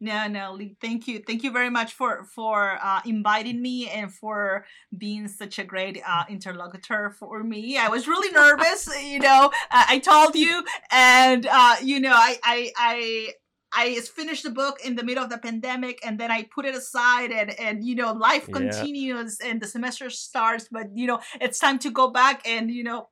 No, 0.00 0.28
no, 0.28 0.52
Lee, 0.52 0.76
thank 0.80 1.08
you. 1.08 1.22
Thank 1.26 1.42
you 1.42 1.50
very 1.50 1.70
much 1.70 1.94
for 1.94 2.24
for 2.24 2.78
uh, 2.82 3.00
inviting 3.06 3.62
me 3.62 3.88
and 3.88 4.12
for 4.12 4.66
being 4.96 5.26
such 5.26 5.58
a 5.58 5.64
great 5.64 6.00
uh, 6.06 6.24
interlocutor 6.28 7.10
for 7.10 7.42
me. 7.42 7.78
I 7.78 7.88
was 7.88 8.06
really 8.06 8.32
nervous, 8.32 8.88
you 9.02 9.20
know. 9.20 9.50
I 9.70 9.98
told 9.98 10.34
you, 10.34 10.64
and 10.90 11.46
uh, 11.50 11.76
you 11.82 12.00
know, 12.00 12.12
I 12.12 12.38
I 12.42 12.72
I. 12.76 13.32
I 13.78 14.00
finished 14.00 14.44
the 14.44 14.50
book 14.50 14.78
in 14.82 14.94
the 14.94 15.02
middle 15.02 15.22
of 15.24 15.28
the 15.28 15.36
pandemic 15.36 15.98
and 16.02 16.18
then 16.18 16.30
I 16.30 16.44
put 16.44 16.64
it 16.64 16.74
aside 16.74 17.30
and 17.30 17.50
and 17.60 17.84
you 17.84 17.96
know 17.96 18.12
life 18.12 18.50
continues 18.50 19.38
and 19.44 19.60
the 19.60 19.66
semester 19.66 20.08
starts 20.08 20.68
but 20.70 20.86
you 20.94 21.06
know 21.06 21.18
it's 21.40 21.58
time 21.58 21.78
to 21.80 21.90
go 21.90 22.08
back 22.08 22.46
and 22.48 22.70
you 22.70 22.84
know 22.84 23.08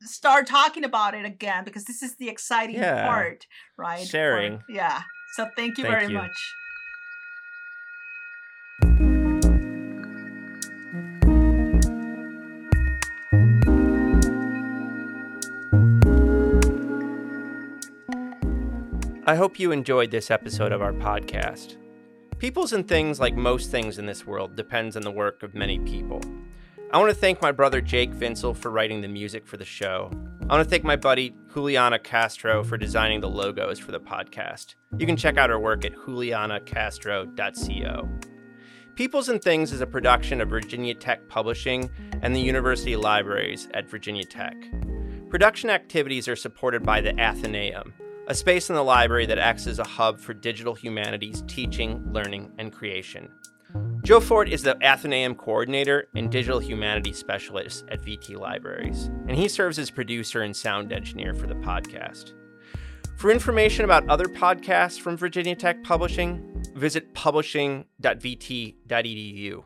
start 0.00 0.48
talking 0.48 0.84
about 0.84 1.14
it 1.14 1.26
again 1.26 1.64
because 1.64 1.84
this 1.84 2.02
is 2.02 2.16
the 2.16 2.28
exciting 2.28 2.76
yeah. 2.76 3.06
part 3.06 3.46
right 3.76 4.04
sharing 4.04 4.58
For, 4.58 4.64
yeah 4.70 5.02
so 5.32 5.48
thank 5.56 5.78
you 5.78 5.84
thank 5.84 5.98
very 5.98 6.12
you. 6.12 6.18
much. 6.18 6.54
I 19.30 19.36
hope 19.36 19.60
you 19.60 19.70
enjoyed 19.70 20.10
this 20.10 20.28
episode 20.28 20.72
of 20.72 20.82
our 20.82 20.92
podcast. 20.92 21.76
Peoples 22.38 22.72
and 22.72 22.88
things, 22.88 23.20
like 23.20 23.36
most 23.36 23.70
things 23.70 23.98
in 23.98 24.06
this 24.06 24.26
world, 24.26 24.56
depends 24.56 24.96
on 24.96 25.02
the 25.02 25.10
work 25.12 25.44
of 25.44 25.54
many 25.54 25.78
people. 25.78 26.20
I 26.90 26.98
want 26.98 27.10
to 27.10 27.14
thank 27.14 27.40
my 27.40 27.52
brother 27.52 27.80
Jake 27.80 28.10
Vinsel 28.10 28.56
for 28.56 28.72
writing 28.72 29.02
the 29.02 29.06
music 29.06 29.46
for 29.46 29.56
the 29.56 29.64
show. 29.64 30.10
I 30.50 30.54
want 30.54 30.66
to 30.66 30.70
thank 30.70 30.82
my 30.82 30.96
buddy 30.96 31.32
Juliana 31.54 32.00
Castro 32.00 32.64
for 32.64 32.76
designing 32.76 33.20
the 33.20 33.28
logos 33.28 33.78
for 33.78 33.92
the 33.92 34.00
podcast. 34.00 34.74
You 34.98 35.06
can 35.06 35.16
check 35.16 35.36
out 35.36 35.48
her 35.48 35.60
work 35.60 35.84
at 35.84 35.94
julianacastro.co. 35.94 38.08
Peoples 38.96 39.28
and 39.28 39.40
Things 39.40 39.70
is 39.70 39.80
a 39.80 39.86
production 39.86 40.40
of 40.40 40.48
Virginia 40.48 40.94
Tech 40.94 41.28
Publishing 41.28 41.88
and 42.20 42.34
the 42.34 42.40
University 42.40 42.96
Libraries 42.96 43.68
at 43.74 43.88
Virginia 43.88 44.24
Tech. 44.24 44.56
Production 45.28 45.70
activities 45.70 46.26
are 46.26 46.34
supported 46.34 46.82
by 46.82 47.00
the 47.00 47.16
Athenaeum, 47.20 47.94
a 48.26 48.34
space 48.34 48.70
in 48.70 48.74
the 48.74 48.82
library 48.82 49.26
that 49.26 49.38
acts 49.38 49.68
as 49.68 49.78
a 49.78 49.84
hub 49.84 50.18
for 50.18 50.34
digital 50.34 50.74
humanities 50.74 51.44
teaching, 51.46 52.12
learning, 52.12 52.50
and 52.58 52.72
creation. 52.72 53.30
Joe 54.02 54.20
Ford 54.20 54.48
is 54.48 54.62
the 54.62 54.82
Athenaeum 54.82 55.34
coordinator 55.34 56.08
and 56.14 56.30
digital 56.30 56.58
humanities 56.58 57.18
specialist 57.18 57.84
at 57.90 58.02
VT 58.02 58.38
Libraries, 58.38 59.10
and 59.28 59.36
he 59.36 59.46
serves 59.46 59.78
as 59.78 59.90
producer 59.90 60.42
and 60.42 60.56
sound 60.56 60.92
engineer 60.92 61.34
for 61.34 61.46
the 61.46 61.54
podcast. 61.54 62.32
For 63.18 63.30
information 63.30 63.84
about 63.84 64.08
other 64.08 64.24
podcasts 64.24 64.98
from 64.98 65.16
Virginia 65.16 65.54
Tech 65.54 65.84
Publishing, 65.84 66.64
visit 66.74 67.14
publishing.vt.edu. 67.14 69.64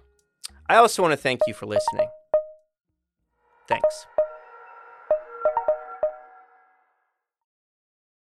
I 0.68 0.76
also 0.76 1.02
want 1.02 1.12
to 1.12 1.16
thank 1.16 1.40
you 1.46 1.54
for 1.54 1.66
listening. 1.66 2.08
Thanks. 3.68 4.06